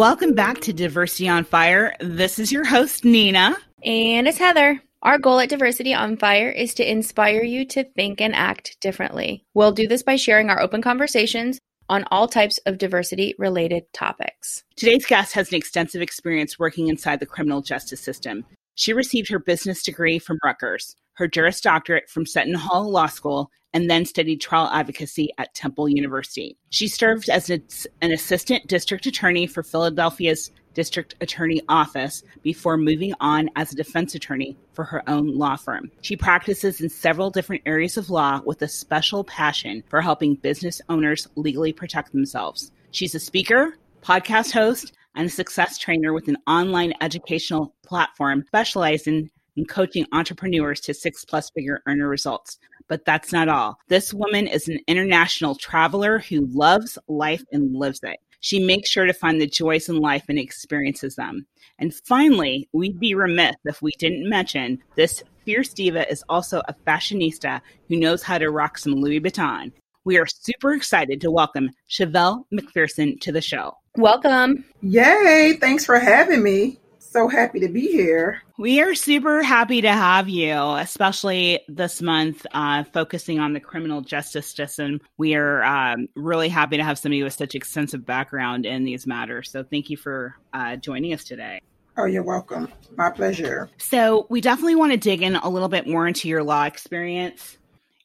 Welcome 0.00 0.32
back 0.32 0.62
to 0.62 0.72
Diversity 0.72 1.28
on 1.28 1.44
Fire. 1.44 1.94
This 2.00 2.38
is 2.38 2.50
your 2.50 2.64
host, 2.64 3.04
Nina. 3.04 3.54
And 3.84 4.26
it's 4.26 4.38
Heather. 4.38 4.82
Our 5.02 5.18
goal 5.18 5.40
at 5.40 5.50
Diversity 5.50 5.92
on 5.92 6.16
Fire 6.16 6.48
is 6.48 6.72
to 6.76 6.90
inspire 6.90 7.42
you 7.42 7.66
to 7.66 7.84
think 7.84 8.18
and 8.22 8.34
act 8.34 8.78
differently. 8.80 9.44
We'll 9.52 9.72
do 9.72 9.86
this 9.86 10.02
by 10.02 10.16
sharing 10.16 10.48
our 10.48 10.58
open 10.58 10.80
conversations 10.80 11.58
on 11.90 12.06
all 12.10 12.28
types 12.28 12.56
of 12.64 12.78
diversity 12.78 13.34
related 13.36 13.92
topics. 13.92 14.64
Today's 14.74 15.04
guest 15.04 15.34
has 15.34 15.50
an 15.50 15.56
extensive 15.56 16.00
experience 16.00 16.58
working 16.58 16.88
inside 16.88 17.20
the 17.20 17.26
criminal 17.26 17.60
justice 17.60 18.00
system. 18.00 18.46
She 18.76 18.94
received 18.94 19.28
her 19.28 19.38
business 19.38 19.82
degree 19.82 20.18
from 20.18 20.38
Rutgers, 20.42 20.96
her 21.16 21.28
Juris 21.28 21.60
Doctorate 21.60 22.08
from 22.08 22.24
Seton 22.24 22.54
Hall 22.54 22.90
Law 22.90 23.08
School, 23.08 23.50
and 23.72 23.90
then 23.90 24.04
studied 24.04 24.40
trial 24.40 24.68
advocacy 24.72 25.30
at 25.38 25.54
Temple 25.54 25.88
University. 25.88 26.56
She 26.70 26.88
served 26.88 27.28
as 27.28 27.50
an 27.50 28.12
assistant 28.12 28.66
district 28.66 29.06
attorney 29.06 29.46
for 29.46 29.62
Philadelphia's 29.62 30.50
district 30.74 31.14
attorney 31.20 31.60
office 31.68 32.22
before 32.42 32.76
moving 32.76 33.12
on 33.20 33.50
as 33.56 33.72
a 33.72 33.76
defense 33.76 34.14
attorney 34.14 34.56
for 34.72 34.84
her 34.84 35.08
own 35.08 35.36
law 35.36 35.56
firm. 35.56 35.90
She 36.00 36.16
practices 36.16 36.80
in 36.80 36.88
several 36.88 37.30
different 37.30 37.62
areas 37.66 37.96
of 37.96 38.10
law 38.10 38.40
with 38.44 38.62
a 38.62 38.68
special 38.68 39.24
passion 39.24 39.82
for 39.88 40.00
helping 40.00 40.36
business 40.36 40.80
owners 40.88 41.26
legally 41.36 41.72
protect 41.72 42.12
themselves. 42.12 42.70
She's 42.92 43.14
a 43.14 43.20
speaker, 43.20 43.76
podcast 44.02 44.52
host, 44.52 44.92
and 45.16 45.26
a 45.26 45.30
success 45.30 45.76
trainer 45.76 46.12
with 46.12 46.28
an 46.28 46.36
online 46.46 46.94
educational 47.00 47.74
platform 47.82 48.44
specializing 48.46 49.28
in 49.56 49.64
coaching 49.66 50.06
entrepreneurs 50.12 50.80
to 50.80 50.94
six 50.94 51.24
plus 51.24 51.50
figure 51.50 51.82
earner 51.86 52.08
results. 52.08 52.58
But 52.90 53.04
that's 53.04 53.32
not 53.32 53.48
all. 53.48 53.78
This 53.86 54.12
woman 54.12 54.48
is 54.48 54.66
an 54.66 54.80
international 54.88 55.54
traveler 55.54 56.18
who 56.18 56.46
loves 56.46 56.98
life 57.06 57.44
and 57.52 57.72
lives 57.72 58.00
it. 58.02 58.18
She 58.40 58.58
makes 58.58 58.90
sure 58.90 59.06
to 59.06 59.12
find 59.12 59.40
the 59.40 59.46
joys 59.46 59.88
in 59.88 60.00
life 60.00 60.24
and 60.28 60.40
experiences 60.40 61.14
them. 61.14 61.46
And 61.78 61.94
finally, 61.94 62.68
we'd 62.72 62.98
be 62.98 63.14
remiss 63.14 63.54
if 63.64 63.80
we 63.80 63.92
didn't 64.00 64.28
mention 64.28 64.80
this 64.96 65.22
fierce 65.44 65.72
diva 65.72 66.10
is 66.10 66.24
also 66.28 66.62
a 66.66 66.74
fashionista 66.84 67.60
who 67.88 67.96
knows 67.96 68.24
how 68.24 68.38
to 68.38 68.50
rock 68.50 68.76
some 68.76 68.94
Louis 68.94 69.20
Vuitton. 69.20 69.70
We 70.04 70.18
are 70.18 70.26
super 70.26 70.72
excited 70.72 71.20
to 71.20 71.30
welcome 71.30 71.70
Shevelle 71.88 72.42
McPherson 72.52 73.20
to 73.20 73.30
the 73.30 73.40
show. 73.40 73.74
Welcome. 73.96 74.64
Yay. 74.82 75.58
Thanks 75.60 75.84
for 75.84 76.00
having 76.00 76.42
me. 76.42 76.79
So 77.10 77.26
happy 77.26 77.58
to 77.58 77.68
be 77.68 77.88
here. 77.88 78.40
We 78.56 78.80
are 78.80 78.94
super 78.94 79.42
happy 79.42 79.80
to 79.80 79.90
have 79.90 80.28
you, 80.28 80.54
especially 80.76 81.58
this 81.66 82.00
month, 82.00 82.46
uh, 82.52 82.84
focusing 82.84 83.40
on 83.40 83.52
the 83.52 83.58
criminal 83.58 84.00
justice 84.00 84.46
system. 84.46 85.00
We 85.18 85.34
are 85.34 85.64
um, 85.64 86.06
really 86.14 86.48
happy 86.48 86.76
to 86.76 86.84
have 86.84 87.00
somebody 87.00 87.24
with 87.24 87.32
such 87.32 87.56
extensive 87.56 88.06
background 88.06 88.64
in 88.64 88.84
these 88.84 89.08
matters. 89.08 89.50
So 89.50 89.64
thank 89.64 89.90
you 89.90 89.96
for 89.96 90.36
uh, 90.52 90.76
joining 90.76 91.12
us 91.12 91.24
today. 91.24 91.60
Oh, 91.96 92.04
you're 92.04 92.22
welcome. 92.22 92.68
My 92.96 93.10
pleasure. 93.10 93.68
So, 93.78 94.28
we 94.30 94.40
definitely 94.40 94.76
want 94.76 94.92
to 94.92 94.96
dig 94.96 95.20
in 95.20 95.34
a 95.34 95.48
little 95.48 95.68
bit 95.68 95.88
more 95.88 96.06
into 96.06 96.28
your 96.28 96.44
law 96.44 96.62
experience. 96.62 97.58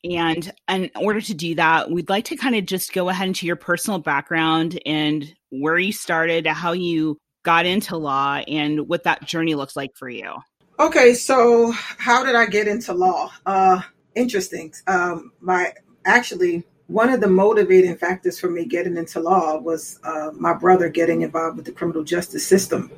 And 0.04 0.52
in 0.68 0.90
order 0.96 1.22
to 1.22 1.34
do 1.36 1.54
that, 1.56 1.92
we'd 1.92 2.10
like 2.10 2.26
to 2.26 2.36
kind 2.36 2.56
of 2.56 2.66
just 2.66 2.92
go 2.92 3.10
ahead 3.10 3.28
into 3.28 3.46
your 3.46 3.56
personal 3.56 4.00
background 4.00 4.80
and 4.84 5.32
where 5.52 5.78
you 5.78 5.92
started, 5.92 6.48
how 6.48 6.72
you 6.72 7.20
got 7.46 7.66
into 7.66 7.96
law, 7.96 8.42
and 8.48 8.90
what 8.90 9.04
that 9.04 9.26
journey 9.26 9.56
looks 9.56 9.76
like 9.76 9.96
for 9.96 10.10
you. 10.10 10.34
Okay, 10.80 11.14
so 11.14 11.72
how 11.72 12.26
did 12.26 12.36
I 12.36 12.46
get 12.46 12.68
into 12.68 12.94
law? 12.94 13.32
Uh, 13.46 13.82
interesting. 14.16 14.74
Um, 14.88 15.32
my 15.40 15.74
actually 16.06 16.64
one 16.88 17.10
of 17.10 17.22
the 17.22 17.30
motivating 17.30 17.96
factors 17.96 18.38
for 18.38 18.50
me 18.50 18.66
getting 18.66 18.98
into 18.98 19.20
law 19.20 19.58
was 19.58 20.00
uh, 20.04 20.32
my 20.34 20.54
brother 20.54 20.90
getting 20.90 21.22
involved 21.22 21.56
with 21.56 21.66
the 21.66 21.72
criminal 21.72 22.04
justice 22.04 22.46
system, 22.46 22.92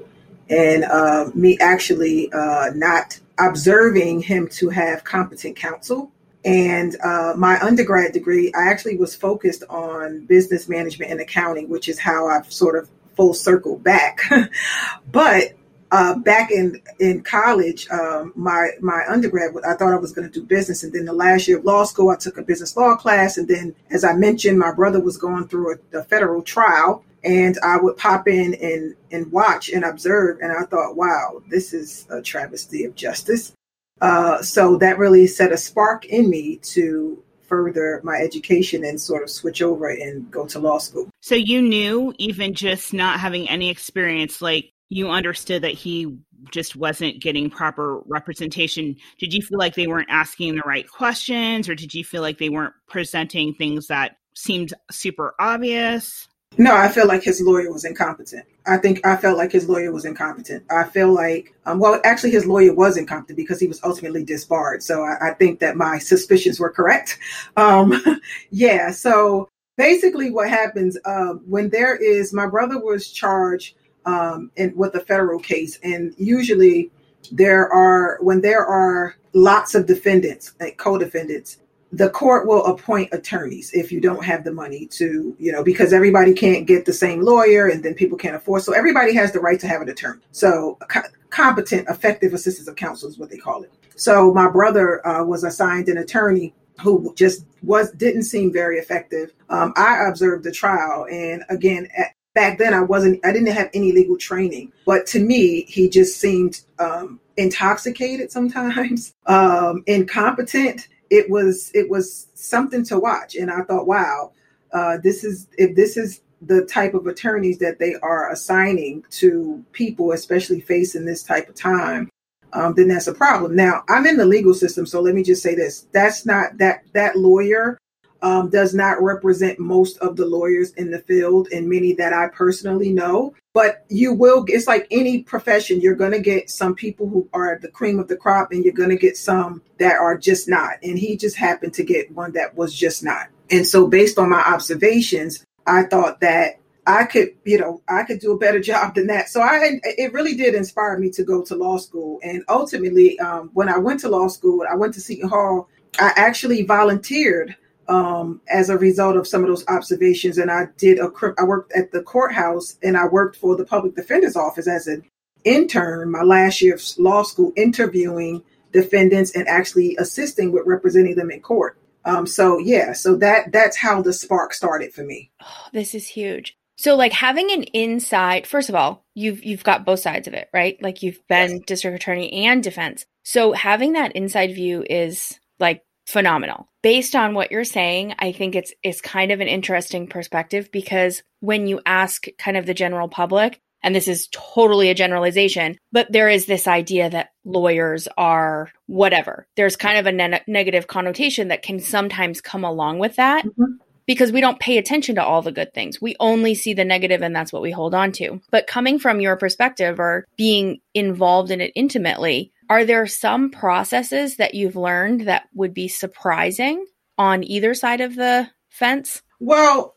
and 0.50 0.84
uh, 0.86 1.30
me 1.36 1.58
actually 1.60 2.32
uh, 2.34 2.72
not 2.74 3.20
observing 3.38 4.22
him 4.22 4.48
to 4.48 4.70
have 4.70 5.04
competent 5.04 5.56
counsel 5.56 6.12
and 6.48 6.96
uh, 7.04 7.34
my 7.36 7.60
undergrad 7.60 8.14
degree, 8.14 8.54
I 8.54 8.70
actually 8.70 8.96
was 8.96 9.14
focused 9.14 9.66
on 9.70 10.26
business 10.28 10.70
management 10.70 11.12
and 11.12 11.20
accounting, 11.20 11.68
which 11.68 11.90
is 11.90 12.00
how 12.00 12.28
I've 12.28 12.50
sort 12.52 12.78
of 12.78 12.90
full 13.18 13.34
circle 13.34 13.78
back. 13.80 14.22
but 15.12 15.54
uh, 15.92 16.16
back 16.20 16.52
in 16.52 16.82
in 17.00 17.22
college, 17.24 17.90
um, 17.90 18.32
my 18.36 18.70
my 18.82 19.04
undergrad, 19.10 19.52
I 19.68 19.74
thought 19.74 19.94
I 19.94 19.98
was 19.98 20.12
going 20.12 20.30
to 20.30 20.40
do 20.40 20.46
business, 20.46 20.84
and 20.84 20.94
then 20.94 21.06
the 21.06 21.14
last 21.14 21.48
year 21.48 21.58
of 21.58 21.66
law 21.66 21.84
school, 21.84 22.10
I 22.10 22.16
took 22.16 22.38
a 22.38 22.44
business 22.44 22.76
law 22.76 22.96
class, 22.96 23.38
and 23.38 23.48
then, 23.48 23.76
as 23.90 24.04
I 24.04 24.14
mentioned, 24.14 24.60
my 24.60 24.74
brother 24.74 25.00
was 25.00 25.18
going 25.18 25.48
through 25.48 25.76
a, 25.94 26.00
a 26.00 26.04
federal 26.04 26.42
trial, 26.42 27.04
and 27.24 27.58
I 27.64 27.78
would 27.78 27.98
pop 27.98 28.28
in 28.28 28.54
and 28.56 28.96
and 29.12 29.32
watch 29.32 29.70
and 29.70 29.84
observe, 29.84 30.40
and 30.42 30.52
I 30.52 30.64
thought, 30.64 30.96
wow, 30.96 31.42
this 31.50 31.74
is 31.74 32.06
a 32.10 32.22
travesty 32.22 32.84
of 32.84 32.96
justice. 32.96 33.54
Uh, 34.00 34.42
so 34.42 34.78
that 34.78 35.00
really 35.00 35.26
set 35.26 35.52
a 35.52 35.58
spark 35.58 36.06
in 36.06 36.30
me 36.30 36.58
to 36.58 37.24
further 37.48 38.02
my 38.04 38.18
education 38.18 38.84
and 38.84 39.00
sort 39.00 39.24
of 39.24 39.30
switch 39.30 39.62
over 39.62 39.90
and 39.90 40.30
go 40.32 40.46
to 40.48 40.60
law 40.60 40.78
school. 40.78 41.10
So 41.22 41.36
you 41.36 41.62
knew, 41.62 42.14
even 42.18 42.54
just 42.54 42.94
not 42.94 43.20
having 43.20 43.50
any 43.50 43.70
experience, 43.70 44.42
like 44.42 44.72
you 44.90 45.10
understood 45.10 45.64
that 45.64 45.74
he 45.74 46.18
just 46.52 46.76
wasn't 46.76 47.22
getting 47.22 47.50
proper 47.50 48.02
representation. 48.06 48.96
Did 49.20 49.34
you 49.34 49.42
feel 49.42 49.60
like 49.60 49.76
they 49.76 49.88
weren't 49.88 50.10
asking 50.10 50.56
the 50.56 50.62
right 50.66 50.88
questions, 50.90 51.68
or 51.68 51.76
did 51.76 51.94
you 51.94 52.04
feel 52.04 52.22
like 52.22 52.38
they 52.38 52.50
weren't 52.50 52.74
presenting 52.88 53.54
things 53.54 53.88
that 53.88 54.18
seemed 54.36 54.74
super 54.92 55.34
obvious? 55.40 56.28
No, 56.60 56.76
I 56.76 56.90
feel 56.90 57.08
like 57.08 57.24
his 57.24 57.40
lawyer 57.40 57.72
was 57.72 57.86
incompetent. 57.86 58.46
I 58.66 58.78
think 58.78 59.06
I 59.06 59.16
felt 59.16 59.38
like 59.38 59.52
his 59.52 59.70
lawyer 59.70 59.92
was 59.92 60.06
incompetent. 60.06 60.64
I 60.72 60.86
feel 60.86 61.14
like, 61.14 61.54
um, 61.66 61.78
well, 61.78 62.02
actually, 62.04 62.32
his 62.32 62.48
lawyer 62.48 62.74
was 62.74 62.98
incompetent 62.98 63.38
because 63.38 63.60
he 63.60 63.68
was 63.68 63.84
ultimately 63.84 64.24
disbarred. 64.24 64.82
So 64.82 65.04
I, 65.04 65.30
I 65.30 65.34
think 65.36 65.60
that 65.60 65.76
my 65.76 66.00
suspicions 66.00 66.60
were 66.60 66.72
correct. 66.72 67.20
Um, 67.58 68.02
yeah. 68.52 68.92
So 68.92 69.50
basically, 69.78 70.30
what 70.32 70.50
happens 70.50 70.98
uh, 71.06 71.34
when 71.46 71.70
there 71.70 71.96
is 71.96 72.34
my 72.34 72.46
brother 72.46 72.80
was 72.80 73.10
charged 73.10 73.76
um, 74.06 74.52
in, 74.56 74.76
with 74.76 74.96
a 74.96 75.00
federal 75.00 75.40
case, 75.40 75.80
and 75.84 76.14
usually 76.18 76.92
there 77.32 77.72
are 77.72 78.20
when 78.22 78.42
there 78.42 78.66
are 78.66 79.16
lots 79.34 79.76
of 79.76 79.86
defendants, 79.88 80.54
like 80.60 80.78
co-defendants, 80.78 81.58
the 81.92 82.10
court 82.10 82.48
will 82.48 82.66
appoint 82.66 83.10
attorneys 83.14 83.72
if 83.74 83.92
you 83.92 84.02
don't 84.02 84.24
have 84.24 84.44
the 84.44 84.52
money 84.52 84.88
to, 84.88 85.36
you 85.40 85.52
know, 85.52 85.64
because 85.64 85.94
everybody 85.94 86.34
can't 86.34 86.68
get 86.68 86.86
the 86.86 86.94
same 86.94 87.22
lawyer 87.22 87.68
and 87.68 87.84
then 87.84 87.94
people 87.94 88.18
can't 88.18 88.36
afford. 88.36 88.62
So 88.62 88.74
everybody 88.74 89.14
has 89.16 89.32
the 89.32 89.40
right 89.40 89.60
to 89.60 89.68
have 89.68 89.82
an 89.82 89.90
attorney. 89.90 90.22
So 90.32 90.78
co- 90.90 91.08
competent, 91.30 91.88
effective 91.90 92.34
assistance 92.34 92.68
of 92.68 92.76
counsel 92.76 93.10
is 93.10 93.18
what 93.18 93.30
they 93.30 93.38
call 93.38 93.64
it. 93.64 93.72
So 93.96 94.34
my 94.34 94.50
brother 94.50 95.06
uh, 95.08 95.24
was 95.24 95.44
assigned 95.44 95.88
an 95.88 95.98
attorney 95.98 96.54
who 96.82 97.14
just 97.16 97.46
was 97.64 97.92
didn't 97.92 98.24
seem 98.24 98.54
very 98.54 98.78
effective. 98.78 99.34
Um, 99.50 99.74
I 99.76 100.08
observed 100.08 100.44
the 100.44 100.52
trial, 100.52 101.08
and 101.10 101.44
again, 101.50 101.88
at, 101.98 102.12
back 102.36 102.60
then 102.60 102.74
I 102.74 102.82
wasn't, 102.82 103.26
I 103.26 103.32
didn't 103.32 103.52
have 103.54 103.72
any 103.74 103.92
legal 103.92 104.16
training, 104.16 104.72
but 104.86 105.08
to 105.08 105.20
me, 105.20 105.64
he 105.64 105.90
just 105.90 106.20
seemed 106.20 106.62
um, 106.78 107.20
intoxicated 107.36 108.32
sometimes, 108.32 109.16
um, 109.26 109.84
incompetent 109.88 110.88
it 111.10 111.30
was 111.30 111.72
it 111.74 111.90
was 111.90 112.28
something 112.34 112.84
to 112.86 113.00
watch. 113.00 113.36
And 113.36 113.52
i 113.52 113.62
thought 113.62 113.88
wow 113.88 114.32
uh, 114.74 114.98
this 115.02 115.24
is 115.24 115.48
if 115.58 115.76
this 115.76 115.98
is 115.98 116.22
the 116.42 116.66
type 116.66 116.94
of 116.94 117.08
attorneys 117.08 117.58
that 117.58 117.80
they 117.80 117.96
are 118.04 118.32
assigning 118.32 119.04
to 119.10 119.64
people 119.72 120.12
especially 120.12 120.60
facing 120.60 121.06
this 121.06 121.24
type 121.24 121.50
of 121.50 121.56
time 121.56 122.10
um, 122.54 122.74
then 122.76 122.88
that's 122.88 123.08
a 123.08 123.14
problem. 123.14 123.56
Now 123.56 123.84
i'm 123.90 124.06
in 124.06 124.18
the 124.18 124.26
legal 124.26 124.54
system 124.54 124.86
so 124.86 125.02
let 125.02 125.16
me 125.16 125.24
just 125.24 125.44
say 125.44 125.56
this. 125.56 125.88
That's 125.92 126.26
not 126.26 126.58
that 126.58 126.84
that 126.94 127.18
lawyer 127.18 127.78
um, 128.22 128.50
does 128.50 128.74
not 128.74 129.02
represent 129.02 129.60
most 129.60 129.98
of 130.00 130.16
the 130.16 130.26
lawyers 130.26 130.72
in 130.74 130.92
the 130.92 131.00
field 131.00 131.50
and 131.54 131.70
many 131.70 131.94
that 131.94 132.14
I 132.14 132.28
personally 132.28 132.92
know. 132.92 133.34
But 133.58 133.86
you 133.90 134.14
will, 134.14 134.46
it's 134.50 134.68
like 134.68 134.86
any 134.92 135.24
profession, 135.24 135.82
you're 135.82 135.96
going 135.96 136.12
to 136.12 136.20
get 136.20 136.52
some 136.52 136.76
people 136.76 137.10
who 137.10 137.28
are 137.34 137.58
the 137.60 137.70
cream 137.70 137.98
of 137.98 138.08
the 138.08 138.16
crop 138.16 138.52
and 138.52 138.64
you're 138.64 138.72
going 138.72 138.92
to 138.92 138.96
get 138.96 139.18
some 139.18 139.64
that 139.80 139.96
are 139.96 140.16
just 140.16 140.48
not. 140.48 140.74
And 140.84 141.00
he 141.00 141.18
just 141.18 141.36
happened 141.36 141.74
to 141.74 141.84
get 141.84 142.12
one 142.12 142.34
that 142.34 142.56
was 142.56 142.72
just 142.72 143.04
not. 143.04 143.30
And 143.50 143.66
so, 143.66 143.88
based 143.88 144.20
on 144.20 144.30
my 144.30 144.42
observations, 144.42 145.44
I 145.66 145.86
thought 145.86 146.20
that 146.20 146.60
I 146.86 147.06
could, 147.06 147.30
you 147.46 147.58
know, 147.58 147.82
I 147.88 148.04
could 148.04 148.20
do 148.20 148.32
a 148.32 148.38
better 148.38 148.60
job 148.72 148.94
than 148.94 149.08
that. 149.08 149.30
So 149.30 149.42
I, 149.42 149.80
it 149.84 150.14
really 150.14 150.36
did 150.36 150.54
inspire 150.54 151.00
me 151.00 151.10
to 151.10 151.24
go 151.24 151.42
to 151.42 151.56
law 151.56 151.78
school. 151.78 152.20
And 152.22 152.44
ultimately, 152.48 153.20
um, 153.20 153.50
when 153.56 153.70
I 153.70 153.80
went 153.80 154.02
to 154.02 154.10
law 154.10 154.28
school, 154.28 154.66
I 154.72 154.76
went 154.76 154.94
to 154.94 155.02
Seton 155.02 155.30
Hall. 155.30 155.68
I 156.00 156.14
actually 156.16 156.62
volunteered 156.62 157.56
um, 157.88 158.42
as 158.50 158.70
a 158.70 158.78
result 158.78 159.16
of 159.16 159.28
some 159.28 159.42
of 159.42 159.48
those 159.48 159.68
observations. 159.68 160.38
And 160.38 160.52
I 160.52 160.68
did 160.78 161.00
a, 161.00 161.10
I 161.38 161.44
worked 161.44 161.74
at 161.74 161.92
the 161.92 162.02
courthouse 162.02 162.78
and 162.84 162.98
I 162.98 163.08
worked 163.08 163.38
for 163.38 163.56
the 163.56 163.66
public 163.66 163.96
defender's 163.96 164.36
office 164.36 164.68
as 164.68 164.88
an 164.88 165.04
intern 165.44 166.12
my 166.12 166.24
last 166.24 166.62
year 166.62 166.76
of 166.76 166.84
law 166.98 167.24
school, 167.24 167.54
interviewing 167.56 168.44
defendants 168.72 169.36
and 169.36 169.48
actually 169.48 169.96
assisting 169.98 170.52
with 170.52 170.66
representing 170.66 171.16
them 171.16 171.32
in 171.32 171.42
court. 171.42 171.78
Um, 172.06 172.26
so 172.26 172.58
yeah, 172.58 172.94
so 172.94 173.16
that 173.18 173.52
that's 173.52 173.76
how 173.76 174.02
the 174.02 174.14
spark 174.14 174.54
started 174.54 174.94
for 174.94 175.04
me. 175.04 175.32
Oh, 175.42 175.68
this 175.74 175.94
is 175.94 176.08
huge. 176.08 176.58
So 176.78 176.96
like 176.96 177.12
having 177.12 177.52
an 177.52 177.64
inside, 177.64 178.46
first 178.46 178.70
of 178.70 178.76
all, 178.76 179.04
you've 179.16 179.44
you've 179.44 179.64
got 179.64 179.86
both 179.86 180.00
sides 180.00 180.28
of 180.28 180.34
it, 180.34 180.50
right? 180.54 180.82
Like 180.82 181.02
you've 181.02 181.26
been 181.28 181.58
yes. 181.58 181.62
district 181.66 181.96
attorney 181.96 182.46
and 182.46 182.64
defense. 182.64 183.06
So 183.24 183.52
having 183.52 183.94
that 183.94 184.16
inside 184.16 184.54
view 184.54 184.86
is 184.88 185.40
like 185.60 185.84
phenomenal. 186.08 186.68
Based 186.82 187.16
on 187.16 187.34
what 187.34 187.52
you're 187.52 187.64
saying, 187.64 188.16
I 188.18 188.32
think 188.32 188.56
it's 188.56 188.74
it's 188.82 189.02
kind 189.02 189.32
of 189.32 189.42
an 189.42 189.48
interesting 189.48 190.08
perspective 190.08 190.72
because 190.72 191.22
when 191.42 191.68
you 191.68 191.82
ask 191.86 192.26
kind 192.40 192.58
of 192.58 192.66
the 192.66 192.74
general 192.74 193.10
public, 193.10 193.62
and 193.84 193.94
this 193.94 194.08
is 194.08 194.28
totally 194.32 194.90
a 194.90 194.96
generalization, 194.96 195.78
but 195.92 196.12
there 196.12 196.30
is 196.30 196.46
this 196.46 196.68
idea 196.68 197.10
that 197.10 197.30
lawyers 197.46 198.08
are 198.18 198.72
whatever. 198.88 199.48
There's 199.56 199.76
kind 199.76 200.00
of 200.00 200.08
a 200.08 200.12
ne- 200.12 200.44
negative 200.48 200.88
connotation 200.88 201.50
that 201.50 201.62
can 201.62 201.80
sometimes 201.80 202.42
come 202.42 202.64
along 202.64 203.00
with 203.00 203.18
that. 203.18 203.46
Mm-hmm 203.46 203.84
because 204.08 204.32
we 204.32 204.42
don't 204.42 204.60
pay 204.60 204.78
attention 204.78 205.16
to 205.16 205.24
all 205.24 205.42
the 205.42 205.52
good 205.52 205.74
things. 205.74 206.02
We 206.02 206.16
only 206.20 206.56
see 206.56 206.74
the 206.74 206.86
negative 206.86 207.22
and 207.22 207.36
that's 207.36 207.54
what 207.54 207.62
we 207.62 207.72
hold 207.72 207.94
on 207.94 208.14
to. 208.14 208.42
But 208.50 208.66
coming 208.66 208.98
from 208.98 209.20
your 209.20 209.36
perspective 209.36 210.00
or 210.00 210.26
being 210.38 210.80
involved 210.94 211.52
in 211.52 211.62
it 211.62 211.74
intimately, 211.76 212.54
are 212.70 212.86
there 212.86 213.08
some 213.08 213.50
processes 213.50 214.38
that 214.38 214.54
you've 214.54 214.76
learned 214.76 215.22
that 215.22 215.48
would 215.54 215.74
be 215.74 215.88
surprising 215.88 216.86
on 217.18 217.44
either 217.44 217.74
side 217.74 218.02
of 218.02 218.16
the 218.16 218.50
fence? 218.70 219.22
Well, 219.40 219.96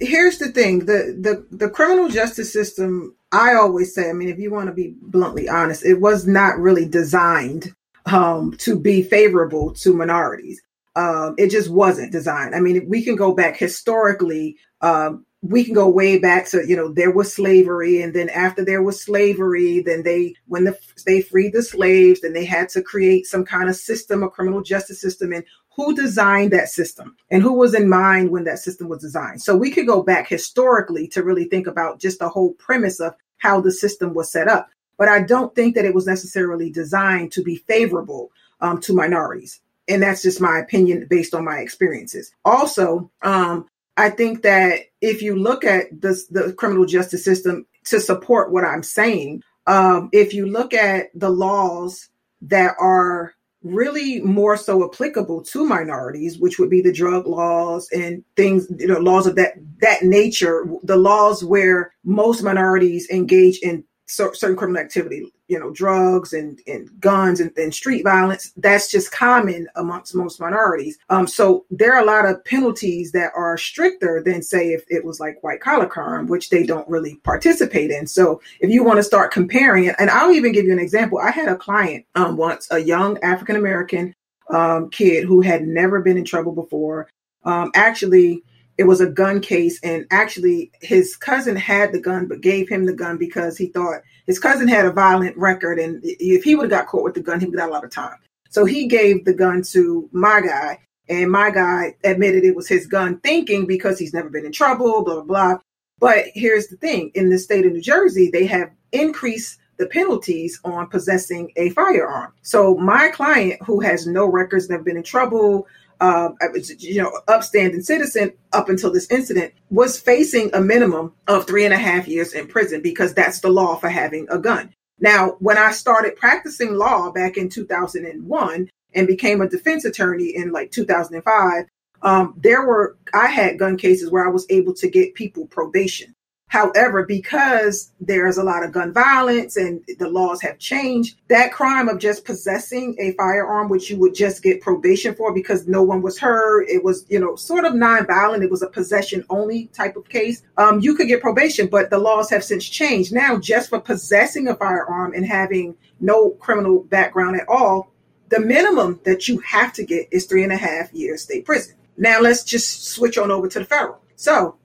here's 0.00 0.38
the 0.38 0.48
thing 0.48 0.86
the, 0.86 1.14
the 1.20 1.46
the 1.54 1.68
criminal 1.68 2.08
justice 2.08 2.50
system 2.50 3.14
i 3.30 3.52
always 3.52 3.94
say 3.94 4.08
i 4.08 4.12
mean 4.14 4.30
if 4.30 4.38
you 4.38 4.50
want 4.50 4.68
to 4.68 4.72
be 4.72 4.94
bluntly 5.02 5.50
honest 5.50 5.84
it 5.84 6.00
was 6.00 6.26
not 6.26 6.58
really 6.58 6.88
designed 6.88 7.74
um, 8.06 8.56
to 8.56 8.80
be 8.80 9.02
favorable 9.02 9.74
to 9.74 9.92
minorities 9.92 10.62
um, 10.96 11.34
it 11.38 11.50
just 11.50 11.70
wasn't 11.70 12.12
designed. 12.12 12.54
I 12.54 12.60
mean, 12.60 12.88
we 12.88 13.02
can 13.02 13.16
go 13.16 13.32
back 13.32 13.56
historically. 13.56 14.56
Um, 14.80 15.24
we 15.42 15.64
can 15.64 15.74
go 15.74 15.88
way 15.88 16.18
back 16.18 16.46
to 16.50 16.66
you 16.66 16.76
know 16.76 16.92
there 16.92 17.12
was 17.12 17.34
slavery, 17.34 18.02
and 18.02 18.14
then 18.14 18.28
after 18.30 18.64
there 18.64 18.82
was 18.82 19.02
slavery, 19.02 19.80
then 19.80 20.02
they 20.02 20.34
when 20.46 20.64
the, 20.64 20.78
they 21.06 21.22
freed 21.22 21.52
the 21.52 21.62
slaves, 21.62 22.20
then 22.20 22.32
they 22.32 22.44
had 22.44 22.68
to 22.70 22.82
create 22.82 23.26
some 23.26 23.44
kind 23.44 23.68
of 23.68 23.76
system, 23.76 24.22
a 24.22 24.28
criminal 24.28 24.62
justice 24.62 25.00
system, 25.00 25.32
and 25.32 25.44
who 25.74 25.94
designed 25.94 26.50
that 26.52 26.68
system 26.68 27.16
and 27.30 27.42
who 27.42 27.54
was 27.54 27.74
in 27.74 27.88
mind 27.88 28.30
when 28.30 28.44
that 28.44 28.58
system 28.58 28.88
was 28.88 29.00
designed. 29.00 29.40
So 29.40 29.56
we 29.56 29.70
could 29.70 29.86
go 29.86 30.02
back 30.02 30.28
historically 30.28 31.08
to 31.08 31.22
really 31.22 31.44
think 31.44 31.66
about 31.66 32.00
just 32.00 32.18
the 32.18 32.28
whole 32.28 32.52
premise 32.54 33.00
of 33.00 33.14
how 33.38 33.60
the 33.60 33.72
system 33.72 34.12
was 34.12 34.30
set 34.30 34.48
up. 34.48 34.68
But 34.98 35.08
I 35.08 35.22
don't 35.22 35.54
think 35.54 35.74
that 35.76 35.86
it 35.86 35.94
was 35.94 36.06
necessarily 36.06 36.70
designed 36.70 37.32
to 37.32 37.42
be 37.42 37.56
favorable 37.56 38.30
um, 38.60 38.80
to 38.82 38.92
minorities 38.92 39.60
and 39.90 40.02
that's 40.02 40.22
just 40.22 40.40
my 40.40 40.58
opinion 40.58 41.06
based 41.10 41.34
on 41.34 41.44
my 41.44 41.58
experiences. 41.58 42.32
Also, 42.44 43.10
um, 43.22 43.68
I 43.96 44.10
think 44.10 44.42
that 44.42 44.80
if 45.00 45.22
you 45.22 45.36
look 45.36 45.64
at 45.64 46.00
the, 46.00 46.20
the 46.30 46.52
criminal 46.52 46.86
justice 46.86 47.24
system 47.24 47.66
to 47.84 48.00
support 48.00 48.52
what 48.52 48.64
I'm 48.64 48.82
saying, 48.82 49.42
um, 49.66 50.08
if 50.12 50.32
you 50.34 50.46
look 50.46 50.72
at 50.74 51.10
the 51.14 51.30
laws 51.30 52.08
that 52.42 52.74
are 52.78 53.34
really 53.62 54.20
more 54.22 54.56
so 54.56 54.88
applicable 54.88 55.42
to 55.42 55.66
minorities, 55.66 56.38
which 56.38 56.58
would 56.58 56.70
be 56.70 56.80
the 56.80 56.92
drug 56.92 57.26
laws 57.26 57.88
and 57.92 58.24
things, 58.36 58.66
you 58.78 58.86
know, 58.86 58.98
laws 58.98 59.26
of 59.26 59.36
that 59.36 59.54
that 59.80 60.02
nature, 60.02 60.64
the 60.82 60.96
laws 60.96 61.44
where 61.44 61.92
most 62.04 62.42
minorities 62.42 63.08
engage 63.10 63.58
in 63.58 63.84
certain 64.06 64.56
criminal 64.56 64.80
activity, 64.80 65.30
you 65.50 65.58
know, 65.58 65.70
drugs 65.70 66.32
and, 66.32 66.60
and 66.68 66.88
guns 67.00 67.40
and, 67.40 67.50
and 67.56 67.74
street 67.74 68.04
violence. 68.04 68.52
That's 68.56 68.88
just 68.88 69.10
common 69.10 69.66
amongst 69.74 70.14
most 70.14 70.40
minorities. 70.40 70.96
Um, 71.08 71.26
so 71.26 71.66
there 71.70 71.92
are 71.92 72.02
a 72.02 72.06
lot 72.06 72.24
of 72.24 72.44
penalties 72.44 73.10
that 73.12 73.32
are 73.34 73.58
stricter 73.58 74.22
than, 74.22 74.42
say, 74.42 74.72
if 74.72 74.84
it 74.88 75.04
was 75.04 75.18
like 75.18 75.42
white 75.42 75.60
collar 75.60 75.86
crime, 75.86 76.28
which 76.28 76.50
they 76.50 76.64
don't 76.64 76.88
really 76.88 77.16
participate 77.24 77.90
in. 77.90 78.06
So 78.06 78.40
if 78.60 78.70
you 78.70 78.84
want 78.84 78.98
to 78.98 79.02
start 79.02 79.32
comparing 79.32 79.86
it, 79.86 79.96
and 79.98 80.08
I'll 80.08 80.30
even 80.30 80.52
give 80.52 80.66
you 80.66 80.72
an 80.72 80.78
example. 80.78 81.18
I 81.18 81.32
had 81.32 81.48
a 81.48 81.56
client 81.56 82.06
um, 82.14 82.36
once, 82.36 82.68
a 82.70 82.78
young 82.78 83.18
African 83.24 83.56
American 83.56 84.14
um, 84.50 84.88
kid 84.90 85.24
who 85.24 85.40
had 85.40 85.66
never 85.66 86.00
been 86.00 86.16
in 86.16 86.24
trouble 86.24 86.52
before. 86.52 87.08
Um, 87.42 87.72
actually, 87.74 88.44
it 88.78 88.84
was 88.84 89.00
a 89.00 89.06
gun 89.06 89.40
case 89.40 89.78
and 89.82 90.06
actually 90.10 90.70
his 90.80 91.16
cousin 91.16 91.56
had 91.56 91.92
the 91.92 92.00
gun 92.00 92.26
but 92.26 92.40
gave 92.40 92.68
him 92.68 92.86
the 92.86 92.92
gun 92.92 93.18
because 93.18 93.56
he 93.58 93.66
thought 93.66 94.00
his 94.26 94.38
cousin 94.38 94.68
had 94.68 94.86
a 94.86 94.92
violent 94.92 95.36
record 95.36 95.78
and 95.78 96.00
if 96.02 96.44
he 96.44 96.54
would 96.54 96.70
have 96.70 96.80
got 96.80 96.86
caught 96.86 97.04
with 97.04 97.14
the 97.14 97.20
gun 97.20 97.40
he 97.40 97.46
would 97.46 97.58
have 97.58 97.68
got 97.68 97.72
a 97.72 97.74
lot 97.74 97.84
of 97.84 97.90
time. 97.90 98.16
So 98.48 98.64
he 98.64 98.86
gave 98.86 99.24
the 99.24 99.34
gun 99.34 99.62
to 99.72 100.08
my 100.12 100.40
guy 100.40 100.78
and 101.08 101.30
my 101.30 101.50
guy 101.50 101.94
admitted 102.04 102.44
it 102.44 102.56
was 102.56 102.68
his 102.68 102.86
gun 102.86 103.18
thinking 103.20 103.66
because 103.66 103.98
he's 103.98 104.14
never 104.14 104.30
been 104.30 104.46
in 104.46 104.52
trouble 104.52 105.04
blah 105.04 105.14
blah 105.14 105.24
blah. 105.24 105.58
But 105.98 106.26
here's 106.34 106.68
the 106.68 106.76
thing 106.76 107.10
in 107.14 107.28
the 107.28 107.38
state 107.38 107.66
of 107.66 107.72
new 107.72 107.82
jersey 107.82 108.30
they 108.30 108.46
have 108.46 108.70
increased 108.92 109.58
the 109.80 109.86
penalties 109.86 110.60
on 110.62 110.86
possessing 110.88 111.50
a 111.56 111.70
firearm. 111.70 112.32
So 112.42 112.76
my 112.76 113.08
client 113.08 113.60
who 113.64 113.80
has 113.80 114.06
no 114.06 114.26
records 114.26 114.68
never 114.68 114.82
been 114.82 114.98
in 114.98 115.02
trouble 115.02 115.66
uh, 116.00 116.30
you 116.78 117.02
know, 117.02 117.12
upstanding 117.28 117.82
citizen 117.82 118.32
up 118.52 118.68
until 118.68 118.92
this 118.92 119.10
incident 119.10 119.52
was 119.70 120.00
facing 120.00 120.50
a 120.54 120.60
minimum 120.60 121.12
of 121.28 121.46
three 121.46 121.64
and 121.64 121.74
a 121.74 121.78
half 121.78 122.08
years 122.08 122.32
in 122.32 122.46
prison 122.46 122.80
because 122.80 123.12
that's 123.14 123.40
the 123.40 123.50
law 123.50 123.76
for 123.76 123.88
having 123.88 124.26
a 124.30 124.38
gun. 124.38 124.72
Now, 124.98 125.36
when 125.40 125.58
I 125.58 125.72
started 125.72 126.16
practicing 126.16 126.74
law 126.74 127.10
back 127.10 127.36
in 127.36 127.48
2001 127.48 128.70
and 128.94 129.06
became 129.06 129.40
a 129.40 129.48
defense 129.48 129.84
attorney 129.84 130.34
in 130.34 130.52
like 130.52 130.70
2005, 130.70 131.64
um, 132.02 132.34
there 132.36 132.66
were 132.66 132.96
I 133.12 133.26
had 133.26 133.58
gun 133.58 133.76
cases 133.76 134.10
where 134.10 134.26
I 134.26 134.30
was 134.30 134.46
able 134.50 134.74
to 134.74 134.88
get 134.88 135.14
people 135.14 135.46
probation. 135.46 136.14
However, 136.50 137.06
because 137.06 137.92
there's 138.00 138.36
a 138.36 138.42
lot 138.42 138.64
of 138.64 138.72
gun 138.72 138.92
violence 138.92 139.56
and 139.56 139.84
the 140.00 140.08
laws 140.08 140.42
have 140.42 140.58
changed, 140.58 141.16
that 141.28 141.52
crime 141.52 141.88
of 141.88 142.00
just 142.00 142.24
possessing 142.24 142.96
a 142.98 143.12
firearm, 143.12 143.68
which 143.68 143.88
you 143.88 143.96
would 143.98 144.16
just 144.16 144.42
get 144.42 144.60
probation 144.60 145.14
for 145.14 145.32
because 145.32 145.68
no 145.68 145.84
one 145.84 146.02
was 146.02 146.18
hurt, 146.18 146.68
it 146.68 146.82
was, 146.82 147.06
you 147.08 147.20
know, 147.20 147.36
sort 147.36 147.64
of 147.64 147.76
non-violent, 147.76 148.42
it 148.42 148.50
was 148.50 148.62
a 148.62 148.66
possession 148.66 149.24
only 149.30 149.66
type 149.66 149.94
of 149.94 150.08
case, 150.08 150.42
um, 150.56 150.80
you 150.80 150.96
could 150.96 151.06
get 151.06 151.20
probation, 151.20 151.68
but 151.68 151.88
the 151.88 151.98
laws 151.98 152.28
have 152.30 152.42
since 152.42 152.68
changed. 152.68 153.12
Now, 153.12 153.38
just 153.38 153.70
for 153.70 153.78
possessing 153.78 154.48
a 154.48 154.56
firearm 154.56 155.14
and 155.14 155.24
having 155.24 155.76
no 156.00 156.30
criminal 156.30 156.80
background 156.82 157.40
at 157.40 157.48
all, 157.48 157.92
the 158.28 158.40
minimum 158.40 158.98
that 159.04 159.28
you 159.28 159.38
have 159.38 159.72
to 159.74 159.84
get 159.84 160.08
is 160.10 160.26
three 160.26 160.42
and 160.42 160.52
a 160.52 160.56
half 160.56 160.92
years 160.92 161.22
state 161.22 161.44
prison. 161.44 161.76
Now, 161.96 162.20
let's 162.20 162.42
just 162.42 162.88
switch 162.88 163.18
on 163.18 163.30
over 163.30 163.46
to 163.46 163.60
the 163.60 163.64
federal. 163.64 164.00
So, 164.16 164.56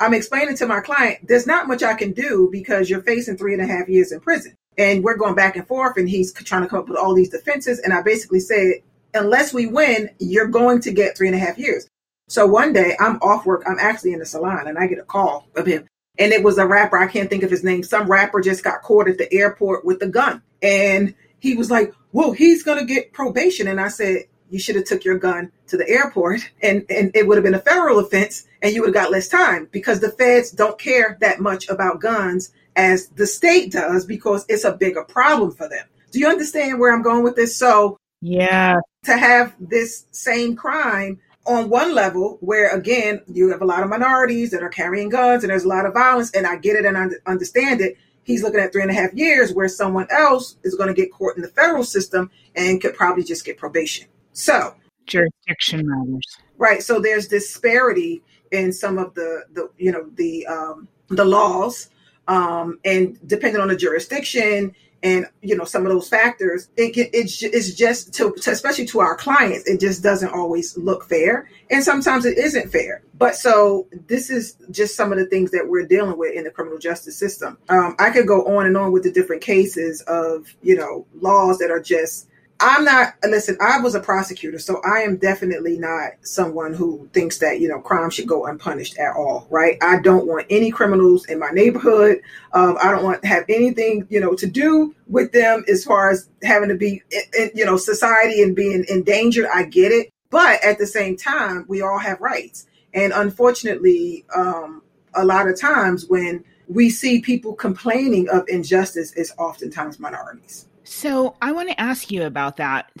I'm 0.00 0.14
explaining 0.14 0.56
to 0.56 0.66
my 0.66 0.80
client, 0.80 1.26
there's 1.26 1.46
not 1.46 1.68
much 1.68 1.82
I 1.82 1.94
can 1.94 2.12
do 2.12 2.48
because 2.50 2.88
you're 2.90 3.02
facing 3.02 3.36
three 3.36 3.54
and 3.54 3.62
a 3.62 3.66
half 3.66 3.88
years 3.88 4.12
in 4.12 4.20
prison. 4.20 4.54
And 4.78 5.02
we're 5.02 5.16
going 5.16 5.34
back 5.34 5.56
and 5.56 5.66
forth, 5.66 5.96
and 5.96 6.08
he's 6.08 6.32
trying 6.32 6.62
to 6.62 6.68
come 6.68 6.80
up 6.80 6.88
with 6.88 6.98
all 6.98 7.14
these 7.14 7.30
defenses. 7.30 7.78
And 7.78 7.92
I 7.92 8.02
basically 8.02 8.40
said, 8.40 8.82
unless 9.14 9.54
we 9.54 9.66
win, 9.66 10.10
you're 10.18 10.48
going 10.48 10.80
to 10.82 10.92
get 10.92 11.16
three 11.16 11.28
and 11.28 11.36
a 11.36 11.38
half 11.38 11.58
years. 11.58 11.88
So 12.28 12.46
one 12.46 12.72
day 12.72 12.96
I'm 13.00 13.16
off 13.16 13.46
work. 13.46 13.62
I'm 13.66 13.78
actually 13.78 14.12
in 14.12 14.18
the 14.18 14.26
salon, 14.26 14.66
and 14.66 14.78
I 14.78 14.86
get 14.86 14.98
a 14.98 15.04
call 15.04 15.46
of 15.56 15.66
him. 15.66 15.86
And 16.18 16.32
it 16.32 16.42
was 16.42 16.58
a 16.58 16.66
rapper. 16.66 16.98
I 16.98 17.06
can't 17.06 17.30
think 17.30 17.42
of 17.42 17.50
his 17.50 17.64
name. 17.64 17.82
Some 17.82 18.10
rapper 18.10 18.40
just 18.40 18.64
got 18.64 18.82
caught 18.82 19.08
at 19.08 19.18
the 19.18 19.32
airport 19.32 19.84
with 19.84 20.02
a 20.02 20.08
gun. 20.08 20.42
And 20.62 21.14
he 21.38 21.54
was 21.54 21.70
like, 21.70 21.94
well, 22.12 22.32
he's 22.32 22.62
going 22.62 22.78
to 22.78 22.84
get 22.84 23.12
probation. 23.12 23.68
And 23.68 23.80
I 23.80 23.88
said, 23.88 24.24
you 24.50 24.58
should 24.58 24.76
have 24.76 24.84
took 24.84 25.04
your 25.04 25.18
gun 25.18 25.50
to 25.68 25.76
the 25.76 25.88
airport 25.88 26.40
and, 26.62 26.84
and 26.88 27.10
it 27.14 27.26
would 27.26 27.36
have 27.36 27.44
been 27.44 27.54
a 27.54 27.60
federal 27.60 27.98
offense 27.98 28.46
and 28.62 28.74
you 28.74 28.80
would 28.80 28.94
have 28.94 29.04
got 29.04 29.10
less 29.10 29.28
time 29.28 29.68
because 29.72 30.00
the 30.00 30.10
feds 30.10 30.50
don't 30.50 30.78
care 30.78 31.16
that 31.20 31.40
much 31.40 31.68
about 31.68 32.00
guns 32.00 32.52
as 32.76 33.08
the 33.10 33.26
state 33.26 33.72
does 33.72 34.04
because 34.04 34.44
it's 34.48 34.64
a 34.64 34.72
bigger 34.72 35.02
problem 35.02 35.50
for 35.50 35.68
them. 35.68 35.86
Do 36.12 36.20
you 36.20 36.28
understand 36.28 36.78
where 36.78 36.94
I'm 36.94 37.02
going 37.02 37.24
with 37.24 37.36
this? 37.36 37.56
So, 37.56 37.98
yeah, 38.20 38.78
to 39.04 39.16
have 39.16 39.54
this 39.58 40.06
same 40.12 40.56
crime 40.56 41.20
on 41.46 41.68
one 41.68 41.94
level 41.94 42.38
where 42.40 42.74
again 42.74 43.20
you 43.32 43.50
have 43.50 43.62
a 43.62 43.66
lot 43.66 43.82
of 43.82 43.88
minorities 43.88 44.50
that 44.50 44.62
are 44.62 44.68
carrying 44.68 45.08
guns 45.08 45.44
and 45.44 45.50
there's 45.50 45.64
a 45.64 45.68
lot 45.68 45.86
of 45.86 45.94
violence 45.94 46.32
and 46.32 46.44
i 46.44 46.56
get 46.56 46.74
it 46.74 46.84
and 46.84 46.98
i 46.98 47.06
understand 47.30 47.80
it 47.80 47.96
he's 48.24 48.42
looking 48.42 48.58
at 48.58 48.72
three 48.72 48.82
and 48.82 48.90
a 48.90 48.94
half 48.94 49.12
years 49.14 49.52
where 49.52 49.68
someone 49.68 50.08
else 50.10 50.56
is 50.64 50.74
going 50.74 50.88
to 50.88 50.94
get 50.94 51.12
caught 51.12 51.36
in 51.36 51.42
the 51.42 51.48
federal 51.48 51.84
system 51.84 52.30
and 52.56 52.80
could 52.80 52.94
probably 52.94 53.22
just 53.22 53.44
get 53.44 53.56
probation 53.56 54.06
so 54.36 54.74
jurisdiction 55.06 55.88
matters. 55.88 56.38
Right. 56.58 56.82
So 56.82 57.00
there's 57.00 57.26
disparity 57.26 58.22
in 58.52 58.72
some 58.72 58.98
of 58.98 59.14
the 59.14 59.44
the 59.54 59.70
you 59.78 59.92
know 59.92 60.10
the 60.14 60.46
um, 60.46 60.88
the 61.08 61.24
laws, 61.24 61.88
um, 62.28 62.78
and 62.84 63.18
depending 63.26 63.62
on 63.62 63.68
the 63.68 63.76
jurisdiction 63.76 64.74
and 65.02 65.26
you 65.40 65.56
know 65.56 65.64
some 65.64 65.86
of 65.86 65.92
those 65.92 66.08
factors, 66.08 66.68
it 66.76 66.92
it's 67.14 67.42
it's 67.42 67.74
just 67.74 68.12
to, 68.14 68.34
to 68.42 68.50
especially 68.50 68.84
to 68.86 69.00
our 69.00 69.16
clients, 69.16 69.66
it 69.66 69.80
just 69.80 70.02
doesn't 70.02 70.32
always 70.34 70.76
look 70.76 71.04
fair, 71.04 71.48
and 71.70 71.82
sometimes 71.82 72.26
it 72.26 72.36
isn't 72.36 72.70
fair. 72.70 73.02
But 73.14 73.36
so 73.36 73.86
this 74.06 74.28
is 74.28 74.58
just 74.70 74.96
some 74.96 75.12
of 75.12 75.18
the 75.18 75.26
things 75.26 75.50
that 75.52 75.66
we're 75.66 75.86
dealing 75.86 76.18
with 76.18 76.34
in 76.34 76.44
the 76.44 76.50
criminal 76.50 76.78
justice 76.78 77.16
system. 77.16 77.56
Um, 77.70 77.96
I 77.98 78.10
could 78.10 78.26
go 78.26 78.44
on 78.44 78.66
and 78.66 78.76
on 78.76 78.92
with 78.92 79.02
the 79.02 79.10
different 79.10 79.40
cases 79.40 80.02
of 80.02 80.46
you 80.62 80.76
know 80.76 81.06
laws 81.20 81.56
that 81.58 81.70
are 81.70 81.80
just 81.80 82.28
I'm 82.58 82.84
not, 82.84 83.14
listen, 83.22 83.58
I 83.60 83.80
was 83.80 83.94
a 83.94 84.00
prosecutor, 84.00 84.58
so 84.58 84.80
I 84.82 85.00
am 85.00 85.16
definitely 85.16 85.78
not 85.78 86.12
someone 86.22 86.72
who 86.72 87.08
thinks 87.12 87.38
that, 87.38 87.60
you 87.60 87.68
know, 87.68 87.80
crime 87.80 88.08
should 88.08 88.26
go 88.26 88.46
unpunished 88.46 88.96
at 88.98 89.14
all, 89.14 89.46
right? 89.50 89.76
I 89.82 90.00
don't 90.00 90.26
want 90.26 90.46
any 90.48 90.70
criminals 90.70 91.26
in 91.26 91.38
my 91.38 91.50
neighborhood. 91.50 92.22
Um, 92.52 92.78
I 92.82 92.90
don't 92.90 93.04
want 93.04 93.20
to 93.22 93.28
have 93.28 93.44
anything, 93.50 94.06
you 94.08 94.20
know, 94.20 94.34
to 94.36 94.46
do 94.46 94.94
with 95.06 95.32
them 95.32 95.64
as 95.68 95.84
far 95.84 96.10
as 96.10 96.30
having 96.42 96.70
to 96.70 96.76
be, 96.76 97.02
in, 97.10 97.22
in, 97.38 97.50
you 97.54 97.66
know, 97.66 97.76
society 97.76 98.42
and 98.42 98.56
being 98.56 98.84
endangered. 98.88 99.48
I 99.52 99.64
get 99.64 99.92
it. 99.92 100.12
But 100.30 100.64
at 100.64 100.78
the 100.78 100.86
same 100.86 101.16
time, 101.16 101.66
we 101.68 101.82
all 101.82 101.98
have 101.98 102.20
rights. 102.20 102.66
And 102.94 103.12
unfortunately, 103.12 104.24
um, 104.34 104.82
a 105.14 105.24
lot 105.24 105.48
of 105.48 105.60
times 105.60 106.06
when 106.06 106.42
we 106.68 106.88
see 106.90 107.20
people 107.20 107.54
complaining 107.54 108.28
of 108.30 108.48
injustice, 108.48 109.12
it's 109.14 109.32
oftentimes 109.38 110.00
minorities. 110.00 110.68
So 110.86 111.34
I 111.42 111.50
want 111.50 111.68
to 111.68 111.80
ask 111.80 112.12
you 112.12 112.22
about 112.22 112.58
that. 112.58 112.92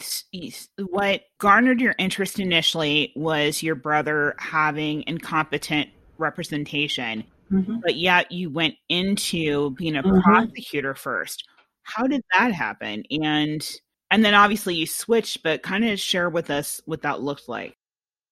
What 0.90 1.22
garnered 1.38 1.80
your 1.80 1.94
interest 1.98 2.40
initially 2.40 3.12
was 3.14 3.62
your 3.62 3.76
brother 3.76 4.34
having 4.38 5.04
incompetent 5.06 5.90
representation, 6.18 7.22
mm-hmm. 7.50 7.76
but 7.82 7.94
yet 7.94 8.32
you 8.32 8.50
went 8.50 8.74
into 8.88 9.70
being 9.70 9.94
a 9.94 10.02
mm-hmm. 10.02 10.20
prosecutor 10.20 10.96
first. 10.96 11.46
How 11.84 12.08
did 12.08 12.22
that 12.32 12.50
happen? 12.50 13.04
And 13.22 13.64
and 14.10 14.24
then 14.24 14.34
obviously 14.34 14.74
you 14.74 14.86
switched, 14.86 15.44
but 15.44 15.62
kind 15.62 15.84
of 15.84 16.00
share 16.00 16.28
with 16.28 16.50
us 16.50 16.80
what 16.86 17.02
that 17.02 17.20
looked 17.20 17.48
like. 17.48 17.76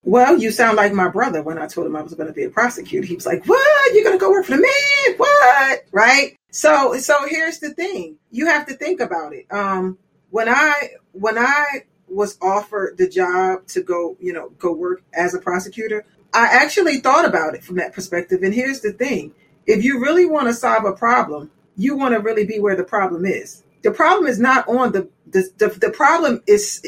Well, 0.02 0.37
you 0.37 0.50
sound 0.50 0.76
like 0.76 0.92
my 0.92 1.08
brother 1.08 1.42
when 1.42 1.58
I 1.58 1.66
told 1.68 1.87
him 1.87 1.94
I 1.94 2.02
was 2.02 2.14
going 2.14 2.26
to 2.26 2.34
be 2.34 2.44
a 2.44 2.50
prosecutor. 2.50 3.06
He 3.06 3.14
was 3.14 3.25
like, 3.25 3.46
"What? 3.46 3.94
You're 3.94 4.04
going 4.04 4.18
to 4.18 4.20
go 4.20 4.30
work 4.30 4.46
for 4.46 4.56
the 4.56 4.62
man? 4.62 5.16
What?" 5.16 5.84
Right? 5.92 6.37
So 6.54 6.96
so 6.99 7.26
here's 7.26 7.58
the 7.58 7.70
thing. 7.70 8.16
You 8.30 8.46
have 8.46 8.64
to 8.66 8.75
think 8.75 9.00
about 9.00 9.32
it. 9.34 9.44
Um, 9.50 9.99
when 10.30 10.49
I 10.49 10.90
when 11.11 11.37
I 11.37 11.82
was 12.08 12.38
offered 12.40 12.96
the 12.96 13.08
job 13.08 13.66
to 13.66 13.82
go, 13.82 14.16
you 14.20 14.32
know, 14.32 14.50
go 14.50 14.73
work 14.73 15.02
as 15.12 15.34
a 15.34 15.40
prosecutor, 15.40 16.04
I 16.32 16.44
actually 16.46 17.00
thought 17.00 17.25
about 17.25 17.56
it 17.56 17.64
from 17.64 17.75
that 17.76 17.92
perspective. 17.92 18.44
And 18.44 18.54
here's 18.54 18.80
the 18.82 18.92
thing. 18.92 19.32
If 19.66 19.82
you 19.82 20.00
really 20.00 20.26
want 20.26 20.46
to 20.46 20.54
solve 20.54 20.84
a 20.84 20.92
problem, 20.92 21.50
you 21.76 21.96
want 21.96 22.14
to 22.14 22.20
really 22.20 22.46
be 22.46 22.61
where 22.61 22.76
the 22.76 22.84
problem 22.84 23.26
is. 23.26 23.64
The 23.82 23.90
problem 23.90 24.28
is 24.28 24.38
not 24.38 24.68
on 24.68 24.92
the 24.92 25.08
the, 25.26 25.50
the, 25.58 25.68
the 25.70 25.90
problem 25.90 26.40
is, 26.46 26.87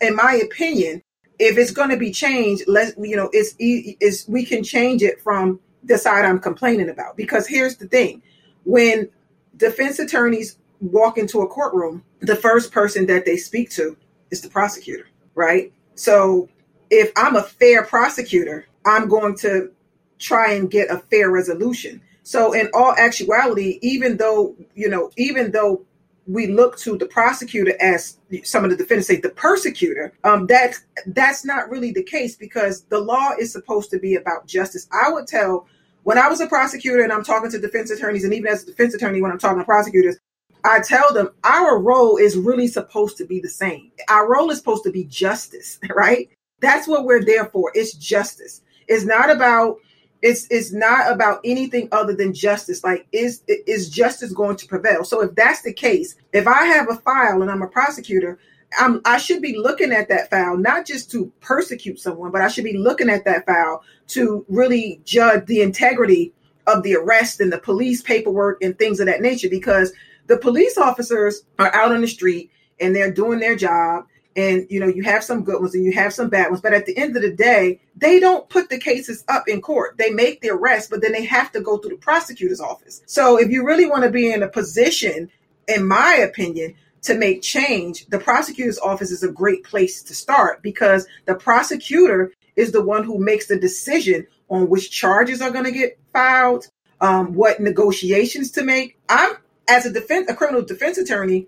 in 0.00 0.14
my 0.14 0.34
opinion, 0.34 1.02
if 1.40 1.58
it's 1.58 1.72
going 1.72 1.90
to 1.90 1.96
be 1.96 2.12
changed, 2.12 2.68
let 2.68 2.94
you 2.96 3.16
know, 3.16 3.30
it's 3.32 3.56
is 3.58 4.26
we 4.28 4.44
can 4.44 4.62
change 4.62 5.02
it 5.02 5.20
from 5.20 5.58
the 5.82 5.98
side 5.98 6.24
I'm 6.24 6.38
complaining 6.38 6.88
about. 6.88 7.16
Because 7.16 7.48
here's 7.48 7.78
the 7.78 7.88
thing: 7.88 8.22
when 8.68 9.08
defense 9.56 9.98
attorneys 9.98 10.58
walk 10.82 11.16
into 11.16 11.40
a 11.40 11.46
courtroom, 11.46 12.04
the 12.20 12.36
first 12.36 12.70
person 12.70 13.06
that 13.06 13.24
they 13.24 13.38
speak 13.38 13.70
to 13.70 13.96
is 14.30 14.42
the 14.42 14.50
prosecutor, 14.50 15.08
right? 15.34 15.72
So 15.94 16.50
if 16.90 17.10
I'm 17.16 17.34
a 17.34 17.42
fair 17.42 17.82
prosecutor, 17.82 18.66
I'm 18.84 19.08
going 19.08 19.38
to 19.38 19.72
try 20.18 20.52
and 20.52 20.70
get 20.70 20.90
a 20.90 20.98
fair 20.98 21.30
resolution. 21.30 22.02
So 22.24 22.52
in 22.52 22.68
all 22.74 22.94
actuality, 22.98 23.78
even 23.80 24.18
though, 24.18 24.54
you 24.74 24.90
know, 24.90 25.10
even 25.16 25.50
though 25.50 25.86
we 26.26 26.46
look 26.46 26.76
to 26.80 26.98
the 26.98 27.06
prosecutor 27.06 27.72
as 27.80 28.18
some 28.44 28.64
of 28.64 28.70
the 28.70 28.76
defendants 28.76 29.08
say 29.08 29.16
the 29.16 29.30
persecutor, 29.30 30.12
um, 30.24 30.46
that's 30.46 30.84
that's 31.06 31.42
not 31.42 31.70
really 31.70 31.90
the 31.90 32.02
case 32.02 32.36
because 32.36 32.82
the 32.90 33.00
law 33.00 33.30
is 33.40 33.50
supposed 33.50 33.90
to 33.92 33.98
be 33.98 34.16
about 34.16 34.46
justice. 34.46 34.86
I 34.92 35.10
would 35.10 35.26
tell 35.26 35.66
when 36.04 36.18
I 36.18 36.28
was 36.28 36.40
a 36.40 36.46
prosecutor 36.46 37.02
and 37.02 37.12
I'm 37.12 37.24
talking 37.24 37.50
to 37.50 37.58
defense 37.58 37.90
attorneys, 37.90 38.24
and 38.24 38.32
even 38.34 38.50
as 38.50 38.62
a 38.62 38.66
defense 38.66 38.94
attorney, 38.94 39.20
when 39.20 39.30
I'm 39.30 39.38
talking 39.38 39.58
to 39.58 39.64
prosecutors, 39.64 40.16
I 40.64 40.80
tell 40.80 41.12
them 41.12 41.30
our 41.44 41.78
role 41.78 42.16
is 42.16 42.36
really 42.36 42.66
supposed 42.66 43.16
to 43.18 43.24
be 43.24 43.40
the 43.40 43.48
same. 43.48 43.90
Our 44.08 44.30
role 44.30 44.50
is 44.50 44.58
supposed 44.58 44.84
to 44.84 44.90
be 44.90 45.04
justice, 45.04 45.78
right? 45.94 46.28
That's 46.60 46.88
what 46.88 47.04
we're 47.04 47.24
there 47.24 47.46
for. 47.46 47.70
It's 47.74 47.92
justice. 47.92 48.62
It's 48.88 49.04
not 49.04 49.30
about 49.30 49.76
it's 50.20 50.48
it's 50.50 50.72
not 50.72 51.12
about 51.12 51.40
anything 51.44 51.88
other 51.92 52.12
than 52.12 52.34
justice. 52.34 52.82
Like 52.82 53.06
is 53.12 53.42
is 53.46 53.88
justice 53.88 54.32
going 54.32 54.56
to 54.56 54.66
prevail? 54.66 55.04
So 55.04 55.22
if 55.22 55.34
that's 55.34 55.62
the 55.62 55.72
case, 55.72 56.16
if 56.32 56.46
I 56.46 56.64
have 56.64 56.90
a 56.90 56.96
file 56.96 57.42
and 57.42 57.50
I'm 57.50 57.62
a 57.62 57.68
prosecutor, 57.68 58.38
I'm, 58.78 59.00
I 59.04 59.18
should 59.18 59.40
be 59.40 59.56
looking 59.56 59.92
at 59.92 60.08
that 60.08 60.30
file 60.30 60.56
not 60.56 60.86
just 60.86 61.10
to 61.12 61.32
persecute 61.40 62.00
someone, 62.00 62.30
but 62.30 62.42
I 62.42 62.48
should 62.48 62.64
be 62.64 62.76
looking 62.76 63.08
at 63.08 63.24
that 63.24 63.46
file 63.46 63.82
to 64.08 64.44
really 64.48 65.00
judge 65.04 65.46
the 65.46 65.62
integrity 65.62 66.32
of 66.66 66.82
the 66.82 66.96
arrest 66.96 67.40
and 67.40 67.52
the 67.52 67.58
police 67.58 68.02
paperwork 68.02 68.62
and 68.62 68.78
things 68.78 69.00
of 69.00 69.06
that 69.06 69.22
nature. 69.22 69.48
Because 69.48 69.92
the 70.26 70.36
police 70.36 70.76
officers 70.76 71.42
are 71.58 71.74
out 71.74 71.92
on 71.92 72.02
the 72.02 72.08
street 72.08 72.50
and 72.78 72.94
they're 72.94 73.12
doing 73.12 73.40
their 73.40 73.56
job, 73.56 74.04
and 74.36 74.66
you 74.70 74.78
know 74.78 74.86
you 74.86 75.02
have 75.02 75.24
some 75.24 75.42
good 75.42 75.60
ones 75.60 75.74
and 75.74 75.84
you 75.84 75.92
have 75.92 76.12
some 76.12 76.28
bad 76.28 76.48
ones. 76.48 76.60
But 76.60 76.74
at 76.74 76.86
the 76.86 76.96
end 76.96 77.16
of 77.16 77.22
the 77.22 77.32
day, 77.32 77.80
they 77.96 78.20
don't 78.20 78.48
put 78.48 78.68
the 78.68 78.78
cases 78.78 79.24
up 79.28 79.48
in 79.48 79.60
court. 79.60 79.96
They 79.98 80.10
make 80.10 80.40
the 80.40 80.50
arrest, 80.50 80.90
but 80.90 81.00
then 81.02 81.12
they 81.12 81.24
have 81.24 81.50
to 81.52 81.60
go 81.60 81.78
through 81.78 81.90
the 81.90 81.96
prosecutor's 81.96 82.60
office. 82.60 83.02
So 83.06 83.38
if 83.38 83.50
you 83.50 83.66
really 83.66 83.86
want 83.86 84.04
to 84.04 84.10
be 84.10 84.30
in 84.32 84.42
a 84.42 84.48
position, 84.48 85.30
in 85.66 85.86
my 85.86 86.14
opinion, 86.14 86.74
to 87.08 87.14
make 87.14 87.42
change, 87.42 88.06
the 88.06 88.18
prosecutor's 88.18 88.78
office 88.78 89.10
is 89.10 89.22
a 89.22 89.32
great 89.32 89.64
place 89.64 90.02
to 90.04 90.14
start 90.14 90.62
because 90.62 91.06
the 91.26 91.34
prosecutor 91.34 92.32
is 92.56 92.72
the 92.72 92.82
one 92.82 93.04
who 93.04 93.18
makes 93.18 93.46
the 93.46 93.58
decision 93.58 94.26
on 94.48 94.68
which 94.68 94.90
charges 94.90 95.42
are 95.42 95.50
going 95.50 95.64
to 95.64 95.72
get 95.72 95.98
filed, 96.12 96.68
um, 97.00 97.34
what 97.34 97.60
negotiations 97.60 98.50
to 98.52 98.62
make. 98.62 98.98
I'm 99.08 99.36
as 99.68 99.84
a 99.84 99.92
defense, 99.92 100.30
a 100.30 100.34
criminal 100.34 100.62
defense 100.62 100.98
attorney, 100.98 101.46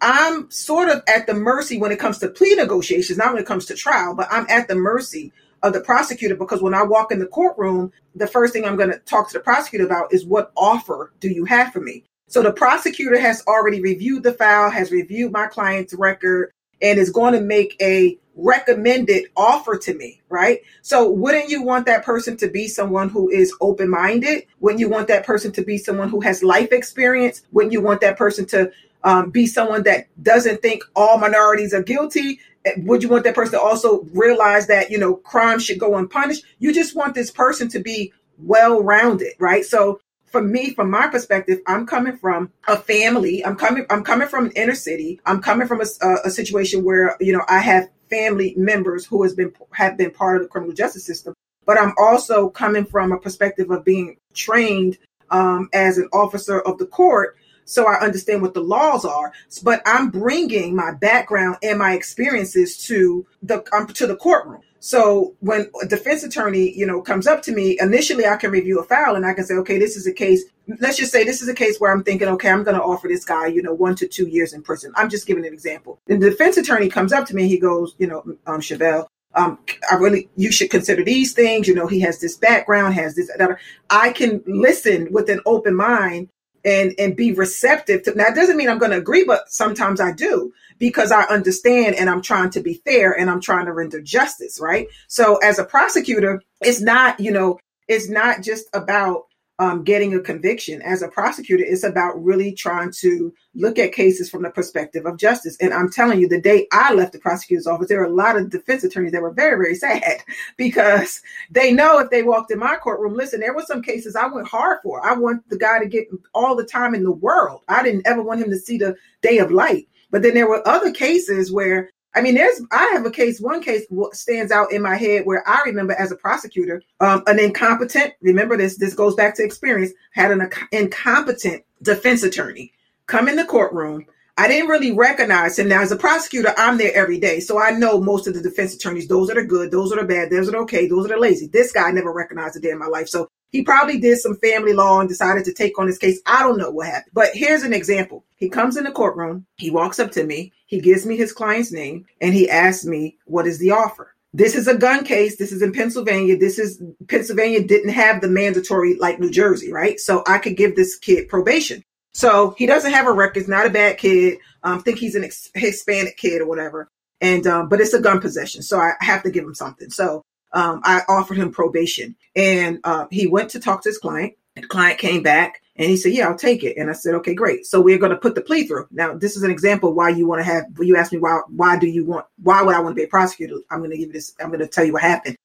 I'm 0.00 0.50
sort 0.50 0.88
of 0.88 1.02
at 1.06 1.26
the 1.26 1.34
mercy 1.34 1.78
when 1.78 1.92
it 1.92 1.98
comes 1.98 2.18
to 2.18 2.28
plea 2.28 2.54
negotiations, 2.56 3.18
not 3.18 3.32
when 3.32 3.42
it 3.42 3.46
comes 3.46 3.66
to 3.66 3.74
trial, 3.74 4.14
but 4.14 4.28
I'm 4.30 4.46
at 4.48 4.66
the 4.66 4.74
mercy 4.74 5.32
of 5.62 5.72
the 5.72 5.80
prosecutor 5.80 6.34
because 6.34 6.60
when 6.60 6.74
I 6.74 6.82
walk 6.82 7.12
in 7.12 7.20
the 7.20 7.26
courtroom, 7.26 7.92
the 8.14 8.26
first 8.26 8.52
thing 8.52 8.64
I'm 8.64 8.76
going 8.76 8.90
to 8.90 8.98
talk 8.98 9.28
to 9.28 9.34
the 9.34 9.40
prosecutor 9.40 9.86
about 9.86 10.12
is 10.12 10.26
what 10.26 10.52
offer 10.56 11.12
do 11.20 11.28
you 11.28 11.44
have 11.44 11.72
for 11.72 11.80
me? 11.80 12.04
So 12.32 12.42
the 12.42 12.50
prosecutor 12.50 13.20
has 13.20 13.44
already 13.46 13.82
reviewed 13.82 14.22
the 14.22 14.32
file, 14.32 14.70
has 14.70 14.90
reviewed 14.90 15.32
my 15.32 15.48
client's 15.48 15.92
record, 15.92 16.50
and 16.80 16.98
is 16.98 17.10
going 17.10 17.34
to 17.34 17.42
make 17.42 17.76
a 17.78 18.18
recommended 18.34 19.26
offer 19.36 19.76
to 19.76 19.92
me, 19.92 20.22
right? 20.30 20.60
So 20.80 21.10
wouldn't 21.10 21.50
you 21.50 21.62
want 21.62 21.84
that 21.84 22.06
person 22.06 22.38
to 22.38 22.48
be 22.48 22.68
someone 22.68 23.10
who 23.10 23.28
is 23.28 23.52
open 23.60 23.90
minded? 23.90 24.46
Wouldn't 24.60 24.80
you 24.80 24.88
want 24.88 25.08
that 25.08 25.26
person 25.26 25.52
to 25.52 25.62
be 25.62 25.76
someone 25.76 26.08
who 26.08 26.22
has 26.22 26.42
life 26.42 26.72
experience? 26.72 27.42
Wouldn't 27.52 27.74
you 27.74 27.82
want 27.82 28.00
that 28.00 28.16
person 28.16 28.46
to 28.46 28.72
um, 29.04 29.28
be 29.28 29.46
someone 29.46 29.82
that 29.82 30.06
doesn't 30.22 30.62
think 30.62 30.84
all 30.96 31.18
minorities 31.18 31.74
are 31.74 31.82
guilty? 31.82 32.40
Would 32.78 33.02
you 33.02 33.10
want 33.10 33.24
that 33.24 33.34
person 33.34 33.58
to 33.58 33.60
also 33.60 34.04
realize 34.14 34.68
that, 34.68 34.90
you 34.90 34.96
know, 34.96 35.16
crime 35.16 35.58
should 35.58 35.78
go 35.78 35.98
unpunished? 35.98 36.46
You 36.60 36.72
just 36.72 36.96
want 36.96 37.14
this 37.14 37.30
person 37.30 37.68
to 37.68 37.78
be 37.78 38.10
well 38.38 38.82
rounded, 38.82 39.34
right? 39.38 39.66
So 39.66 40.00
for 40.32 40.42
me, 40.42 40.72
from 40.72 40.90
my 40.90 41.06
perspective, 41.08 41.60
I'm 41.66 41.86
coming 41.86 42.16
from 42.16 42.50
a 42.66 42.76
family. 42.76 43.44
I'm 43.44 43.54
coming. 43.54 43.84
I'm 43.90 44.02
coming 44.02 44.26
from 44.26 44.46
an 44.46 44.52
inner 44.52 44.74
city. 44.74 45.20
I'm 45.26 45.42
coming 45.42 45.68
from 45.68 45.82
a, 45.82 45.86
a, 46.24 46.30
situation 46.30 46.82
where 46.82 47.16
you 47.20 47.34
know 47.34 47.44
I 47.48 47.58
have 47.58 47.90
family 48.08 48.54
members 48.56 49.04
who 49.04 49.22
has 49.22 49.34
been 49.34 49.52
have 49.72 49.96
been 49.98 50.10
part 50.10 50.36
of 50.36 50.42
the 50.42 50.48
criminal 50.48 50.74
justice 50.74 51.04
system. 51.04 51.34
But 51.66 51.78
I'm 51.78 51.92
also 51.98 52.48
coming 52.48 52.86
from 52.86 53.12
a 53.12 53.20
perspective 53.20 53.70
of 53.70 53.84
being 53.84 54.16
trained 54.34 54.98
um, 55.30 55.68
as 55.72 55.98
an 55.98 56.08
officer 56.12 56.60
of 56.60 56.78
the 56.78 56.86
court, 56.86 57.36
so 57.66 57.86
I 57.86 58.00
understand 58.00 58.42
what 58.42 58.54
the 58.54 58.62
laws 58.62 59.04
are. 59.04 59.32
But 59.62 59.82
I'm 59.84 60.10
bringing 60.10 60.74
my 60.74 60.92
background 60.92 61.58
and 61.62 61.78
my 61.78 61.92
experiences 61.92 62.78
to 62.86 63.26
the 63.42 63.62
um, 63.76 63.86
to 63.88 64.06
the 64.06 64.16
courtroom. 64.16 64.62
So 64.84 65.36
when 65.38 65.70
a 65.80 65.86
defense 65.86 66.24
attorney, 66.24 66.76
you 66.76 66.84
know, 66.84 67.00
comes 67.00 67.28
up 67.28 67.40
to 67.42 67.52
me, 67.52 67.78
initially 67.80 68.26
I 68.26 68.34
can 68.34 68.50
review 68.50 68.80
a 68.80 68.84
file 68.84 69.14
and 69.14 69.24
I 69.24 69.32
can 69.32 69.44
say, 69.44 69.54
okay, 69.54 69.78
this 69.78 69.96
is 69.96 70.08
a 70.08 70.12
case. 70.12 70.42
Let's 70.80 70.96
just 70.96 71.12
say 71.12 71.22
this 71.22 71.40
is 71.40 71.48
a 71.48 71.54
case 71.54 71.78
where 71.78 71.92
I'm 71.92 72.02
thinking, 72.02 72.26
okay, 72.26 72.50
I'm 72.50 72.64
going 72.64 72.76
to 72.76 72.82
offer 72.82 73.06
this 73.06 73.24
guy, 73.24 73.46
you 73.46 73.62
know, 73.62 73.72
one 73.72 73.94
to 73.94 74.08
two 74.08 74.26
years 74.26 74.52
in 74.52 74.60
prison. 74.60 74.92
I'm 74.96 75.08
just 75.08 75.24
giving 75.28 75.46
an 75.46 75.52
example. 75.52 76.00
And 76.08 76.20
the 76.20 76.30
defense 76.30 76.56
attorney 76.56 76.88
comes 76.88 77.12
up 77.12 77.26
to 77.26 77.36
me, 77.36 77.46
he 77.46 77.60
goes, 77.60 77.94
you 77.98 78.08
know, 78.08 78.24
um, 78.48 78.60
Shevelle, 78.60 79.06
um, 79.36 79.60
I 79.88 79.94
really, 79.94 80.28
you 80.34 80.50
should 80.50 80.70
consider 80.70 81.04
these 81.04 81.32
things. 81.32 81.68
You 81.68 81.76
know, 81.76 81.86
he 81.86 82.00
has 82.00 82.18
this 82.18 82.36
background, 82.36 82.94
has 82.94 83.14
this. 83.14 83.30
That. 83.38 83.56
I 83.88 84.10
can 84.12 84.42
listen 84.46 85.12
with 85.12 85.30
an 85.30 85.40
open 85.46 85.76
mind 85.76 86.28
and 86.64 86.92
and 86.98 87.16
be 87.16 87.32
receptive 87.32 88.02
to. 88.02 88.14
Now, 88.14 88.26
it 88.26 88.34
doesn't 88.34 88.56
mean 88.56 88.68
I'm 88.68 88.78
going 88.78 88.90
to 88.90 88.98
agree, 88.98 89.24
but 89.24 89.48
sometimes 89.48 90.00
I 90.00 90.12
do 90.12 90.52
because 90.82 91.12
I 91.12 91.22
understand 91.26 91.94
and 91.94 92.10
I'm 92.10 92.22
trying 92.22 92.50
to 92.50 92.60
be 92.60 92.82
fair 92.84 93.12
and 93.12 93.30
I'm 93.30 93.40
trying 93.40 93.66
to 93.66 93.72
render 93.72 94.00
justice, 94.00 94.58
right? 94.60 94.88
So 95.06 95.36
as 95.36 95.60
a 95.60 95.64
prosecutor, 95.64 96.42
it's 96.60 96.80
not, 96.80 97.20
you 97.20 97.30
know, 97.30 97.60
it's 97.86 98.08
not 98.08 98.42
just 98.42 98.66
about 98.74 99.26
um, 99.60 99.84
getting 99.84 100.12
a 100.12 100.18
conviction. 100.18 100.82
As 100.82 101.00
a 101.00 101.06
prosecutor, 101.06 101.62
it's 101.64 101.84
about 101.84 102.20
really 102.20 102.50
trying 102.50 102.90
to 102.98 103.32
look 103.54 103.78
at 103.78 103.92
cases 103.92 104.28
from 104.28 104.42
the 104.42 104.50
perspective 104.50 105.06
of 105.06 105.18
justice. 105.18 105.56
And 105.60 105.72
I'm 105.72 105.88
telling 105.88 106.20
you, 106.20 106.26
the 106.26 106.40
day 106.40 106.66
I 106.72 106.92
left 106.94 107.12
the 107.12 107.20
prosecutor's 107.20 107.68
office, 107.68 107.86
there 107.86 108.00
were 108.00 108.06
a 108.06 108.12
lot 108.12 108.36
of 108.36 108.50
defense 108.50 108.82
attorneys 108.82 109.12
that 109.12 109.22
were 109.22 109.30
very, 109.30 109.56
very 109.56 109.76
sad 109.76 110.24
because 110.56 111.22
they 111.48 111.72
know 111.72 112.00
if 112.00 112.10
they 112.10 112.24
walked 112.24 112.50
in 112.50 112.58
my 112.58 112.74
courtroom, 112.74 113.14
listen, 113.14 113.38
there 113.38 113.54
were 113.54 113.62
some 113.62 113.82
cases 113.82 114.16
I 114.16 114.26
went 114.26 114.48
hard 114.48 114.80
for. 114.82 115.06
I 115.06 115.12
want 115.12 115.48
the 115.48 115.58
guy 115.58 115.78
to 115.78 115.86
get 115.86 116.08
all 116.34 116.56
the 116.56 116.66
time 116.66 116.92
in 116.96 117.04
the 117.04 117.12
world. 117.12 117.60
I 117.68 117.84
didn't 117.84 118.08
ever 118.08 118.20
want 118.20 118.42
him 118.42 118.50
to 118.50 118.58
see 118.58 118.78
the 118.78 118.96
day 119.20 119.38
of 119.38 119.52
light 119.52 119.86
But 120.12 120.22
then 120.22 120.34
there 120.34 120.48
were 120.48 120.66
other 120.68 120.92
cases 120.92 121.50
where 121.50 121.90
I 122.14 122.20
mean, 122.20 122.34
there's 122.34 122.60
I 122.70 122.90
have 122.92 123.06
a 123.06 123.10
case. 123.10 123.40
One 123.40 123.62
case 123.62 123.86
stands 124.12 124.52
out 124.52 124.70
in 124.70 124.82
my 124.82 124.96
head 124.96 125.24
where 125.24 125.46
I 125.48 125.62
remember 125.64 125.94
as 125.94 126.12
a 126.12 126.16
prosecutor, 126.16 126.82
um, 127.00 127.22
an 127.26 127.40
incompetent. 127.40 128.12
Remember 128.20 128.56
this. 128.56 128.76
This 128.76 128.94
goes 128.94 129.14
back 129.14 129.34
to 129.36 129.44
experience. 129.44 129.92
Had 130.12 130.30
an 130.30 130.50
incompetent 130.72 131.64
defense 131.82 132.22
attorney 132.22 132.72
come 133.06 133.28
in 133.28 133.36
the 133.36 133.44
courtroom. 133.44 134.04
I 134.36 134.48
didn't 134.48 134.68
really 134.68 134.92
recognize 134.92 135.58
him. 135.58 135.68
Now, 135.68 135.82
as 135.82 135.92
a 135.92 135.96
prosecutor, 135.96 136.54
I'm 136.56 136.78
there 136.78 136.94
every 136.94 137.18
day, 137.18 137.40
so 137.40 137.58
I 137.58 137.70
know 137.70 138.00
most 138.00 138.26
of 138.26 138.34
the 138.34 138.40
defense 138.40 138.74
attorneys. 138.74 139.08
Those 139.08 139.28
that 139.28 139.38
are 139.38 139.44
good, 139.44 139.70
those 139.70 139.90
that 139.90 139.98
are 139.98 140.06
bad, 140.06 140.30
those 140.30 140.46
that 140.46 140.54
are 140.54 140.62
okay, 140.62 140.86
those 140.86 141.06
that 141.06 141.14
are 141.14 141.20
lazy. 141.20 141.46
This 141.46 141.72
guy 141.72 141.90
never 141.90 142.12
recognized 142.12 142.56
a 142.56 142.60
day 142.60 142.70
in 142.70 142.78
my 142.78 142.86
life, 142.86 143.08
so 143.08 143.28
he 143.52 143.62
probably 143.62 144.00
did 144.00 144.18
some 144.18 144.36
family 144.36 144.72
law 144.72 144.98
and 144.98 145.08
decided 145.08 145.44
to 145.44 145.52
take 145.52 145.78
on 145.78 145.86
this 145.86 145.98
case. 145.98 146.20
I 146.26 146.42
don't 146.42 146.58
know 146.58 146.70
what 146.70 146.86
happened. 146.86 147.12
But 147.12 147.28
here's 147.34 147.62
an 147.62 147.74
example. 147.74 148.24
He 148.36 148.48
comes 148.48 148.76
in 148.76 148.84
the 148.84 148.90
courtroom, 148.90 149.46
he 149.58 149.70
walks 149.70 150.00
up 150.00 150.10
to 150.12 150.24
me, 150.24 150.52
he 150.66 150.80
gives 150.80 151.06
me 151.06 151.16
his 151.16 151.32
client's 151.32 151.70
name, 151.70 152.06
and 152.20 152.34
he 152.34 152.50
asks 152.50 152.84
me, 152.84 153.18
What 153.26 153.46
is 153.46 153.58
the 153.58 153.70
offer? 153.70 154.14
This 154.34 154.54
is 154.54 154.66
a 154.66 154.76
gun 154.76 155.04
case. 155.04 155.36
This 155.36 155.52
is 155.52 155.60
in 155.60 155.72
Pennsylvania. 155.72 156.38
This 156.38 156.58
is 156.58 156.82
Pennsylvania 157.08 157.62
didn't 157.62 157.90
have 157.90 158.22
the 158.22 158.28
mandatory 158.28 158.96
like 158.96 159.20
New 159.20 159.30
Jersey, 159.30 159.70
right? 159.70 160.00
So 160.00 160.24
I 160.26 160.38
could 160.38 160.56
give 160.56 160.74
this 160.74 160.96
kid 160.96 161.28
probation. 161.28 161.84
So 162.14 162.54
he 162.56 162.64
doesn't 162.66 162.92
have 162.92 163.06
a 163.06 163.12
record. 163.12 163.46
Not 163.46 163.66
a 163.66 163.70
bad 163.70 163.98
kid. 163.98 164.38
Um, 164.62 164.82
think 164.82 164.98
he's 164.98 165.14
an 165.14 165.24
ex- 165.24 165.50
Hispanic 165.54 166.16
kid 166.16 166.40
or 166.40 166.46
whatever. 166.46 166.88
And 167.20 167.46
um, 167.46 167.68
but 167.68 167.80
it's 167.80 167.92
a 167.92 168.00
gun 168.00 168.20
possession, 168.20 168.62
so 168.62 168.78
I 168.78 168.94
have 169.00 169.22
to 169.22 169.30
give 169.30 169.44
him 169.44 169.54
something. 169.54 169.90
So 169.90 170.24
um, 170.52 170.80
I 170.84 171.02
offered 171.08 171.38
him 171.38 171.50
probation, 171.50 172.16
and 172.36 172.80
uh, 172.84 173.06
he 173.10 173.26
went 173.26 173.50
to 173.50 173.60
talk 173.60 173.82
to 173.82 173.88
his 173.88 173.98
client. 173.98 174.34
The 174.54 174.62
client 174.62 174.98
came 174.98 175.22
back 175.22 175.62
and 175.76 175.88
he 175.88 175.96
said, 175.96 176.12
"Yeah, 176.12 176.28
I'll 176.28 176.36
take 176.36 176.62
it." 176.62 176.76
And 176.76 176.90
I 176.90 176.92
said, 176.92 177.14
"Okay, 177.16 177.34
great. 177.34 177.66
So 177.66 177.80
we're 177.80 177.98
going 177.98 178.10
to 178.10 178.18
put 178.18 178.34
the 178.34 178.42
plea 178.42 178.66
through." 178.66 178.86
Now, 178.90 179.14
this 179.14 179.36
is 179.36 179.42
an 179.42 179.50
example 179.50 179.94
why 179.94 180.10
you 180.10 180.26
want 180.26 180.40
to 180.40 180.44
have. 180.44 180.64
You 180.78 180.96
asked 180.96 181.12
me 181.12 181.18
why. 181.18 181.40
Why 181.48 181.78
do 181.78 181.86
you 181.86 182.04
want? 182.04 182.26
Why 182.42 182.62
would 182.62 182.74
I 182.74 182.80
want 182.80 182.92
to 182.92 183.00
be 183.00 183.04
a 183.04 183.08
prosecutor? 183.08 183.56
I'm 183.70 183.78
going 183.78 183.90
to 183.90 183.96
give 183.96 184.08
you 184.08 184.12
this. 184.12 184.34
I'm 184.40 184.48
going 184.48 184.60
to 184.60 184.66
tell 184.66 184.84
you 184.84 184.92
what 184.92 185.02
happened. 185.02 185.36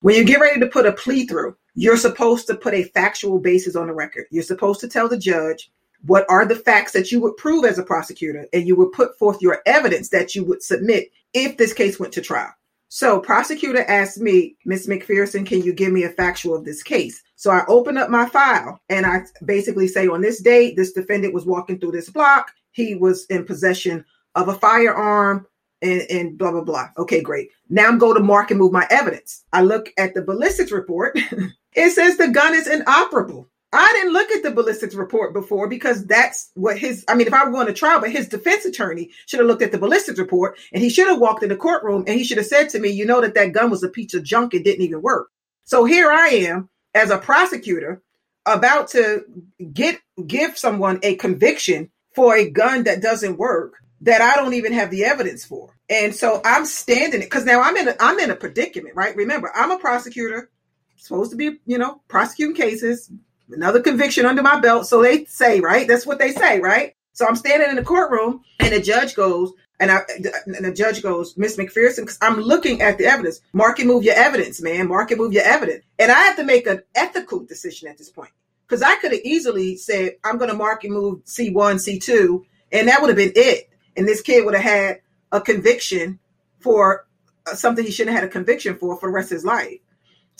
When 0.00 0.14
you 0.14 0.24
get 0.24 0.40
ready 0.40 0.60
to 0.60 0.66
put 0.66 0.86
a 0.86 0.92
plea 0.92 1.26
through, 1.26 1.56
you're 1.74 1.96
supposed 1.96 2.46
to 2.48 2.56
put 2.56 2.74
a 2.74 2.84
factual 2.84 3.38
basis 3.38 3.76
on 3.76 3.86
the 3.86 3.94
record. 3.94 4.26
You're 4.30 4.42
supposed 4.42 4.80
to 4.80 4.88
tell 4.88 5.08
the 5.08 5.18
judge 5.18 5.70
what 6.06 6.26
are 6.28 6.44
the 6.44 6.56
facts 6.56 6.92
that 6.92 7.12
you 7.12 7.20
would 7.20 7.36
prove 7.36 7.64
as 7.64 7.78
a 7.78 7.84
prosecutor, 7.84 8.46
and 8.52 8.66
you 8.66 8.76
would 8.76 8.92
put 8.92 9.18
forth 9.18 9.40
your 9.40 9.60
evidence 9.66 10.08
that 10.10 10.34
you 10.34 10.44
would 10.44 10.62
submit 10.62 11.10
if 11.34 11.56
this 11.56 11.72
case 11.72 11.98
went 11.98 12.12
to 12.14 12.20
trial. 12.20 12.52
So 12.94 13.20
prosecutor 13.20 13.86
asked 13.88 14.18
me, 14.18 14.54
Miss 14.66 14.86
McPherson, 14.86 15.46
can 15.46 15.62
you 15.62 15.72
give 15.72 15.94
me 15.94 16.04
a 16.04 16.10
factual 16.10 16.54
of 16.54 16.66
this 16.66 16.82
case? 16.82 17.22
So 17.36 17.50
I 17.50 17.64
open 17.66 17.96
up 17.96 18.10
my 18.10 18.28
file 18.28 18.82
and 18.90 19.06
I 19.06 19.22
basically 19.46 19.88
say 19.88 20.08
on 20.08 20.20
this 20.20 20.42
date, 20.42 20.76
this 20.76 20.92
defendant 20.92 21.32
was 21.32 21.46
walking 21.46 21.78
through 21.78 21.92
this 21.92 22.10
block. 22.10 22.52
He 22.72 22.94
was 22.94 23.24
in 23.30 23.46
possession 23.46 24.04
of 24.34 24.48
a 24.48 24.58
firearm 24.58 25.46
and, 25.80 26.02
and 26.10 26.36
blah, 26.36 26.50
blah, 26.50 26.64
blah. 26.64 26.88
Okay, 26.98 27.22
great. 27.22 27.48
Now 27.70 27.88
I'm 27.88 27.96
going 27.96 28.18
to 28.18 28.22
mark 28.22 28.50
and 28.50 28.60
move 28.60 28.72
my 28.72 28.86
evidence. 28.90 29.42
I 29.54 29.62
look 29.62 29.88
at 29.96 30.12
the 30.12 30.20
ballistics 30.20 30.70
report. 30.70 31.18
it 31.72 31.92
says 31.92 32.18
the 32.18 32.28
gun 32.28 32.52
is 32.52 32.68
inoperable. 32.68 33.48
I 33.72 33.88
didn't 33.92 34.12
look 34.12 34.30
at 34.30 34.42
the 34.42 34.50
ballistics 34.50 34.94
report 34.94 35.32
before 35.32 35.66
because 35.66 36.04
that's 36.04 36.50
what 36.54 36.78
his, 36.78 37.04
I 37.08 37.14
mean, 37.14 37.26
if 37.26 37.32
I 37.32 37.44
were 37.44 37.50
going 37.50 37.68
to 37.68 37.72
trial, 37.72 38.00
but 38.00 38.10
his 38.10 38.28
defense 38.28 38.66
attorney 38.66 39.10
should 39.26 39.40
have 39.40 39.46
looked 39.46 39.62
at 39.62 39.72
the 39.72 39.78
ballistics 39.78 40.18
report 40.18 40.58
and 40.72 40.82
he 40.82 40.90
should 40.90 41.08
have 41.08 41.18
walked 41.18 41.42
in 41.42 41.48
the 41.48 41.56
courtroom 41.56 42.04
and 42.06 42.18
he 42.18 42.24
should 42.24 42.36
have 42.36 42.46
said 42.46 42.68
to 42.70 42.78
me, 42.78 42.90
you 42.90 43.06
know, 43.06 43.22
that 43.22 43.34
that 43.34 43.52
gun 43.52 43.70
was 43.70 43.82
a 43.82 43.88
piece 43.88 44.12
of 44.12 44.24
junk. 44.24 44.52
It 44.52 44.64
didn't 44.64 44.84
even 44.84 45.00
work. 45.00 45.30
So 45.64 45.86
here 45.86 46.10
I 46.12 46.28
am 46.28 46.68
as 46.94 47.10
a 47.10 47.16
prosecutor 47.16 48.02
about 48.44 48.88
to 48.88 49.24
get, 49.72 49.98
give 50.26 50.58
someone 50.58 50.98
a 51.02 51.14
conviction 51.14 51.90
for 52.14 52.36
a 52.36 52.50
gun 52.50 52.84
that 52.84 53.00
doesn't 53.00 53.38
work 53.38 53.76
that 54.02 54.20
I 54.20 54.34
don't 54.36 54.54
even 54.54 54.74
have 54.74 54.90
the 54.90 55.04
evidence 55.04 55.46
for. 55.46 55.74
And 55.88 56.14
so 56.14 56.42
I'm 56.44 56.66
standing 56.66 57.22
it 57.22 57.24
because 57.24 57.46
now 57.46 57.62
I'm 57.62 57.76
in 57.76 57.88
a, 57.88 57.96
I'm 58.00 58.18
in 58.18 58.30
a 58.30 58.36
predicament, 58.36 58.96
right? 58.96 59.16
Remember, 59.16 59.50
I'm 59.54 59.70
a 59.70 59.78
prosecutor, 59.78 60.50
supposed 60.96 61.30
to 61.30 61.36
be, 61.36 61.58
you 61.64 61.78
know, 61.78 62.02
prosecuting 62.08 62.56
cases, 62.56 63.10
another 63.52 63.80
conviction 63.80 64.26
under 64.26 64.42
my 64.42 64.60
belt. 64.60 64.86
So 64.86 65.02
they 65.02 65.24
say, 65.26 65.60
right? 65.60 65.86
That's 65.86 66.06
what 66.06 66.18
they 66.18 66.32
say, 66.32 66.60
right? 66.60 66.94
So 67.12 67.26
I'm 67.26 67.36
standing 67.36 67.70
in 67.70 67.76
the 67.76 67.84
courtroom 67.84 68.42
and 68.60 68.72
the 68.72 68.80
judge 68.80 69.14
goes, 69.14 69.52
and, 69.80 69.90
I, 69.90 70.00
and 70.46 70.64
the 70.64 70.72
judge 70.72 71.02
goes, 71.02 71.36
Miss 71.36 71.56
McPherson, 71.56 72.00
because 72.00 72.18
I'm 72.22 72.40
looking 72.40 72.82
at 72.82 72.98
the 72.98 73.06
evidence. 73.06 73.40
Mark 73.52 73.78
and 73.80 73.88
move 73.88 74.04
your 74.04 74.14
evidence, 74.14 74.62
man. 74.62 74.88
Mark 74.88 75.10
and 75.10 75.20
move 75.20 75.32
your 75.32 75.44
evidence. 75.44 75.84
And 75.98 76.12
I 76.12 76.22
have 76.22 76.36
to 76.36 76.44
make 76.44 76.66
an 76.66 76.82
ethical 76.94 77.40
decision 77.40 77.88
at 77.88 77.98
this 77.98 78.10
point. 78.10 78.30
Because 78.66 78.82
I 78.82 78.96
could 78.96 79.12
have 79.12 79.20
easily 79.24 79.76
said, 79.76 80.16
I'm 80.24 80.38
going 80.38 80.50
to 80.50 80.56
mark 80.56 80.84
and 80.84 80.94
move 80.94 81.24
C1, 81.24 81.52
C2, 81.52 82.44
and 82.70 82.88
that 82.88 83.02
would 83.02 83.08
have 83.08 83.16
been 83.16 83.32
it. 83.34 83.68
And 83.96 84.08
this 84.08 84.22
kid 84.22 84.44
would 84.44 84.54
have 84.54 84.62
had 84.62 85.00
a 85.30 85.40
conviction 85.40 86.18
for 86.60 87.06
uh, 87.46 87.54
something 87.54 87.84
he 87.84 87.90
shouldn't 87.90 88.14
have 88.14 88.22
had 88.22 88.30
a 88.30 88.32
conviction 88.32 88.76
for 88.78 88.96
for 88.96 89.08
the 89.08 89.12
rest 89.12 89.32
of 89.32 89.36
his 89.36 89.44
life. 89.44 89.80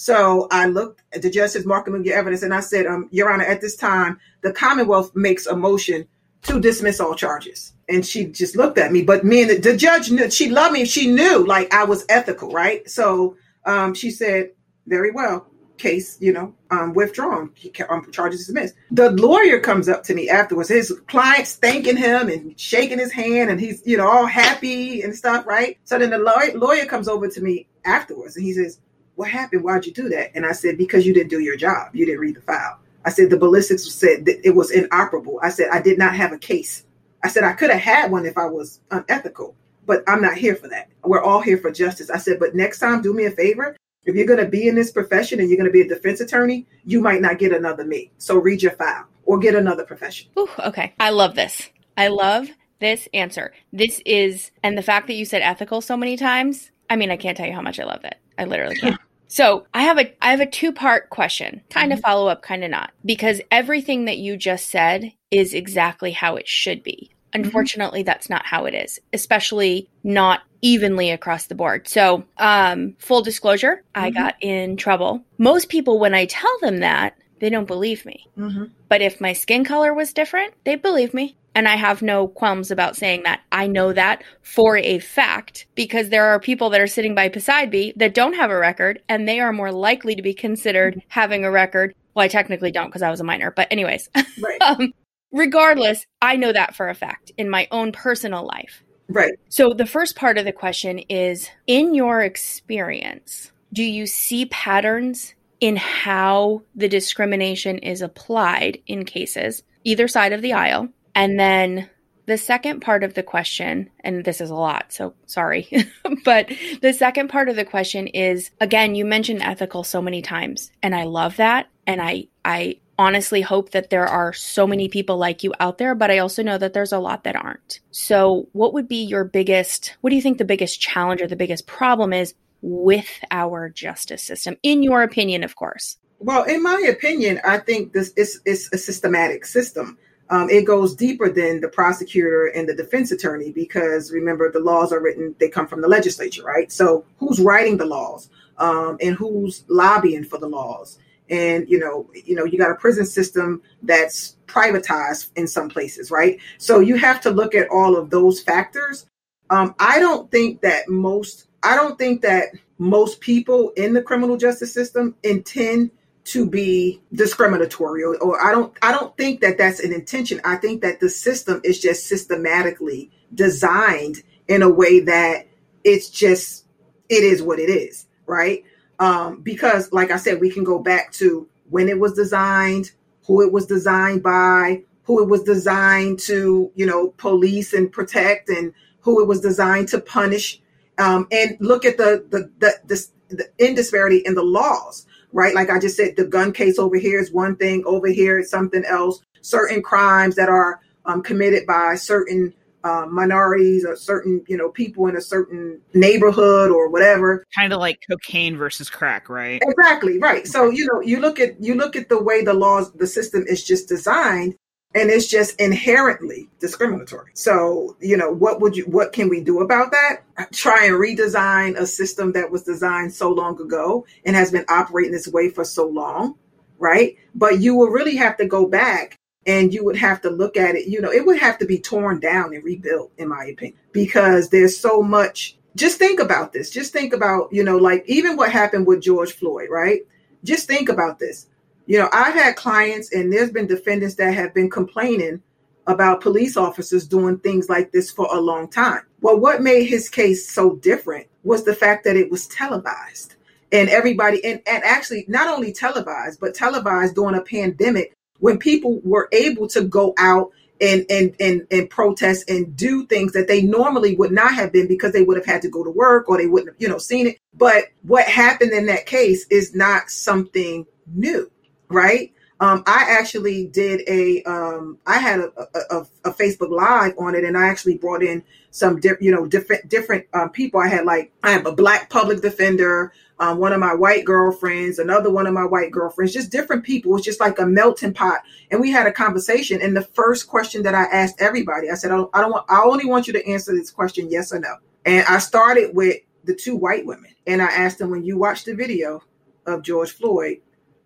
So 0.03 0.49
I 0.51 0.67
looked 0.67 1.01
at 1.13 1.23
the 1.23 1.31
judge 1.31 1.51
says, 1.51 1.65
Mark 1.65 1.87
and 1.87 2.05
your 2.05 2.17
evidence, 2.17 2.43
and 2.43 2.53
I 2.53 2.59
said, 2.59 2.87
um, 2.87 3.09
Your 3.13 3.33
Honor, 3.33 3.45
at 3.45 3.61
this 3.61 3.77
time, 3.77 4.19
the 4.41 4.53
Commonwealth 4.53 5.15
makes 5.15 5.47
a 5.47 5.55
motion 5.55 6.09
to 6.43 6.59
dismiss 6.61 6.99
all 6.99 7.15
charges. 7.15 7.75
And 7.89 8.05
she 8.05 8.25
just 8.25 8.57
looked 8.57 8.79
at 8.79 8.91
me. 8.91 9.03
But 9.03 9.25
me 9.25 9.43
and 9.43 9.63
the, 9.63 9.77
judge 9.77 10.11
knew 10.11 10.29
she 10.29 10.51
loved 10.51 10.73
me. 10.73 10.87
She 10.87 11.07
knew 11.07 11.47
like 11.47 11.73
I 11.73 11.85
was 11.85 12.05
ethical, 12.09 12.51
right? 12.51 12.91
So 12.91 13.37
um, 13.65 13.95
she 13.95 14.11
said, 14.11 14.51
Very 14.89 15.13
well. 15.13 15.47
Case, 15.79 16.21
you 16.21 16.33
know, 16.33 16.53
um, 16.73 16.95
withdrawn. 16.95 17.53
Um, 17.89 18.11
charges 18.11 18.41
dismissed. 18.41 18.75
The 18.91 19.11
lawyer 19.13 19.61
comes 19.61 19.89
up 19.89 20.03
to 20.05 20.15
me 20.15 20.29
afterwards. 20.29 20.69
His 20.69 20.93
client's 21.07 21.55
thanking 21.55 21.97
him 21.97 22.29
and 22.29 22.59
shaking 22.59 22.99
his 22.99 23.13
hand, 23.13 23.51
and 23.51 23.61
he's, 23.61 23.87
you 23.87 23.99
know, 23.99 24.09
all 24.09 24.27
happy 24.27 25.03
and 25.03 25.15
stuff, 25.15 25.47
right? 25.47 25.79
So 25.85 25.97
then 25.97 26.11
the 26.11 26.19
lawyer 26.19 26.87
comes 26.87 27.07
over 27.07 27.29
to 27.29 27.41
me 27.41 27.69
afterwards, 27.85 28.37
and 28.37 28.45
he 28.45 28.53
says, 28.53 28.81
what 29.17 29.31
happened? 29.31 29.63
Why'd 29.65 29.87
you 29.87 29.93
do 29.93 30.09
that? 30.09 30.31
And 30.35 30.47
I 30.47 30.53
said, 30.53 30.79
because 30.79 31.07
you 31.07 31.15
didn't 31.15 31.31
do 31.31 31.41
your 31.41 31.57
job. 31.57 31.95
You 31.95 32.07
didn't 32.07 32.21
read 32.21 32.37
the 32.37 32.43
file. 32.43 32.79
I 33.05 33.11
said, 33.11 33.31
the 33.31 33.37
ballistics 33.37 33.91
said 33.93 34.25
it 34.27 34.55
was 34.55 34.71
inoperable. 34.71 35.41
I 35.43 35.51
said, 35.51 35.69
I 35.73 35.81
did 35.81 35.99
not 35.99 36.15
have 36.15 36.33
a 36.33 36.39
case. 36.39 36.85
I 37.25 37.29
said, 37.29 37.45
I 37.45 37.53
could 37.53 37.71
have 37.71 37.81
had 37.81 38.11
one 38.11 38.27
if 38.27 38.39
I 38.39 38.47
was 38.47 38.81
unethical, 38.91 39.55
but 39.87 40.03
I'm 40.09 40.23
not 40.23 40.35
here 40.35 40.57
for 40.57 40.69
that. 40.69 40.89
We're 41.05 41.23
all 41.23 41.41
here 41.41 41.59
for 41.59 41.71
justice. 41.71 42.11
I 42.11 42.19
said, 42.19 42.39
but 42.39 42.55
next 42.55 42.79
time, 42.79 43.03
do 43.03 43.13
me 43.13 43.27
a 43.27 43.31
favor. 43.31 43.77
If 44.05 44.17
you're 44.17 44.27
going 44.27 44.41
to 44.41 44.49
be 44.49 44.67
in 44.67 44.75
this 44.75 44.91
profession 44.91 45.39
and 45.41 45.49
you're 45.49 45.57
going 45.57 45.69
to 45.69 45.73
be 45.73 45.83
a 45.83 45.89
defense 45.89 46.21
attorney, 46.21 46.67
you 46.85 47.01
might 47.01 47.21
not 47.21 47.39
get 47.39 47.53
another 47.53 47.85
me. 47.85 48.11
So 48.19 48.37
read 48.37 48.63
your 48.63 48.73
file 48.73 49.07
or 49.25 49.39
get 49.39 49.55
another 49.55 49.85
profession. 49.85 50.29
Ooh, 50.39 50.49
okay. 50.59 50.93
I 50.99 51.11
love 51.11 51.35
this. 51.37 51.71
I 51.97 52.09
love 52.09 52.49
this 52.81 53.09
answer. 53.15 53.53
This 53.73 54.01
is, 54.05 54.51
and 54.63 54.77
the 54.77 54.83
fact 54.83 55.07
that 55.07 55.15
you 55.15 55.25
said 55.25 55.43
ethical 55.43 55.81
so 55.81 55.97
many 55.97 56.17
times, 56.17 56.71
I 56.91 56.97
mean, 56.97 57.11
I 57.13 57.17
can't 57.17 57.37
tell 57.37 57.47
you 57.47 57.53
how 57.53 57.63
much 57.63 57.79
I 57.79 57.85
love 57.85 58.05
it. 58.05 58.17
I 58.43 58.47
literally 58.47 58.77
can't. 58.77 59.01
So 59.29 59.67
I 59.73 59.85
have 59.85 59.99
a 59.99 60.13
I 60.23 60.31
have 60.33 60.41
a 60.41 60.47
two 60.47 60.73
part 60.73 61.09
question, 61.09 61.63
kind 61.71 61.91
mm-hmm. 61.91 61.99
of 61.99 62.03
follow 62.03 62.29
up, 62.29 62.43
kind 62.43 62.65
of 62.65 62.71
not, 62.71 62.93
because 63.03 63.41
everything 63.51 64.05
that 64.05 64.19
you 64.19 64.37
just 64.37 64.69
said 64.69 65.13
is 65.31 65.55
exactly 65.55 66.11
how 66.11 66.37
it 66.37 66.47
should 66.47 66.83
be. 66.83 67.11
Mm-hmm. 67.33 67.45
Unfortunately, 67.45 68.01
mm-hmm. 68.01 68.07
that's 68.07 68.29
not 68.29 68.45
how 68.45 68.67
it 68.67 68.75
is, 68.75 69.01
especially 69.15 69.89
not 70.05 70.43
evenly 70.61 71.11
across 71.11 71.47
the 71.47 71.55
board. 71.55 71.89
So, 71.89 72.25
um, 72.37 72.95
full 72.99 73.23
disclosure, 73.23 73.83
mm-hmm. 73.95 74.05
I 74.05 74.11
got 74.11 74.35
in 74.43 74.77
trouble. 74.77 75.23
Most 75.39 75.71
people, 75.71 75.99
when 75.99 76.15
I 76.15 76.27
tell 76.27 76.59
them 76.61 76.81
that, 76.81 77.17
they 77.41 77.49
don't 77.49 77.67
believe 77.67 78.05
me. 78.05 78.27
Mm-hmm. 78.37 78.65
But 78.89 79.01
if 79.01 79.19
my 79.19 79.33
skin 79.33 79.65
color 79.65 79.95
was 79.95 80.13
different, 80.13 80.53
they 80.65 80.77
believe 80.77 81.15
me. 81.15 81.37
And 81.55 81.69
I 81.69 81.77
have 81.77 82.03
no 82.03 82.29
qualms 82.29 82.71
about 82.71 82.97
saying 82.97 83.25
that. 83.25 83.41
I 83.53 83.67
know 83.67 83.93
that 83.93 84.25
for 84.41 84.77
a 84.77 84.99
fact 84.99 85.67
because 85.75 86.09
there 86.09 86.27
are 86.27 86.41
people 86.41 86.71
that 86.71 86.81
are 86.81 86.87
sitting 86.87 87.15
by 87.15 87.29
beside 87.29 87.71
me 87.71 87.93
that 87.97 88.15
don't 88.15 88.35
have 88.35 88.51
a 88.51 88.59
record 88.59 89.03
and 89.09 89.29
they 89.29 89.41
are 89.41 89.53
more 89.53 89.73
likely 89.73 90.15
to 90.15 90.23
be 90.23 90.35
considered 90.35 91.03
having 91.09 91.45
a 91.45 91.51
record. 91.51 91.95
Well, 92.15 92.25
I 92.25 92.29
technically 92.29 92.73
don't 92.73 92.87
because 92.87 93.03
I 93.03 93.11
was 93.11 93.21
a 93.21 93.25
minor, 93.25 93.51
but 93.51 93.69
anyways. 93.71 94.09
Right. 94.15 94.63
um, 94.63 94.93
regardless, 95.31 96.07
I 96.21 96.37
know 96.37 96.53
that 96.53 96.75
for 96.75 96.89
a 96.89 96.95
fact 96.95 97.33
in 97.37 97.51
my 97.51 97.69
own 97.71 97.93
personal 97.93 98.47
life. 98.47 98.83
Right. 99.09 99.35
So 99.49 99.75
the 99.75 99.87
first 99.87 100.17
part 100.17 100.39
of 100.39 100.45
the 100.45 100.53
question 100.53 101.01
is 101.01 101.51
in 101.67 101.95
your 101.95 102.23
experience, 102.23 103.53
do 103.73 103.83
you 103.83 104.07
see 104.07 104.47
patterns 104.47 105.35
in 105.61 105.77
how 105.77 106.63
the 106.75 106.89
discrimination 106.89 107.79
is 107.79 108.03
applied 108.03 108.79
in 108.87 109.05
cases, 109.05 109.63
either 109.85 110.09
side 110.09 110.33
of 110.33 110.43
the 110.43 110.53
aisle? 110.53 110.89
And 111.15 111.39
then 111.39 111.91
the 112.27 112.39
second 112.39 112.81
part 112.81 113.05
of 113.05 113.15
the 113.15 113.23
question, 113.23 113.91
and 114.01 114.25
this 114.25 114.41
is 114.41 114.51
a 114.51 114.55
lot, 114.55 114.93
so 114.93 115.15
sorry, 115.27 115.69
but 116.25 116.51
the 116.81 116.93
second 116.93 117.29
part 117.29 117.49
of 117.49 117.57
the 117.57 117.65
question 117.65 118.07
is 118.07 118.51
again, 118.61 118.95
you 118.95 119.05
mentioned 119.05 119.43
ethical 119.43 119.85
so 119.85 120.01
many 120.01 120.23
times, 120.23 120.71
and 120.83 120.95
I 120.95 121.05
love 121.05 121.37
that. 121.37 121.69
And 121.87 122.01
I, 122.01 122.29
I 122.45 122.79
honestly 122.99 123.41
hope 123.41 123.71
that 123.71 123.91
there 123.91 124.07
are 124.07 124.33
so 124.33 124.67
many 124.67 124.89
people 124.89 125.17
like 125.17 125.43
you 125.43 125.53
out 125.59 125.79
there, 125.79 125.95
but 125.95 126.11
I 126.11 126.19
also 126.19 126.43
know 126.43 126.59
that 126.59 126.73
there's 126.73 126.93
a 126.93 126.99
lot 126.99 127.25
that 127.25 127.37
aren't. 127.37 127.81
So, 127.91 128.49
what 128.53 128.73
would 128.75 128.89
be 128.89 129.03
your 129.05 129.25
biggest, 129.25 129.97
what 130.01 130.11
do 130.11 130.17
you 130.17 130.23
think 130.23 130.39
the 130.39 130.45
biggest 130.45 130.81
challenge 130.81 131.21
or 131.21 131.27
the 131.27 131.37
biggest 131.37 131.67
problem 131.67 132.13
is 132.13 132.35
with 132.61 133.09
our 133.33 133.69
justice 133.69 134.23
system, 134.23 134.57
in 134.63 134.83
your 134.83 135.03
opinion, 135.03 135.43
of 135.43 135.57
course? 135.57 135.97
Well, 136.21 136.45
in 136.45 136.63
my 136.63 136.85
opinion, 136.89 137.41
I 137.45 137.59
think 137.59 137.93
this 137.93 138.13
is, 138.17 138.41
is 138.45 138.69
a 138.73 138.79
systematic 138.79 139.45
system 139.45 139.99
um, 140.31 140.49
it 140.49 140.65
goes 140.65 140.95
deeper 140.95 141.29
than 141.29 141.61
the 141.61 141.69
prosecutor 141.69 142.47
and 142.47 142.69
the 142.69 142.75
defense 142.75 143.13
attorney 143.13 143.51
because 143.53 144.13
remember 144.13 144.51
the 144.51 144.61
laws 144.61 144.93
are 144.93 145.01
written 145.01 145.35
they 145.39 145.49
come 145.49 145.67
from 145.67 145.81
the 145.81 145.89
legislature 145.89 146.43
right? 146.43 146.71
So 146.73 147.05
who's 147.19 147.41
writing 147.41 147.77
the 147.77 147.87
laws 147.87 148.31
um, 148.59 148.97
and 149.01 149.15
who's 149.15 149.65
lobbying 149.69 150.25
for 150.25 150.39
the 150.39 150.49
laws? 150.49 150.99
And 151.31 151.69
you 151.69 151.79
know 151.79 152.11
you 152.25 152.35
know 152.35 152.45
you 152.45 152.59
got 152.59 152.71
a 152.71 152.77
prison 152.77 153.07
system 153.07 153.63
that's 153.83 154.37
privatized 154.47 155.31
in 155.37 155.47
some 155.47 155.69
places 155.69 156.11
right? 156.11 156.39
So 156.59 156.81
you 156.81 156.97
have 156.97 157.21
to 157.23 157.31
look 157.31 157.55
at 157.55 157.69
all 157.69 157.97
of 157.97 158.11
those 158.11 158.41
factors. 158.41 159.07
Um, 159.51 159.75
i 159.79 159.99
don't 159.99 160.31
think 160.31 160.63
that 160.63 160.89
most 160.89 161.49
i 161.63 161.77
don't 161.77 161.99
think 161.99 162.23
that 162.23 162.49
most 162.79 163.21
people 163.21 163.71
in 163.77 163.93
the 163.93 164.03
criminal 164.03 164.37
justice 164.37 164.73
system 164.73 165.15
intend 165.23 165.91
to 166.25 166.49
be 166.49 167.01
discriminatory 167.13 168.05
or, 168.05 168.17
or, 168.19 168.43
I 168.43 168.53
don't 168.53 168.77
I 168.81 168.93
don't 168.93 169.17
think 169.17 169.41
that 169.41 169.59
that's 169.59 169.81
an 169.81 169.93
intention. 169.93 170.41
I 170.45 170.57
think 170.57 170.83
that 170.83 171.01
the 171.01 171.09
system 171.09 171.61
is 171.65 171.81
just 171.81 172.07
systematically 172.07 173.11
designed 173.35 174.23
in 174.47 174.63
a 174.63 174.71
way 174.71 175.01
that 175.01 175.47
it's 175.85 176.09
just 176.09 176.67
it 177.09 177.25
is 177.25 177.43
what 177.43 177.59
it 177.59 177.69
is, 177.69 178.07
right? 178.27 178.65
Um, 178.99 179.41
because 179.41 179.93
like 179.93 180.11
I 180.11 180.17
said, 180.17 180.41
we 180.41 180.51
can 180.51 180.65
go 180.65 180.79
back 180.79 181.13
to 181.15 181.49
when 181.71 181.89
it 181.89 181.99
was 181.99 182.13
designed, 182.13 182.93
who 183.27 183.43
it 183.43 183.53
was 183.53 183.67
designed 183.67 184.23
by, 184.23 184.85
who 185.05 185.23
it 185.23 185.29
was 185.29 185.43
designed 185.43 186.21
to, 186.21 186.71
you 186.77 186.87
know, 186.87 187.09
police 187.17 187.73
and 187.73 187.91
protect 187.91 188.49
and 188.49 188.73
who 189.01 189.21
it 189.21 189.27
was 189.27 189.41
designed 189.41 189.89
to 189.89 190.01
punish. 190.01 190.61
Um, 190.99 191.27
and 191.33 191.57
look 191.59 191.85
at 191.85 191.97
the 191.97 192.25
the 192.31 192.49
the, 192.59 192.75
the, 192.87 193.37
the 193.37 193.51
indisparity 193.59 194.19
in 194.25 194.37
the 194.37 194.45
laws 194.45 195.05
right? 195.33 195.55
Like 195.55 195.71
I 195.71 195.79
just 195.79 195.97
said, 195.97 196.17
the 196.17 196.25
gun 196.25 196.53
case 196.53 196.79
over 196.79 196.97
here 196.97 197.21
is 197.21 197.33
one 197.33 197.57
thing, 197.57 197.83
over 197.87 198.09
here 198.09 198.39
is 198.39 198.51
something 198.51 198.85
else. 198.85 199.21
Certain 199.41 199.83
crimes 199.83 200.37
that 200.37 200.49
are 200.49 200.81
um, 201.05 201.23
committed 201.23 201.67
by 201.67 201.95
certain 201.97 202.55
uh, 202.85 203.07
minorities 203.09 203.85
or 203.85 203.97
certain, 203.97 204.45
you 204.49 204.57
know, 204.57 204.69
people 204.71 205.07
in 205.07 205.17
a 205.17 205.21
certain 205.21 205.81
neighborhood 205.95 206.71
or 206.71 206.89
whatever. 206.89 207.45
Kind 207.55 207.73
of 207.73 207.79
like 207.79 208.03
cocaine 208.09 208.57
versus 208.57 208.91
crack, 208.91 209.29
right? 209.29 209.63
Exactly, 209.65 210.19
right. 210.19 210.47
So 210.47 210.71
you 210.71 210.89
know, 210.93 211.01
you 211.01 211.21
look 211.21 211.39
at 211.41 211.63
you 211.63 211.75
look 211.75 211.97
at 211.97 212.09
the 212.09 212.23
way 212.23 212.43
the 212.43 212.55
laws, 212.55 212.93
the 212.93 213.07
system 213.07 213.45
is 213.47 213.65
just 213.65 213.89
designed, 213.89 214.55
and 214.95 215.11
it's 215.11 215.27
just 215.27 215.59
inherently 215.61 216.49
discriminatory. 216.59 217.31
So, 217.35 217.97
you 218.01 218.17
know, 218.17 218.31
what 218.31 218.61
would 218.61 218.77
you 218.77 218.85
what 218.85 219.13
can 219.13 219.29
we 219.29 219.43
do 219.43 219.61
about 219.61 219.93
that? 219.93 220.53
Try 220.53 220.87
and 220.87 220.95
redesign 220.95 221.77
a 221.77 221.87
system 221.87 222.33
that 222.33 222.51
was 222.51 222.63
designed 222.63 223.13
so 223.13 223.31
long 223.31 223.61
ago 223.61 224.07
and 224.25 224.37
has 224.37 224.51
been 224.51 224.65
operating 224.69 225.13
this 225.13 225.29
way 225.29 225.49
for 225.49 225.65
so 225.65 225.87
long, 225.87 226.37
right? 226.79 227.17
But 227.35 227.61
you 227.61 227.75
will 227.75 227.89
really 227.89 228.17
have 228.17 228.37
to 228.39 228.47
go 228.47 228.67
back 228.67 229.19
and 229.47 229.73
you 229.73 229.85
would 229.85 229.97
have 229.97 230.21
to 230.23 230.31
look 230.31 230.57
at 230.57 230.77
it, 230.77 230.87
you 230.87 231.01
know, 231.01 231.11
it 231.11 231.27
would 231.27 231.39
have 231.39 231.59
to 231.59 231.67
be 231.67 231.79
torn 231.79 232.21
down 232.21 232.55
and 232.55 232.63
rebuilt 232.63 233.11
in 233.19 233.29
my 233.29 233.47
opinion 233.47 233.79
because 233.93 234.51
there's 234.51 234.79
so 234.79 235.03
much 235.03 235.57
just 235.75 235.99
think 235.99 236.21
about 236.21 236.53
this. 236.53 236.71
Just 236.71 236.93
think 236.93 237.15
about, 237.15 237.49
you 237.51 237.65
know, 237.65 237.79
like 237.79 238.05
even 238.07 238.37
what 238.37 238.53
happened 238.53 238.87
with 238.87 239.01
George 239.01 239.33
Floyd, 239.33 239.69
right? 239.71 240.03
Just 240.45 240.67
think 240.67 240.89
about 240.89 241.19
this 241.19 241.47
you 241.87 241.99
know, 241.99 242.09
I've 242.13 242.35
had 242.35 242.57
clients 242.57 243.13
and 243.13 243.33
there's 243.33 243.51
been 243.51 243.67
defendants 243.67 244.15
that 244.17 244.35
have 244.35 244.55
been 244.55 244.71
complaining 244.71 245.43
about 245.87 246.21
police 246.21 246.57
officers 246.57 247.09
doing 247.09 247.39
things 247.39 247.69
like 247.69 247.91
this 247.93 248.11
for 248.11 248.29
a 248.33 248.41
long 248.41 248.69
time. 248.69 249.03
Well, 249.21 249.39
what 249.39 249.63
made 249.63 249.85
his 249.85 250.09
case 250.09 250.49
so 250.49 250.77
different 250.77 251.27
was 251.43 251.65
the 251.65 251.75
fact 251.75 252.05
that 252.05 252.17
it 252.17 252.31
was 252.31 252.47
televised. 252.47 253.35
And 253.73 253.89
everybody, 253.89 254.45
and, 254.45 254.61
and 254.67 254.85
actually 254.85 255.25
not 255.29 255.49
only 255.49 255.73
televised, 255.73 256.41
but 256.41 256.55
televised 256.55 257.15
during 257.15 257.37
a 257.37 257.43
pandemic 257.43 258.15
when 258.39 258.59
people 258.59 259.01
were 259.03 259.29
able 259.33 259.67
to 259.69 259.83
go 259.83 260.15
out 260.19 260.51
and, 260.81 261.07
and 261.11 261.35
and 261.39 261.65
and 261.71 261.89
protest 261.89 262.51
and 262.51 262.77
do 262.77 263.07
things 263.07 263.33
that 263.33 263.47
they 263.47 263.63
normally 263.63 264.17
would 264.17 264.33
not 264.33 264.53
have 264.53 264.73
been 264.73 264.89
because 264.89 265.13
they 265.13 265.23
would 265.23 265.37
have 265.37 265.47
had 265.47 265.63
to 265.63 265.69
go 265.69 265.85
to 265.85 265.91
work 265.91 266.29
or 266.29 266.37
they 266.37 266.49
wouldn't 266.49 266.71
have, 266.71 266.83
you 266.83 266.89
know, 266.89 266.99
seen 266.99 267.29
it. 267.29 267.39
But 267.55 267.85
what 268.03 268.27
happened 268.27 268.73
in 268.73 268.87
that 268.87 269.07
case 269.07 269.47
is 269.49 269.77
not 269.77 270.11
something 270.11 270.85
new 271.07 271.49
right? 271.93 272.33
Um, 272.63 272.85
I 272.87 273.07
actually 273.09 273.67
did 273.67 274.03
a, 274.09 274.41
um, 274.45 274.97
I 275.05 275.19
had 275.19 275.41
a, 275.41 275.51
a, 275.91 276.07
a, 276.27 276.33
Facebook 276.33 276.71
live 276.71 277.13
on 277.19 277.35
it, 277.35 277.43
and 277.43 277.59
I 277.59 277.67
actually 277.67 277.99
brought 277.99 278.23
in 278.23 278.45
some, 278.71 279.01
di- 279.01 279.17
you 279.21 279.33
know, 279.33 279.47
different 279.47 279.89
different 279.89 280.27
um, 280.33 280.51
people. 280.51 280.79
I 280.79 280.87
had 280.87 281.05
like, 281.05 281.33
I 281.43 281.51
have 281.51 281.67
a 281.67 281.73
black 281.73 282.09
public 282.09 282.41
defender, 282.41 283.13
um, 283.41 283.59
one 283.59 283.73
of 283.73 283.81
my 283.81 283.95
white 283.95 284.25
girlfriends, 284.25 285.01
another 285.01 285.29
one 285.29 285.49
of 285.49 285.55
my 285.55 285.65
white 285.65 285.91
girlfriends, 285.91 286.33
just 286.33 286.53
different 286.53 286.85
people. 286.85 287.17
It's 287.17 287.25
just 287.25 287.41
like 287.41 287.59
a 287.59 287.67
melting 287.67 288.15
pot, 288.15 288.43
and 288.71 288.81
we 288.81 288.93
had 288.93 289.09
a 289.09 289.13
conversation. 289.13 289.83
And 289.83 289.97
the 289.97 290.05
first 290.15 290.47
question 290.47 290.85
that 290.85 290.95
I 290.95 291.03
asked 291.07 291.41
everybody, 291.41 291.91
I 291.91 291.95
said, 291.95 292.13
I 292.13 292.17
don't, 292.17 292.31
I 292.33 292.41
don't 292.41 292.53
want, 292.53 292.71
I 292.71 292.83
only 292.85 293.07
want 293.07 293.27
you 293.27 293.33
to 293.33 293.45
answer 293.45 293.73
this 293.73 293.91
question, 293.91 294.31
yes 294.31 294.53
or 294.53 294.61
no. 294.61 294.77
And 295.05 295.27
I 295.27 295.41
started 295.41 295.97
with 295.97 296.21
the 296.45 296.55
two 296.55 296.77
white 296.77 297.07
women, 297.07 297.35
and 297.49 297.61
I 297.61 297.67
asked 297.67 297.99
them, 297.99 298.11
when 298.11 298.23
you 298.23 298.39
watch 298.39 298.63
the 298.63 298.77
video 298.77 299.25
of 299.67 299.83
George 299.83 300.13
Floyd, 300.13 300.61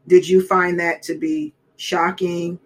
did 0.06 0.28
you 0.28 0.46
find 0.46 0.78
that 0.80 1.02
to 1.02 1.18
be 1.18 1.52
shocking 1.76 2.58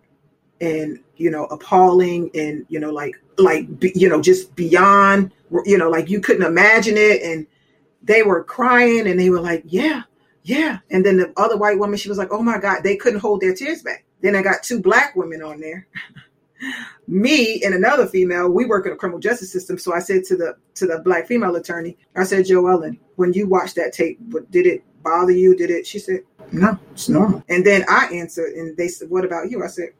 and 0.60 0.98
you 1.16 1.30
know 1.30 1.44
appalling 1.46 2.30
and 2.34 2.66
you 2.68 2.78
know 2.78 2.90
like 2.90 3.16
like 3.38 3.66
you 3.80 4.08
know 4.08 4.20
just 4.20 4.54
beyond 4.54 5.32
you 5.64 5.78
know 5.78 5.88
like 5.90 6.08
you 6.08 6.20
couldn't 6.20 6.44
imagine 6.46 6.96
it? 6.96 7.22
And 7.22 7.46
they 8.02 8.22
were 8.22 8.44
crying 8.44 9.06
and 9.06 9.18
they 9.18 9.30
were 9.30 9.40
like 9.40 9.62
yeah 9.66 10.02
yeah. 10.42 10.78
And 10.90 11.04
then 11.04 11.18
the 11.18 11.32
other 11.36 11.56
white 11.56 11.78
woman 11.78 11.98
she 11.98 12.08
was 12.08 12.18
like 12.18 12.32
oh 12.32 12.42
my 12.42 12.58
god 12.58 12.82
they 12.82 12.96
couldn't 12.96 13.20
hold 13.20 13.40
their 13.40 13.54
tears 13.54 13.82
back. 13.82 14.04
Then 14.20 14.36
i 14.36 14.42
got 14.42 14.62
two 14.62 14.80
black 14.80 15.16
women 15.16 15.42
on 15.42 15.60
there. 15.60 15.86
Me 17.06 17.62
and 17.64 17.74
another 17.74 18.06
female 18.06 18.50
we 18.50 18.66
work 18.66 18.84
in 18.84 18.92
the 18.92 18.96
criminal 18.96 19.18
justice 19.18 19.50
system 19.50 19.78
so 19.78 19.94
i 19.94 19.98
said 19.98 20.24
to 20.24 20.36
the 20.36 20.54
to 20.74 20.86
the 20.86 20.98
black 20.98 21.26
female 21.26 21.56
attorney 21.56 21.96
i 22.14 22.22
said 22.22 22.44
joellen 22.44 22.98
when 23.16 23.32
you 23.32 23.48
watched 23.48 23.76
that 23.76 23.94
tape 23.94 24.20
did 24.50 24.66
it 24.66 24.84
bother 25.02 25.32
you? 25.32 25.56
Did 25.56 25.70
it? 25.70 25.86
She 25.86 25.98
said 25.98 26.20
no, 26.52 26.78
it's 26.92 27.08
normal. 27.08 27.42
And 27.48 27.64
then 27.64 27.84
I 27.88 28.06
answered, 28.06 28.54
and 28.54 28.76
they 28.76 28.88
said, 28.88 29.10
What 29.10 29.24
about 29.24 29.50
you? 29.50 29.62
I 29.62 29.68
said, 29.68 29.90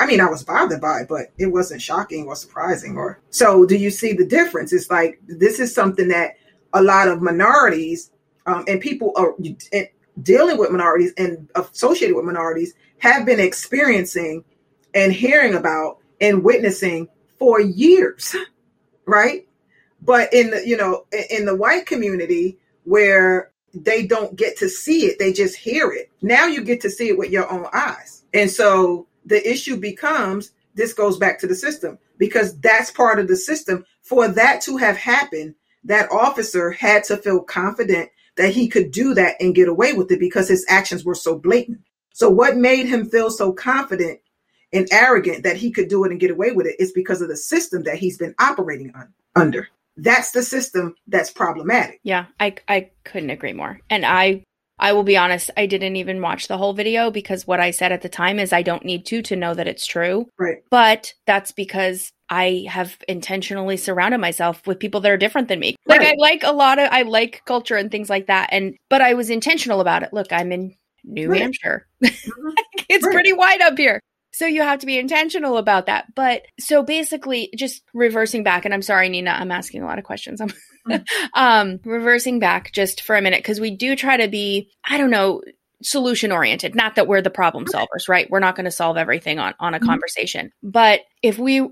I 0.00 0.06
mean, 0.06 0.20
I 0.20 0.26
was 0.26 0.42
bothered 0.42 0.80
by 0.80 1.02
it, 1.02 1.08
but 1.08 1.28
it 1.38 1.46
wasn't 1.46 1.80
shocking 1.80 2.26
or 2.26 2.34
surprising. 2.34 2.96
Or 2.96 3.20
so, 3.30 3.64
do 3.64 3.76
you 3.76 3.90
see 3.90 4.12
the 4.12 4.26
difference? 4.26 4.72
It's 4.72 4.90
like 4.90 5.20
this 5.26 5.60
is 5.60 5.72
something 5.72 6.08
that 6.08 6.32
a 6.72 6.82
lot 6.82 7.08
of 7.08 7.22
minorities 7.22 8.10
um, 8.46 8.64
and 8.66 8.80
people 8.80 9.12
are 9.16 9.34
and 9.72 9.88
dealing 10.22 10.58
with 10.58 10.70
minorities 10.70 11.12
and 11.16 11.48
associated 11.54 12.16
with 12.16 12.24
minorities 12.24 12.74
have 12.98 13.24
been 13.24 13.38
experiencing 13.38 14.44
and 14.94 15.12
hearing 15.12 15.54
about 15.54 15.98
and 16.20 16.42
witnessing 16.42 17.08
for 17.38 17.60
years, 17.60 18.34
right? 19.06 19.46
But 20.00 20.32
in 20.34 20.50
the 20.50 20.66
you 20.66 20.76
know 20.76 21.06
in 21.30 21.46
the 21.46 21.54
white 21.54 21.86
community 21.86 22.58
where 22.84 23.51
they 23.74 24.06
don't 24.06 24.36
get 24.36 24.58
to 24.58 24.68
see 24.68 25.06
it, 25.06 25.18
they 25.18 25.32
just 25.32 25.56
hear 25.56 25.92
it. 25.92 26.10
Now 26.20 26.46
you 26.46 26.62
get 26.62 26.80
to 26.82 26.90
see 26.90 27.08
it 27.08 27.18
with 27.18 27.30
your 27.30 27.50
own 27.50 27.66
eyes. 27.72 28.24
And 28.34 28.50
so 28.50 29.06
the 29.24 29.48
issue 29.48 29.76
becomes 29.76 30.52
this 30.74 30.92
goes 30.92 31.18
back 31.18 31.38
to 31.40 31.46
the 31.46 31.54
system 31.54 31.98
because 32.18 32.58
that's 32.60 32.90
part 32.90 33.18
of 33.18 33.28
the 33.28 33.36
system. 33.36 33.84
For 34.02 34.28
that 34.28 34.62
to 34.62 34.76
have 34.78 34.96
happened, 34.96 35.54
that 35.84 36.10
officer 36.10 36.70
had 36.70 37.04
to 37.04 37.16
feel 37.16 37.40
confident 37.40 38.10
that 38.36 38.52
he 38.52 38.68
could 38.68 38.90
do 38.90 39.14
that 39.14 39.36
and 39.40 39.54
get 39.54 39.68
away 39.68 39.92
with 39.92 40.10
it 40.10 40.20
because 40.20 40.48
his 40.48 40.64
actions 40.68 41.04
were 41.04 41.14
so 41.14 41.38
blatant. 41.38 41.80
So, 42.14 42.30
what 42.30 42.56
made 42.56 42.86
him 42.86 43.08
feel 43.08 43.30
so 43.30 43.52
confident 43.52 44.20
and 44.72 44.88
arrogant 44.90 45.44
that 45.44 45.56
he 45.56 45.70
could 45.70 45.88
do 45.88 46.04
it 46.04 46.10
and 46.10 46.20
get 46.20 46.30
away 46.30 46.52
with 46.52 46.66
it 46.66 46.76
is 46.78 46.92
because 46.92 47.20
of 47.20 47.28
the 47.28 47.36
system 47.36 47.82
that 47.82 47.98
he's 47.98 48.16
been 48.16 48.34
operating 48.38 48.92
on, 48.94 49.12
under 49.36 49.68
that's 49.96 50.32
the 50.32 50.42
system 50.42 50.94
that's 51.06 51.30
problematic. 51.30 52.00
Yeah, 52.02 52.26
I 52.40 52.56
I 52.68 52.90
couldn't 53.04 53.30
agree 53.30 53.52
more. 53.52 53.80
And 53.90 54.04
I 54.06 54.44
I 54.78 54.92
will 54.92 55.04
be 55.04 55.16
honest, 55.16 55.50
I 55.56 55.66
didn't 55.66 55.96
even 55.96 56.20
watch 56.20 56.48
the 56.48 56.58
whole 56.58 56.72
video 56.72 57.10
because 57.10 57.46
what 57.46 57.60
I 57.60 57.70
said 57.70 57.92
at 57.92 58.02
the 58.02 58.08
time 58.08 58.38
is 58.38 58.52
I 58.52 58.62
don't 58.62 58.84
need 58.84 59.06
to 59.06 59.22
to 59.22 59.36
know 59.36 59.54
that 59.54 59.68
it's 59.68 59.86
true. 59.86 60.26
Right. 60.38 60.58
But 60.70 61.14
that's 61.26 61.52
because 61.52 62.10
I 62.30 62.66
have 62.68 62.96
intentionally 63.06 63.76
surrounded 63.76 64.18
myself 64.18 64.66
with 64.66 64.80
people 64.80 65.00
that 65.02 65.12
are 65.12 65.16
different 65.16 65.48
than 65.48 65.60
me. 65.60 65.76
Like 65.86 66.00
right. 66.00 66.14
I 66.14 66.16
like 66.18 66.42
a 66.42 66.52
lot 66.52 66.78
of 66.78 66.88
I 66.90 67.02
like 67.02 67.42
culture 67.46 67.76
and 67.76 67.90
things 67.90 68.10
like 68.10 68.26
that 68.26 68.48
and 68.50 68.74
but 68.88 69.02
I 69.02 69.14
was 69.14 69.30
intentional 69.30 69.80
about 69.80 70.02
it. 70.02 70.12
Look, 70.12 70.32
I'm 70.32 70.50
in 70.50 70.74
New 71.04 71.28
right. 71.28 71.40
Hampshire. 71.40 71.86
Mm-hmm. 72.02 72.48
it's 72.88 73.04
right. 73.04 73.12
pretty 73.12 73.32
wide 73.32 73.60
up 73.60 73.76
here. 73.76 74.00
So 74.32 74.46
you 74.46 74.62
have 74.62 74.80
to 74.80 74.86
be 74.86 74.98
intentional 74.98 75.58
about 75.58 75.86
that. 75.86 76.14
But 76.14 76.42
so 76.58 76.82
basically, 76.82 77.50
just 77.56 77.82
reversing 77.92 78.42
back, 78.42 78.64
and 78.64 78.72
I'm 78.72 78.82
sorry, 78.82 79.08
Nina, 79.08 79.30
I'm 79.30 79.52
asking 79.52 79.82
a 79.82 79.86
lot 79.86 79.98
of 79.98 80.04
questions. 80.04 80.40
I'm 80.40 80.52
mm. 80.88 81.04
um, 81.34 81.80
reversing 81.84 82.38
back 82.38 82.72
just 82.72 83.02
for 83.02 83.14
a 83.14 83.22
minute 83.22 83.40
because 83.40 83.60
we 83.60 83.70
do 83.70 83.94
try 83.94 84.16
to 84.16 84.28
be, 84.28 84.70
I 84.88 84.96
don't 84.96 85.10
know, 85.10 85.42
solution 85.82 86.32
oriented. 86.32 86.74
Not 86.74 86.94
that 86.94 87.06
we're 87.06 87.20
the 87.20 87.30
problem 87.30 87.66
solvers, 87.66 88.08
right? 88.08 88.30
We're 88.30 88.40
not 88.40 88.56
going 88.56 88.64
to 88.64 88.70
solve 88.70 88.96
everything 88.96 89.38
on 89.38 89.54
on 89.60 89.74
a 89.74 89.78
mm-hmm. 89.78 89.86
conversation. 89.86 90.50
But 90.62 91.00
if 91.22 91.38
we, 91.38 91.68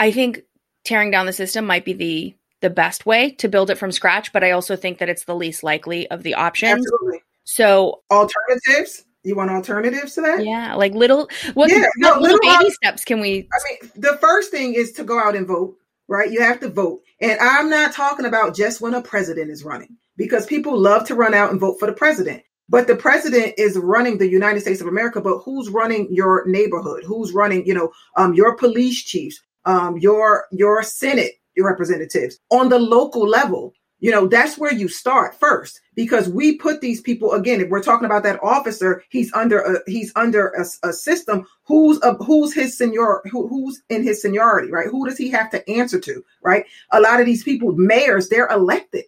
I 0.00 0.10
think 0.10 0.40
tearing 0.84 1.10
down 1.10 1.26
the 1.26 1.32
system 1.32 1.66
might 1.66 1.84
be 1.84 1.92
the 1.92 2.34
the 2.60 2.70
best 2.70 3.06
way 3.06 3.32
to 3.32 3.48
build 3.48 3.70
it 3.70 3.78
from 3.78 3.92
scratch. 3.92 4.32
But 4.32 4.42
I 4.42 4.52
also 4.52 4.74
think 4.74 4.98
that 4.98 5.08
it's 5.08 5.24
the 5.24 5.36
least 5.36 5.62
likely 5.62 6.10
of 6.10 6.22
the 6.22 6.34
options. 6.34 6.86
Absolutely. 6.86 7.22
So 7.44 8.02
alternatives 8.10 9.04
You 9.24 9.34
want 9.34 9.50
alternatives 9.50 10.14
to 10.14 10.20
that? 10.22 10.44
Yeah, 10.44 10.74
like 10.74 10.94
little 10.94 11.28
what, 11.54 11.70
Yeah, 11.70 11.86
no, 11.96 12.10
what 12.10 12.22
little 12.22 12.38
little 12.38 12.58
baby 12.58 12.70
steps 12.70 13.04
can 13.04 13.20
we 13.20 13.48
I 13.52 13.58
mean, 13.68 13.90
the 13.96 14.16
first 14.20 14.50
thing 14.50 14.74
is 14.74 14.92
to 14.92 15.04
go 15.04 15.18
out 15.18 15.36
and 15.36 15.46
vote, 15.46 15.76
right? 16.06 16.30
You 16.30 16.40
have 16.40 16.60
to 16.60 16.68
vote. 16.68 17.02
And 17.20 17.38
I'm 17.40 17.68
not 17.68 17.92
talking 17.92 18.26
about 18.26 18.54
just 18.54 18.80
when 18.80 18.94
a 18.94 19.02
president 19.02 19.50
is 19.50 19.64
running, 19.64 19.96
because 20.16 20.46
people 20.46 20.78
love 20.78 21.06
to 21.08 21.14
run 21.14 21.34
out 21.34 21.50
and 21.50 21.60
vote 21.60 21.78
for 21.80 21.86
the 21.86 21.92
president. 21.92 22.42
But 22.68 22.86
the 22.86 22.96
president 22.96 23.54
is 23.56 23.76
running 23.78 24.18
the 24.18 24.28
United 24.28 24.60
States 24.60 24.80
of 24.80 24.86
America, 24.86 25.20
but 25.20 25.38
who's 25.38 25.70
running 25.70 26.06
your 26.10 26.46
neighborhood? 26.46 27.02
Who's 27.04 27.32
running, 27.32 27.66
you 27.66 27.74
know, 27.74 27.90
um, 28.16 28.34
your 28.34 28.56
police 28.56 29.02
chiefs, 29.02 29.40
um, 29.64 29.96
your 29.98 30.46
your 30.52 30.82
Senate 30.82 31.32
representatives 31.58 32.38
on 32.50 32.68
the 32.68 32.78
local 32.78 33.26
level? 33.26 33.72
You 34.00 34.12
know, 34.12 34.28
that's 34.28 34.56
where 34.56 34.72
you 34.72 34.86
start 34.88 35.38
first 35.38 35.80
because 35.96 36.28
we 36.28 36.56
put 36.56 36.80
these 36.80 37.00
people 37.00 37.32
again. 37.32 37.60
If 37.60 37.68
we're 37.68 37.82
talking 37.82 38.06
about 38.06 38.22
that 38.22 38.38
officer, 38.42 39.02
he's 39.08 39.32
under 39.32 39.60
a 39.60 39.78
he's 39.86 40.12
under 40.14 40.48
a, 40.48 40.88
a 40.88 40.92
system. 40.92 41.46
Who's 41.64 42.00
a, 42.02 42.14
who's 42.14 42.54
his 42.54 42.78
senior? 42.78 43.22
Who, 43.30 43.48
who's 43.48 43.82
in 43.88 44.04
his 44.04 44.22
seniority? 44.22 44.70
Right? 44.70 44.86
Who 44.88 45.04
does 45.08 45.18
he 45.18 45.28
have 45.30 45.50
to 45.50 45.68
answer 45.68 45.98
to? 46.00 46.24
Right? 46.42 46.64
A 46.92 47.00
lot 47.00 47.18
of 47.18 47.26
these 47.26 47.42
people, 47.42 47.72
mayors, 47.72 48.28
they're 48.28 48.48
elected. 48.48 49.04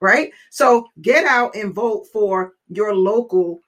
Right? 0.00 0.30
So 0.50 0.86
get 1.02 1.24
out 1.24 1.56
and 1.56 1.74
vote 1.74 2.06
for 2.12 2.52
your 2.68 2.94
local 2.94 3.60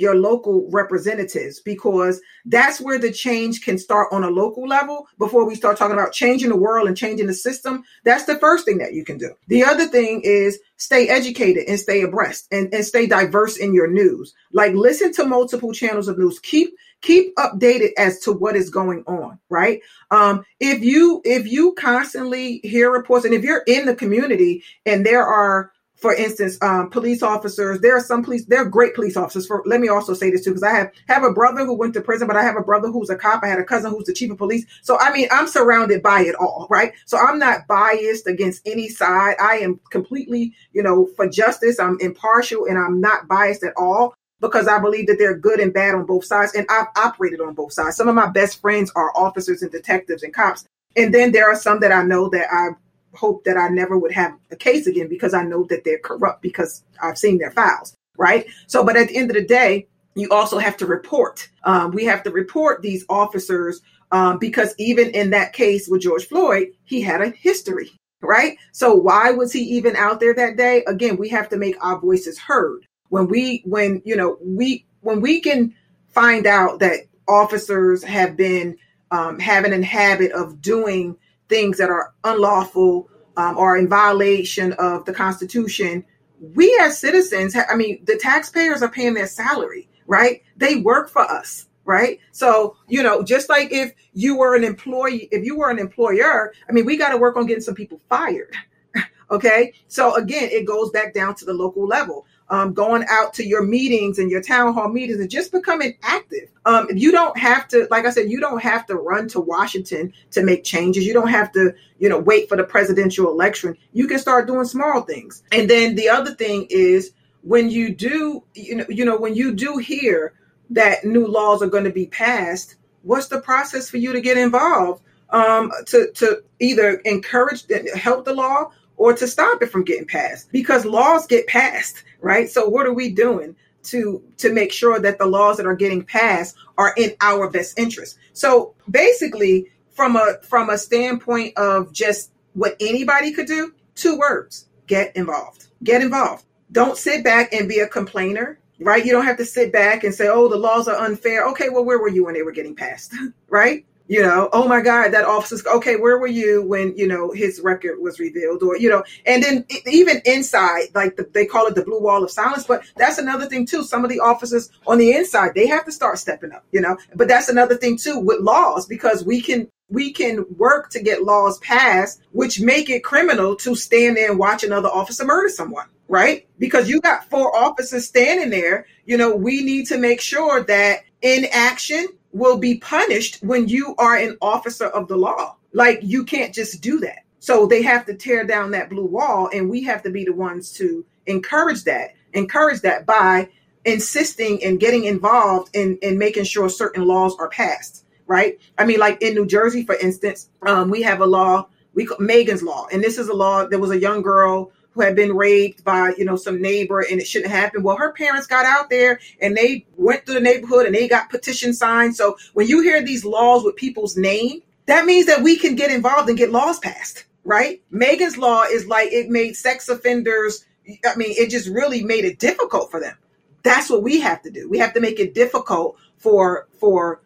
your 0.00 0.14
local 0.14 0.68
representatives 0.70 1.60
because 1.60 2.20
that's 2.44 2.80
where 2.80 2.98
the 2.98 3.12
change 3.12 3.62
can 3.62 3.78
start 3.78 4.08
on 4.12 4.24
a 4.24 4.30
local 4.30 4.66
level 4.66 5.06
before 5.18 5.46
we 5.46 5.54
start 5.54 5.76
talking 5.76 5.94
about 5.94 6.12
changing 6.12 6.48
the 6.48 6.56
world 6.56 6.88
and 6.88 6.96
changing 6.96 7.26
the 7.26 7.34
system. 7.34 7.82
That's 8.04 8.24
the 8.24 8.38
first 8.38 8.64
thing 8.64 8.78
that 8.78 8.94
you 8.94 9.04
can 9.04 9.18
do. 9.18 9.34
The 9.48 9.64
other 9.64 9.86
thing 9.86 10.22
is 10.24 10.58
stay 10.76 11.08
educated 11.08 11.68
and 11.68 11.78
stay 11.78 12.02
abreast 12.02 12.46
and, 12.50 12.72
and 12.72 12.84
stay 12.84 13.06
diverse 13.06 13.56
in 13.56 13.74
your 13.74 13.88
news. 13.88 14.34
Like 14.52 14.74
listen 14.74 15.12
to 15.14 15.24
multiple 15.24 15.72
channels 15.72 16.08
of 16.08 16.18
news. 16.18 16.38
Keep 16.40 16.74
keep 17.02 17.34
updated 17.36 17.90
as 17.98 18.20
to 18.20 18.32
what 18.32 18.56
is 18.56 18.70
going 18.70 19.04
on 19.06 19.38
right? 19.50 19.80
Um 20.10 20.44
if 20.60 20.82
you 20.82 21.20
if 21.24 21.46
you 21.46 21.72
constantly 21.74 22.60
hear 22.62 22.90
reports 22.90 23.24
and 23.24 23.34
if 23.34 23.44
you're 23.44 23.64
in 23.66 23.86
the 23.86 23.94
community 23.94 24.62
and 24.84 25.04
there 25.04 25.24
are 25.24 25.72
for 25.96 26.14
instance, 26.14 26.58
um, 26.60 26.90
police 26.90 27.22
officers. 27.22 27.80
There 27.80 27.96
are 27.96 28.00
some 28.00 28.22
police. 28.22 28.44
They're 28.44 28.66
great 28.66 28.94
police 28.94 29.16
officers. 29.16 29.46
For 29.46 29.62
let 29.66 29.80
me 29.80 29.88
also 29.88 30.12
say 30.14 30.30
this 30.30 30.44
too, 30.44 30.50
because 30.50 30.62
I 30.62 30.74
have 30.74 30.92
have 31.08 31.24
a 31.24 31.32
brother 31.32 31.64
who 31.64 31.74
went 31.74 31.94
to 31.94 32.00
prison, 32.02 32.26
but 32.26 32.36
I 32.36 32.42
have 32.42 32.56
a 32.56 32.62
brother 32.62 32.88
who's 32.88 33.10
a 33.10 33.16
cop. 33.16 33.42
I 33.42 33.48
had 33.48 33.58
a 33.58 33.64
cousin 33.64 33.90
who's 33.90 34.04
the 34.04 34.12
chief 34.12 34.30
of 34.30 34.38
police. 34.38 34.66
So 34.82 34.98
I 34.98 35.12
mean, 35.12 35.28
I'm 35.30 35.48
surrounded 35.48 36.02
by 36.02 36.20
it 36.20 36.34
all, 36.34 36.66
right? 36.70 36.92
So 37.06 37.18
I'm 37.18 37.38
not 37.38 37.66
biased 37.66 38.26
against 38.26 38.66
any 38.66 38.88
side. 38.88 39.36
I 39.40 39.56
am 39.56 39.80
completely, 39.90 40.54
you 40.72 40.82
know, 40.82 41.08
for 41.16 41.28
justice. 41.28 41.80
I'm 41.80 41.98
impartial 42.00 42.66
and 42.66 42.78
I'm 42.78 43.00
not 43.00 43.26
biased 43.26 43.64
at 43.64 43.72
all 43.76 44.14
because 44.40 44.68
I 44.68 44.78
believe 44.78 45.06
that 45.06 45.16
they're 45.18 45.38
good 45.38 45.60
and 45.60 45.72
bad 45.72 45.94
on 45.94 46.04
both 46.04 46.26
sides, 46.26 46.54
and 46.54 46.66
I've 46.68 46.88
operated 46.96 47.40
on 47.40 47.54
both 47.54 47.72
sides. 47.72 47.96
Some 47.96 48.08
of 48.08 48.14
my 48.14 48.28
best 48.28 48.60
friends 48.60 48.92
are 48.94 49.16
officers 49.16 49.62
and 49.62 49.72
detectives 49.72 50.22
and 50.22 50.34
cops, 50.34 50.66
and 50.94 51.14
then 51.14 51.32
there 51.32 51.48
are 51.48 51.56
some 51.56 51.80
that 51.80 51.92
I 51.92 52.02
know 52.02 52.28
that 52.28 52.48
I 52.52 52.68
hope 53.16 53.44
that 53.44 53.56
I 53.56 53.68
never 53.68 53.98
would 53.98 54.12
have 54.12 54.36
a 54.50 54.56
case 54.56 54.86
again 54.86 55.08
because 55.08 55.34
I 55.34 55.42
know 55.42 55.64
that 55.64 55.84
they're 55.84 55.98
corrupt 55.98 56.42
because 56.42 56.84
I've 57.02 57.18
seen 57.18 57.38
their 57.38 57.50
files, 57.50 57.94
right? 58.16 58.46
So, 58.66 58.84
but 58.84 58.96
at 58.96 59.08
the 59.08 59.16
end 59.16 59.30
of 59.30 59.36
the 59.36 59.44
day, 59.44 59.86
you 60.14 60.28
also 60.30 60.58
have 60.58 60.76
to 60.78 60.86
report. 60.86 61.48
Um, 61.64 61.90
we 61.90 62.04
have 62.06 62.22
to 62.24 62.30
report 62.30 62.82
these 62.82 63.04
officers 63.08 63.82
um, 64.12 64.38
because 64.38 64.74
even 64.78 65.10
in 65.10 65.30
that 65.30 65.52
case 65.52 65.88
with 65.88 66.02
George 66.02 66.26
Floyd, 66.26 66.68
he 66.84 67.00
had 67.00 67.20
a 67.20 67.30
history, 67.30 67.90
right? 68.22 68.56
So 68.72 68.94
why 68.94 69.30
was 69.30 69.52
he 69.52 69.60
even 69.60 69.96
out 69.96 70.20
there 70.20 70.34
that 70.34 70.56
day? 70.56 70.84
Again, 70.86 71.16
we 71.16 71.28
have 71.28 71.48
to 71.50 71.56
make 71.56 71.82
our 71.84 72.00
voices 72.00 72.38
heard. 72.38 72.86
When 73.08 73.28
we, 73.28 73.62
when 73.64 74.02
you 74.04 74.16
know, 74.16 74.38
we 74.40 74.86
when 75.00 75.20
we 75.20 75.40
can 75.40 75.74
find 76.08 76.46
out 76.46 76.80
that 76.80 77.00
officers 77.28 78.02
have 78.02 78.36
been 78.36 78.76
um, 79.10 79.38
having 79.38 79.72
a 79.72 79.84
habit 79.84 80.32
of 80.32 80.60
doing 80.60 81.16
things 81.48 81.78
that 81.78 81.90
are 81.90 82.12
unlawful 82.24 83.08
um, 83.36 83.56
or 83.58 83.76
in 83.76 83.88
violation 83.88 84.72
of 84.74 85.04
the 85.04 85.12
Constitution, 85.12 86.04
we 86.40 86.76
as 86.80 86.98
citizens, 86.98 87.54
ha- 87.54 87.66
I 87.70 87.76
mean, 87.76 88.04
the 88.04 88.16
taxpayers 88.16 88.82
are 88.82 88.90
paying 88.90 89.14
their 89.14 89.26
salary, 89.26 89.88
right? 90.06 90.42
They 90.56 90.76
work 90.76 91.08
for 91.08 91.22
us, 91.22 91.66
right? 91.84 92.18
So, 92.32 92.76
you 92.88 93.02
know, 93.02 93.22
just 93.22 93.48
like 93.48 93.72
if 93.72 93.92
you 94.12 94.36
were 94.36 94.54
an 94.54 94.64
employee, 94.64 95.28
if 95.30 95.44
you 95.44 95.56
were 95.56 95.70
an 95.70 95.78
employer, 95.78 96.52
I 96.68 96.72
mean, 96.72 96.84
we 96.84 96.96
got 96.96 97.10
to 97.10 97.16
work 97.18 97.36
on 97.36 97.46
getting 97.46 97.62
some 97.62 97.74
people 97.74 98.00
fired. 98.08 98.54
okay. 99.30 99.72
So 99.88 100.14
again, 100.16 100.48
it 100.50 100.66
goes 100.66 100.90
back 100.90 101.14
down 101.14 101.34
to 101.36 101.44
the 101.44 101.54
local 101.54 101.86
level. 101.86 102.26
Um, 102.48 102.74
going 102.74 103.04
out 103.08 103.34
to 103.34 103.44
your 103.44 103.64
meetings 103.64 104.20
and 104.20 104.30
your 104.30 104.40
town 104.40 104.72
hall 104.72 104.88
meetings 104.88 105.18
and 105.18 105.28
just 105.28 105.50
becoming 105.50 105.96
active. 106.04 106.48
Um, 106.64 106.86
you 106.94 107.10
don't 107.10 107.36
have 107.36 107.66
to, 107.68 107.88
like 107.90 108.06
I 108.06 108.10
said, 108.10 108.30
you 108.30 108.38
don't 108.38 108.62
have 108.62 108.86
to 108.86 108.94
run 108.94 109.26
to 109.30 109.40
Washington 109.40 110.12
to 110.30 110.44
make 110.44 110.62
changes. 110.62 111.04
You 111.04 111.12
don't 111.12 111.26
have 111.28 111.50
to, 111.52 111.74
you 111.98 112.08
know, 112.08 112.20
wait 112.20 112.48
for 112.48 112.56
the 112.56 112.62
presidential 112.62 113.28
election. 113.28 113.76
You 113.92 114.06
can 114.06 114.20
start 114.20 114.46
doing 114.46 114.64
small 114.64 115.02
things. 115.02 115.42
And 115.50 115.68
then 115.68 115.96
the 115.96 116.08
other 116.08 116.34
thing 116.34 116.68
is 116.70 117.10
when 117.42 117.70
you 117.70 117.94
do, 117.94 118.42
you 118.54 118.76
know, 118.76 118.84
you 118.88 119.04
know, 119.04 119.16
when 119.16 119.34
you 119.34 119.54
do 119.54 119.78
hear 119.78 120.32
that 120.70 121.04
new 121.04 121.26
laws 121.26 121.62
are 121.62 121.68
going 121.68 121.84
to 121.84 121.90
be 121.90 122.06
passed, 122.06 122.76
what's 123.02 123.28
the 123.28 123.40
process 123.40 123.88
for 123.88 123.98
you 123.98 124.12
to 124.12 124.20
get 124.20 124.36
involved 124.36 125.02
um, 125.30 125.70
to 125.86 126.10
to 126.12 126.42
either 126.60 126.96
encourage, 127.04 127.64
help 127.94 128.24
the 128.24 128.34
law, 128.34 128.70
or 128.96 129.12
to 129.12 129.28
stop 129.28 129.62
it 129.62 129.70
from 129.70 129.84
getting 129.84 130.06
passed? 130.06 130.50
Because 130.50 130.84
laws 130.84 131.26
get 131.26 131.46
passed, 131.46 132.02
right? 132.20 132.48
So 132.48 132.68
what 132.68 132.86
are 132.86 132.94
we 132.94 133.10
doing? 133.10 133.56
to 133.86 134.22
to 134.38 134.52
make 134.52 134.72
sure 134.72 135.00
that 135.00 135.18
the 135.18 135.26
laws 135.26 135.56
that 135.56 135.66
are 135.66 135.76
getting 135.76 136.04
passed 136.04 136.56
are 136.76 136.92
in 136.96 137.14
our 137.20 137.48
best 137.48 137.78
interest. 137.78 138.18
So 138.32 138.74
basically, 138.90 139.70
from 139.90 140.16
a 140.16 140.38
from 140.42 140.70
a 140.70 140.78
standpoint 140.78 141.56
of 141.56 141.92
just 141.92 142.32
what 142.54 142.76
anybody 142.80 143.32
could 143.32 143.46
do, 143.46 143.72
two 143.94 144.18
words: 144.18 144.66
get 144.86 145.14
involved. 145.16 145.68
Get 145.82 146.02
involved. 146.02 146.44
Don't 146.72 146.98
sit 146.98 147.24
back 147.24 147.52
and 147.52 147.68
be 147.68 147.78
a 147.78 147.88
complainer. 147.88 148.58
Right? 148.78 149.06
You 149.06 149.12
don't 149.12 149.24
have 149.24 149.38
to 149.38 149.44
sit 149.46 149.72
back 149.72 150.04
and 150.04 150.14
say, 150.14 150.28
"Oh, 150.28 150.48
the 150.48 150.56
laws 150.56 150.86
are 150.86 150.96
unfair." 150.96 151.46
Okay, 151.48 151.70
well, 151.70 151.84
where 151.84 151.98
were 151.98 152.08
you 152.08 152.24
when 152.24 152.34
they 152.34 152.42
were 152.42 152.52
getting 152.52 152.74
passed? 152.74 153.14
right? 153.48 153.86
You 154.08 154.22
know 154.22 154.48
oh 154.52 154.68
my 154.68 154.80
god 154.80 155.10
that 155.10 155.24
officer's 155.24 155.64
okay 155.66 155.96
where 155.96 156.18
were 156.18 156.26
you 156.26 156.62
when 156.62 156.96
you 156.96 157.06
know 157.06 157.30
his 157.32 157.60
record 157.60 157.98
was 158.00 158.18
revealed 158.18 158.62
or 158.62 158.76
you 158.76 158.88
know 158.88 159.02
and 159.24 159.42
then 159.42 159.64
even 159.86 160.20
inside 160.24 160.84
like 160.94 161.16
the, 161.16 161.28
they 161.34 161.44
call 161.44 161.66
it 161.66 161.74
the 161.74 161.82
blue 161.82 162.00
wall 162.00 162.22
of 162.22 162.30
silence 162.30 162.64
but 162.64 162.84
that's 162.96 163.18
another 163.18 163.46
thing 163.46 163.66
too. 163.66 163.82
Some 163.82 164.04
of 164.04 164.10
the 164.10 164.20
officers 164.20 164.70
on 164.86 164.98
the 164.98 165.12
inside 165.12 165.52
they 165.54 165.66
have 165.66 165.84
to 165.84 165.92
start 165.92 166.18
stepping 166.18 166.52
up 166.52 166.64
you 166.72 166.80
know 166.80 166.96
but 167.14 167.28
that's 167.28 167.48
another 167.48 167.76
thing 167.76 167.96
too 167.96 168.18
with 168.18 168.40
laws 168.40 168.86
because 168.86 169.24
we 169.24 169.40
can 169.40 169.68
we 169.88 170.12
can 170.12 170.44
work 170.56 170.90
to 170.90 171.02
get 171.02 171.22
laws 171.22 171.58
passed 171.58 172.20
which 172.32 172.60
make 172.60 172.90
it 172.90 173.04
criminal 173.04 173.56
to 173.56 173.74
stand 173.74 174.16
there 174.16 174.30
and 174.30 174.38
watch 174.38 174.64
another 174.64 174.88
officer 174.88 175.24
murder 175.24 175.48
someone 175.48 175.86
right? 176.08 176.46
Because 176.60 176.88
you 176.88 177.00
got 177.00 177.28
four 177.28 177.54
officers 177.56 178.06
standing 178.06 178.50
there 178.50 178.86
you 179.04 179.16
know 179.16 179.34
we 179.34 179.62
need 179.62 179.86
to 179.86 179.98
make 179.98 180.20
sure 180.20 180.62
that 180.64 181.00
in 181.22 181.46
action 181.52 182.06
will 182.36 182.58
be 182.58 182.78
punished 182.78 183.42
when 183.42 183.66
you 183.66 183.94
are 183.96 184.16
an 184.16 184.36
officer 184.42 184.86
of 184.86 185.08
the 185.08 185.16
law. 185.16 185.56
Like 185.72 186.00
you 186.02 186.24
can't 186.24 186.54
just 186.54 186.82
do 186.82 187.00
that. 187.00 187.20
So 187.38 187.66
they 187.66 187.82
have 187.82 188.04
to 188.06 188.14
tear 188.14 188.44
down 188.44 188.72
that 188.72 188.90
blue 188.90 189.06
wall, 189.06 189.48
and 189.52 189.70
we 189.70 189.82
have 189.84 190.02
to 190.02 190.10
be 190.10 190.24
the 190.24 190.32
ones 190.32 190.72
to 190.74 191.04
encourage 191.26 191.84
that, 191.84 192.14
encourage 192.32 192.80
that 192.80 193.06
by 193.06 193.48
insisting 193.84 194.62
and 194.64 194.80
getting 194.80 195.04
involved 195.04 195.74
in, 195.74 195.98
in 196.02 196.18
making 196.18 196.44
sure 196.44 196.68
certain 196.68 197.04
laws 197.04 197.34
are 197.38 197.48
passed. 197.48 198.04
Right? 198.26 198.58
I 198.76 198.84
mean, 198.84 198.98
like 198.98 199.22
in 199.22 199.34
New 199.34 199.46
Jersey, 199.46 199.84
for 199.84 199.94
instance, 199.94 200.50
um, 200.66 200.90
we 200.90 201.02
have 201.02 201.20
a 201.20 201.26
law, 201.26 201.68
we 201.94 202.04
call 202.04 202.18
Megan's 202.18 202.62
law, 202.62 202.86
and 202.92 203.02
this 203.02 203.18
is 203.18 203.28
a 203.28 203.34
law. 203.34 203.66
There 203.66 203.78
was 203.78 203.92
a 203.92 204.00
young 204.00 204.20
girl 204.20 204.72
who 204.96 205.02
had 205.02 205.14
been 205.14 205.36
raped 205.36 205.84
by 205.84 206.12
you 206.18 206.24
know 206.24 206.36
some 206.36 206.60
neighbor 206.60 207.00
and 207.00 207.20
it 207.20 207.28
shouldn't 207.28 207.52
happen. 207.52 207.84
Well 207.84 207.96
her 207.96 208.12
parents 208.12 208.48
got 208.48 208.66
out 208.66 208.90
there 208.90 209.20
and 209.40 209.56
they 209.56 209.86
went 209.96 210.26
through 210.26 210.34
the 210.34 210.40
neighborhood 210.40 210.86
and 210.86 210.94
they 210.94 211.06
got 211.06 211.30
petition 211.30 211.72
signed. 211.72 212.16
So 212.16 212.36
when 212.54 212.66
you 212.66 212.80
hear 212.80 213.02
these 213.02 213.24
laws 213.24 213.62
with 213.62 213.76
people's 213.76 214.16
name 214.16 214.62
that 214.86 215.04
means 215.04 215.26
that 215.26 215.42
we 215.42 215.56
can 215.56 215.74
get 215.76 215.90
involved 215.90 216.28
and 216.28 216.38
get 216.38 216.50
laws 216.50 216.80
passed 216.80 217.26
right? 217.46 217.80
Megan's 217.90 218.36
law 218.36 218.64
is 218.64 218.88
like 218.88 219.12
it 219.12 219.30
made 219.30 219.54
sex 219.54 219.88
offenders 219.88 220.64
i 221.04 221.16
mean 221.16 221.34
it 221.36 221.48
just 221.50 221.68
really 221.68 222.02
made 222.02 222.24
it 222.24 222.38
difficult 222.38 222.90
for 222.90 223.00
them. 223.00 223.16
That's 223.62 223.90
what 223.90 224.02
we 224.02 224.20
have 224.20 224.42
to 224.42 224.50
do. 224.50 224.68
We 224.68 224.78
have 224.78 224.94
to 224.94 225.00
make 225.00 225.18
it 225.18 225.34
difficult 225.34 225.96
for 226.16 226.68
for 226.78 227.22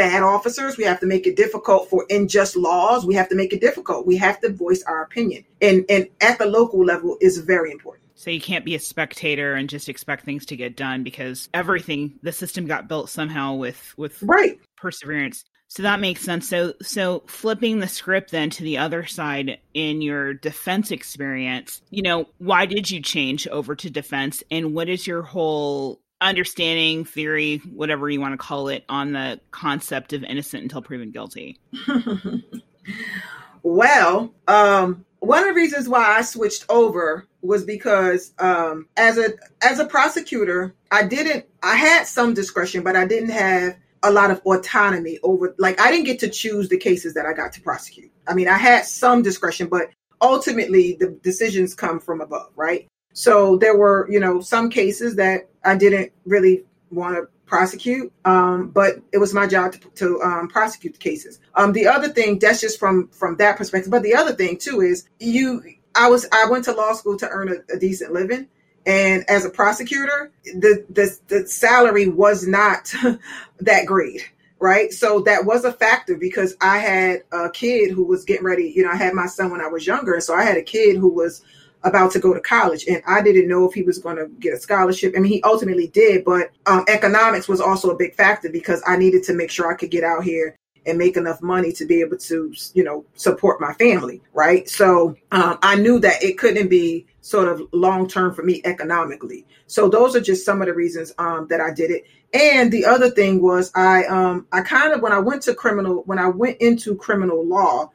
bad 0.00 0.22
officers. 0.22 0.78
We 0.78 0.84
have 0.84 0.98
to 1.00 1.06
make 1.06 1.26
it 1.26 1.36
difficult 1.36 1.90
for 1.90 2.06
unjust 2.08 2.56
laws. 2.56 3.04
We 3.04 3.14
have 3.16 3.28
to 3.28 3.34
make 3.34 3.52
it 3.52 3.60
difficult. 3.60 4.06
We 4.06 4.16
have 4.16 4.40
to 4.40 4.50
voice 4.50 4.82
our 4.84 5.02
opinion. 5.02 5.44
And 5.60 5.84
and 5.90 6.08
at 6.22 6.38
the 6.38 6.46
local 6.46 6.82
level 6.82 7.18
is 7.20 7.36
very 7.36 7.70
important. 7.70 8.06
So 8.14 8.30
you 8.30 8.40
can't 8.40 8.64
be 8.64 8.74
a 8.74 8.80
spectator 8.80 9.52
and 9.54 9.68
just 9.68 9.90
expect 9.90 10.24
things 10.24 10.46
to 10.46 10.56
get 10.56 10.74
done 10.74 11.04
because 11.04 11.50
everything 11.52 12.18
the 12.22 12.32
system 12.32 12.66
got 12.66 12.88
built 12.88 13.10
somehow 13.10 13.56
with 13.56 13.92
with 13.98 14.22
right 14.22 14.58
perseverance. 14.78 15.44
So 15.68 15.82
that 15.82 16.00
makes 16.00 16.22
sense. 16.22 16.48
So 16.48 16.72
so 16.80 17.22
flipping 17.26 17.78
the 17.78 17.86
script 17.86 18.30
then 18.30 18.48
to 18.50 18.62
the 18.62 18.78
other 18.78 19.04
side 19.04 19.58
in 19.74 20.00
your 20.00 20.32
defense 20.32 20.90
experience, 20.90 21.82
you 21.90 22.02
know, 22.02 22.24
why 22.38 22.64
did 22.64 22.90
you 22.90 23.02
change 23.02 23.46
over 23.48 23.76
to 23.76 23.90
defense 23.90 24.42
and 24.50 24.72
what 24.72 24.88
is 24.88 25.06
your 25.06 25.20
whole 25.20 26.00
understanding, 26.20 27.04
theory, 27.04 27.58
whatever 27.72 28.08
you 28.10 28.20
want 28.20 28.32
to 28.32 28.38
call 28.38 28.68
it, 28.68 28.84
on 28.88 29.12
the 29.12 29.40
concept 29.50 30.12
of 30.12 30.22
innocent 30.24 30.62
until 30.62 30.82
proven 30.82 31.10
guilty? 31.10 31.58
well, 33.62 34.32
um, 34.48 35.04
one 35.20 35.40
of 35.40 35.48
the 35.48 35.54
reasons 35.54 35.88
why 35.88 36.16
I 36.16 36.22
switched 36.22 36.64
over 36.68 37.26
was 37.42 37.64
because 37.64 38.32
um, 38.38 38.86
as 38.96 39.18
a 39.18 39.34
as 39.62 39.78
a 39.78 39.86
prosecutor, 39.86 40.74
I 40.90 41.04
didn't 41.04 41.46
I 41.62 41.76
had 41.76 42.06
some 42.06 42.34
discretion, 42.34 42.82
but 42.82 42.96
I 42.96 43.06
didn't 43.06 43.30
have 43.30 43.76
a 44.02 44.10
lot 44.10 44.30
of 44.30 44.40
autonomy 44.46 45.18
over 45.22 45.54
like 45.58 45.80
I 45.80 45.90
didn't 45.90 46.06
get 46.06 46.18
to 46.20 46.28
choose 46.28 46.68
the 46.68 46.78
cases 46.78 47.14
that 47.14 47.26
I 47.26 47.32
got 47.32 47.52
to 47.52 47.60
prosecute. 47.60 48.10
I 48.26 48.34
mean, 48.34 48.48
I 48.48 48.56
had 48.56 48.86
some 48.86 49.22
discretion, 49.22 49.68
but 49.68 49.90
ultimately 50.20 50.96
the 50.98 51.18
decisions 51.22 51.74
come 51.74 52.00
from 52.00 52.20
above, 52.20 52.52
right? 52.56 52.88
So 53.12 53.56
there 53.56 53.76
were, 53.76 54.08
you 54.10 54.20
know, 54.20 54.40
some 54.40 54.70
cases 54.70 55.16
that 55.16 55.48
I 55.64 55.76
didn't 55.76 56.12
really 56.24 56.64
want 56.90 57.16
to 57.16 57.28
prosecute, 57.46 58.12
um, 58.24 58.68
but 58.68 59.02
it 59.12 59.18
was 59.18 59.34
my 59.34 59.46
job 59.46 59.72
to, 59.72 59.78
to 59.96 60.22
um, 60.22 60.48
prosecute 60.48 60.94
the 60.94 60.98
cases. 60.98 61.40
Um, 61.56 61.72
the 61.72 61.86
other 61.86 62.08
thing, 62.08 62.38
that's 62.38 62.60
just 62.60 62.78
from 62.78 63.08
from 63.08 63.36
that 63.36 63.56
perspective. 63.56 63.90
But 63.90 64.02
the 64.02 64.14
other 64.14 64.32
thing 64.32 64.56
too 64.56 64.80
is 64.80 65.08
you. 65.18 65.62
I 65.96 66.08
was 66.08 66.28
I 66.32 66.46
went 66.48 66.64
to 66.66 66.72
law 66.72 66.92
school 66.92 67.16
to 67.18 67.28
earn 67.28 67.48
a, 67.48 67.74
a 67.74 67.78
decent 67.78 68.12
living, 68.12 68.46
and 68.86 69.28
as 69.28 69.44
a 69.44 69.50
prosecutor, 69.50 70.30
the 70.44 70.86
the, 70.88 71.18
the 71.26 71.46
salary 71.48 72.06
was 72.06 72.46
not 72.46 72.92
that 73.60 73.86
great 73.86 74.30
right? 74.60 74.92
So 74.92 75.20
that 75.20 75.46
was 75.46 75.64
a 75.64 75.72
factor 75.72 76.16
because 76.16 76.54
I 76.60 76.78
had 76.78 77.22
a 77.32 77.50
kid 77.50 77.90
who 77.90 78.04
was 78.04 78.26
getting 78.26 78.44
ready. 78.44 78.70
You 78.76 78.84
know, 78.84 78.90
I 78.90 78.96
had 78.96 79.14
my 79.14 79.26
son 79.26 79.50
when 79.50 79.62
I 79.62 79.68
was 79.68 79.86
younger, 79.86 80.12
and 80.12 80.22
so 80.22 80.34
I 80.34 80.44
had 80.44 80.58
a 80.58 80.62
kid 80.62 80.96
who 80.96 81.08
was 81.08 81.42
about 81.82 82.12
to 82.12 82.18
go 82.18 82.34
to 82.34 82.40
college 82.40 82.86
and 82.86 83.02
i 83.06 83.22
didn't 83.22 83.48
know 83.48 83.66
if 83.66 83.74
he 83.74 83.82
was 83.82 83.98
going 83.98 84.16
to 84.16 84.28
get 84.38 84.52
a 84.52 84.58
scholarship. 84.58 85.14
I 85.16 85.20
mean 85.20 85.32
he 85.32 85.42
ultimately 85.42 85.88
did 85.88 86.24
but 86.24 86.50
um, 86.66 86.84
economics 86.88 87.48
was 87.48 87.60
also 87.60 87.90
a 87.90 87.96
big 87.96 88.14
factor 88.14 88.50
because 88.50 88.82
i 88.86 88.96
needed 88.96 89.22
to 89.24 89.34
make 89.34 89.50
sure 89.50 89.70
i 89.70 89.76
could 89.76 89.90
get 89.90 90.04
out 90.04 90.24
here 90.24 90.56
and 90.86 90.96
make 90.96 91.18
enough 91.18 91.42
money 91.42 91.72
to 91.72 91.84
be 91.84 92.00
able 92.00 92.16
to 92.16 92.54
you 92.74 92.84
know 92.84 93.04
support 93.14 93.60
my 93.60 93.72
family 93.74 94.20
right? 94.32 94.68
So 94.68 95.16
um, 95.32 95.58
i 95.62 95.74
knew 95.76 95.98
that 96.00 96.22
it 96.22 96.38
couldn't 96.38 96.68
be 96.68 97.06
sort 97.22 97.48
of 97.48 97.62
long 97.72 98.08
term 98.08 98.34
for 98.34 98.42
me 98.42 98.62
economically. 98.64 99.46
So 99.66 99.88
those 99.88 100.16
are 100.16 100.20
just 100.20 100.44
some 100.44 100.62
of 100.62 100.68
the 100.68 100.74
reasons 100.74 101.12
um, 101.18 101.46
that 101.48 101.60
i 101.60 101.72
did 101.72 101.90
it. 101.90 102.04
And 102.32 102.70
the 102.70 102.84
other 102.84 103.10
thing 103.10 103.40
was 103.40 103.72
i 103.74 104.04
um, 104.04 104.46
i 104.52 104.60
kind 104.60 104.92
of 104.92 105.00
when 105.00 105.12
i 105.12 105.18
went 105.18 105.42
to 105.42 105.54
criminal 105.54 106.02
when 106.04 106.18
i 106.18 106.28
went 106.28 106.58
into 106.60 106.94
criminal 106.94 107.46
law 107.46 107.90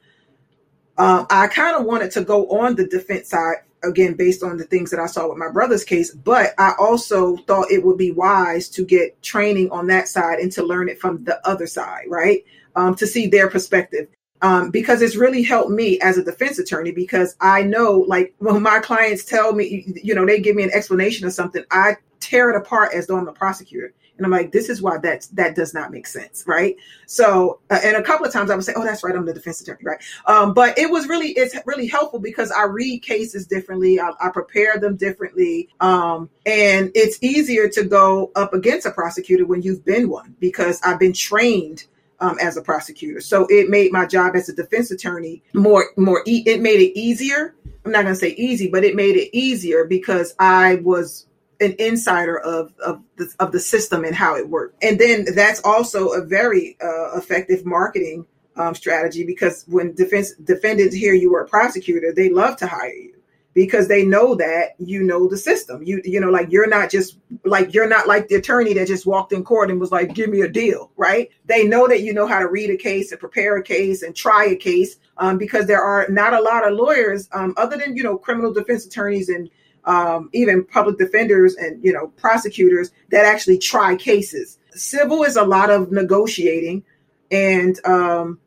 uh, 0.97 1.25
I 1.29 1.47
kind 1.47 1.75
of 1.75 1.85
wanted 1.85 2.11
to 2.11 2.23
go 2.23 2.47
on 2.49 2.75
the 2.75 2.87
defense 2.87 3.29
side 3.29 3.57
again 3.85 4.13
based 4.15 4.43
on 4.43 4.57
the 4.57 4.65
things 4.65 4.91
that 4.91 4.99
I 4.99 5.05
saw 5.05 5.27
with 5.27 5.37
my 5.37 5.49
brother's 5.49 5.83
case, 5.83 6.11
but 6.11 6.53
I 6.57 6.73
also 6.79 7.37
thought 7.37 7.71
it 7.71 7.83
would 7.83 7.97
be 7.97 8.11
wise 8.11 8.69
to 8.69 8.85
get 8.85 9.21
training 9.21 9.69
on 9.71 9.87
that 9.87 10.07
side 10.07 10.39
and 10.39 10.51
to 10.53 10.63
learn 10.63 10.89
it 10.89 10.99
from 10.99 11.23
the 11.23 11.45
other 11.47 11.67
side, 11.67 12.05
right? 12.07 12.43
Um, 12.75 12.95
to 12.95 13.07
see 13.07 13.27
their 13.27 13.49
perspective. 13.49 14.07
Um, 14.41 14.69
because 14.69 15.01
it's 15.01 15.15
really 15.15 15.41
helped 15.41 15.71
me 15.71 15.97
as 16.01 16.17
a 16.17 16.23
defense 16.23 16.59
attorney 16.59 16.91
because 16.91 17.35
I 17.39 17.63
know, 17.63 18.05
like, 18.07 18.35
when 18.39 18.61
my 18.61 18.79
clients 18.79 19.23
tell 19.23 19.53
me, 19.53 19.85
you 20.03 20.13
know, 20.13 20.25
they 20.25 20.39
give 20.39 20.55
me 20.55 20.63
an 20.63 20.71
explanation 20.73 21.25
of 21.25 21.33
something, 21.33 21.63
I 21.71 21.95
tear 22.19 22.49
it 22.49 22.57
apart 22.57 22.93
as 22.93 23.07
though 23.07 23.17
I'm 23.17 23.27
a 23.27 23.33
prosecutor 23.33 23.93
and 24.17 24.25
I'm 24.25 24.31
like, 24.31 24.51
this 24.51 24.69
is 24.69 24.81
why 24.81 24.97
that 24.99 25.27
that 25.33 25.55
does 25.55 25.73
not 25.73 25.91
make 25.91 26.07
sense, 26.07 26.43
right? 26.47 26.75
So, 27.05 27.59
uh, 27.69 27.79
and 27.83 27.97
a 27.97 28.03
couple 28.03 28.25
of 28.25 28.31
times 28.31 28.49
I 28.49 28.55
would 28.55 28.63
say, 28.63 28.73
oh, 28.75 28.83
that's 28.83 29.03
right, 29.03 29.15
I'm 29.15 29.25
the 29.25 29.33
defense 29.33 29.61
attorney, 29.61 29.83
right? 29.83 30.01
Um, 30.25 30.53
but 30.53 30.77
it 30.77 30.89
was 30.89 31.07
really 31.07 31.29
it's 31.29 31.55
really 31.65 31.87
helpful 31.87 32.19
because 32.19 32.51
I 32.51 32.63
read 32.63 33.01
cases 33.01 33.45
differently, 33.45 33.99
I, 33.99 34.11
I 34.21 34.29
prepare 34.29 34.77
them 34.77 34.95
differently, 34.95 35.69
um, 35.81 36.29
and 36.45 36.91
it's 36.95 37.21
easier 37.21 37.67
to 37.69 37.83
go 37.83 38.31
up 38.35 38.53
against 38.53 38.85
a 38.85 38.91
prosecutor 38.91 39.45
when 39.45 39.61
you've 39.61 39.85
been 39.85 40.09
one 40.09 40.35
because 40.39 40.81
I've 40.83 40.99
been 40.99 41.13
trained. 41.13 41.85
Um, 42.21 42.37
as 42.41 42.55
a 42.55 42.61
prosecutor, 42.61 43.19
so 43.19 43.45
it 43.49 43.69
made 43.69 43.91
my 43.91 44.05
job 44.05 44.37
as 44.37 44.47
a 44.47 44.53
defense 44.53 44.89
attorney 44.89 45.43
more 45.53 45.87
more. 45.97 46.23
E- 46.25 46.43
it 46.45 46.61
made 46.61 46.79
it 46.79 46.97
easier. 46.97 47.53
I'm 47.83 47.91
not 47.91 48.03
going 48.03 48.15
to 48.15 48.19
say 48.19 48.29
easy, 48.29 48.69
but 48.69 48.85
it 48.85 48.95
made 48.95 49.17
it 49.17 49.35
easier 49.37 49.83
because 49.83 50.33
I 50.39 50.75
was 50.75 51.27
an 51.59 51.75
insider 51.79 52.39
of 52.39 52.73
of 52.79 53.01
the, 53.17 53.33
of 53.39 53.51
the 53.51 53.59
system 53.59 54.03
and 54.03 54.15
how 54.15 54.35
it 54.35 54.49
worked. 54.49 54.83
And 54.83 54.99
then 54.99 55.25
that's 55.35 55.61
also 55.63 56.09
a 56.09 56.21
very 56.21 56.77
uh, 56.81 57.17
effective 57.17 57.65
marketing 57.65 58.25
um, 58.55 58.75
strategy 58.75 59.25
because 59.25 59.65
when 59.67 59.93
defense 59.93 60.33
defendants 60.43 60.95
hear 60.95 61.13
you 61.13 61.31
were 61.31 61.41
a 61.41 61.47
prosecutor, 61.47 62.13
they 62.13 62.29
love 62.29 62.57
to 62.57 62.67
hire 62.67 62.93
you 62.93 63.15
because 63.55 63.87
they 63.87 64.05
know 64.05 64.35
that 64.35 64.75
you 64.77 65.01
know 65.01 65.27
the 65.27 65.37
system. 65.37 65.81
You 65.81 66.01
you 66.03 66.19
know 66.19 66.29
like 66.29 66.51
you're 66.51 66.67
not 66.67 66.91
just 66.91 67.17
like 67.45 67.73
you're 67.73 67.87
not 67.87 68.07
like 68.07 68.27
the 68.27 68.35
attorney 68.35 68.73
that 68.73 68.87
just 68.87 69.05
walked 69.05 69.33
in 69.33 69.43
court 69.43 69.71
and 69.71 69.79
was 69.79 69.91
like 69.91 70.13
give 70.13 70.29
me 70.29 70.41
a 70.41 70.49
deal, 70.49 70.91
right? 70.97 71.29
They 71.45 71.65
know 71.65 71.87
that 71.87 72.01
you 72.01 72.13
know 72.13 72.27
how 72.27 72.39
to 72.39 72.47
read 72.47 72.69
a 72.69 72.77
case 72.77 73.11
and 73.11 73.19
prepare 73.19 73.57
a 73.57 73.63
case 73.63 74.03
and 74.03 74.15
try 74.15 74.45
a 74.45 74.55
case 74.55 74.97
um, 75.17 75.37
because 75.37 75.65
there 75.65 75.81
are 75.81 76.07
not 76.09 76.33
a 76.33 76.41
lot 76.41 76.67
of 76.67 76.77
lawyers 76.77 77.27
um, 77.31 77.53
other 77.57 77.77
than 77.77 77.95
you 77.95 78.03
know 78.03 78.17
criminal 78.17 78.53
defense 78.53 78.85
attorneys 78.85 79.29
and 79.29 79.49
um, 79.85 80.29
even 80.33 80.63
public 80.65 80.97
defenders 80.97 81.55
and 81.55 81.83
you 81.83 81.93
know 81.93 82.07
prosecutors 82.17 82.91
that 83.09 83.25
actually 83.25 83.57
try 83.57 83.95
cases. 83.95 84.57
Civil 84.71 85.23
is 85.23 85.35
a 85.35 85.43
lot 85.43 85.69
of 85.69 85.91
negotiating, 85.91 86.83
and 87.31 87.83
um, 87.85 88.39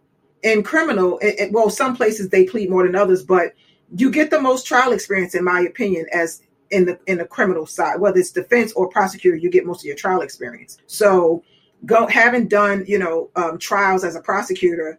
in 0.43 0.63
criminal, 0.63 1.19
it, 1.19 1.35
it, 1.39 1.53
well, 1.53 1.71
some 1.71 1.97
places 1.97 2.29
they 2.29 2.45
plead 2.45 2.71
more 2.71 2.87
than 2.87 2.95
others, 2.95 3.23
but 3.23 3.55
you 3.97 4.11
get 4.11 4.31
the 4.31 4.41
most 4.41 4.67
trial 4.67 4.93
experience, 4.93 5.35
in 5.35 5.45
my 5.45 5.61
opinion, 5.61 6.07
as 6.13 6.43
in 6.71 6.85
the 6.85 6.99
in 7.07 7.19
the 7.19 7.25
criminal 7.25 7.67
side, 7.67 8.01
whether 8.01 8.19
it's 8.19 8.31
defense 8.31 8.73
or 8.73 8.89
prosecutor, 8.89 9.37
you 9.37 9.51
get 9.51 9.65
most 9.65 9.81
of 9.81 9.87
your 9.87 9.97
trial 9.97 10.21
experience. 10.21 10.79
So, 10.87 11.43
go 11.87 12.07
having 12.07 12.49
done 12.49 12.85
you 12.87 12.99
know 12.99 13.31
um, 13.37 13.59
trials 13.59 14.05
as 14.05 14.17
a 14.17 14.21
prosecutor 14.21 14.99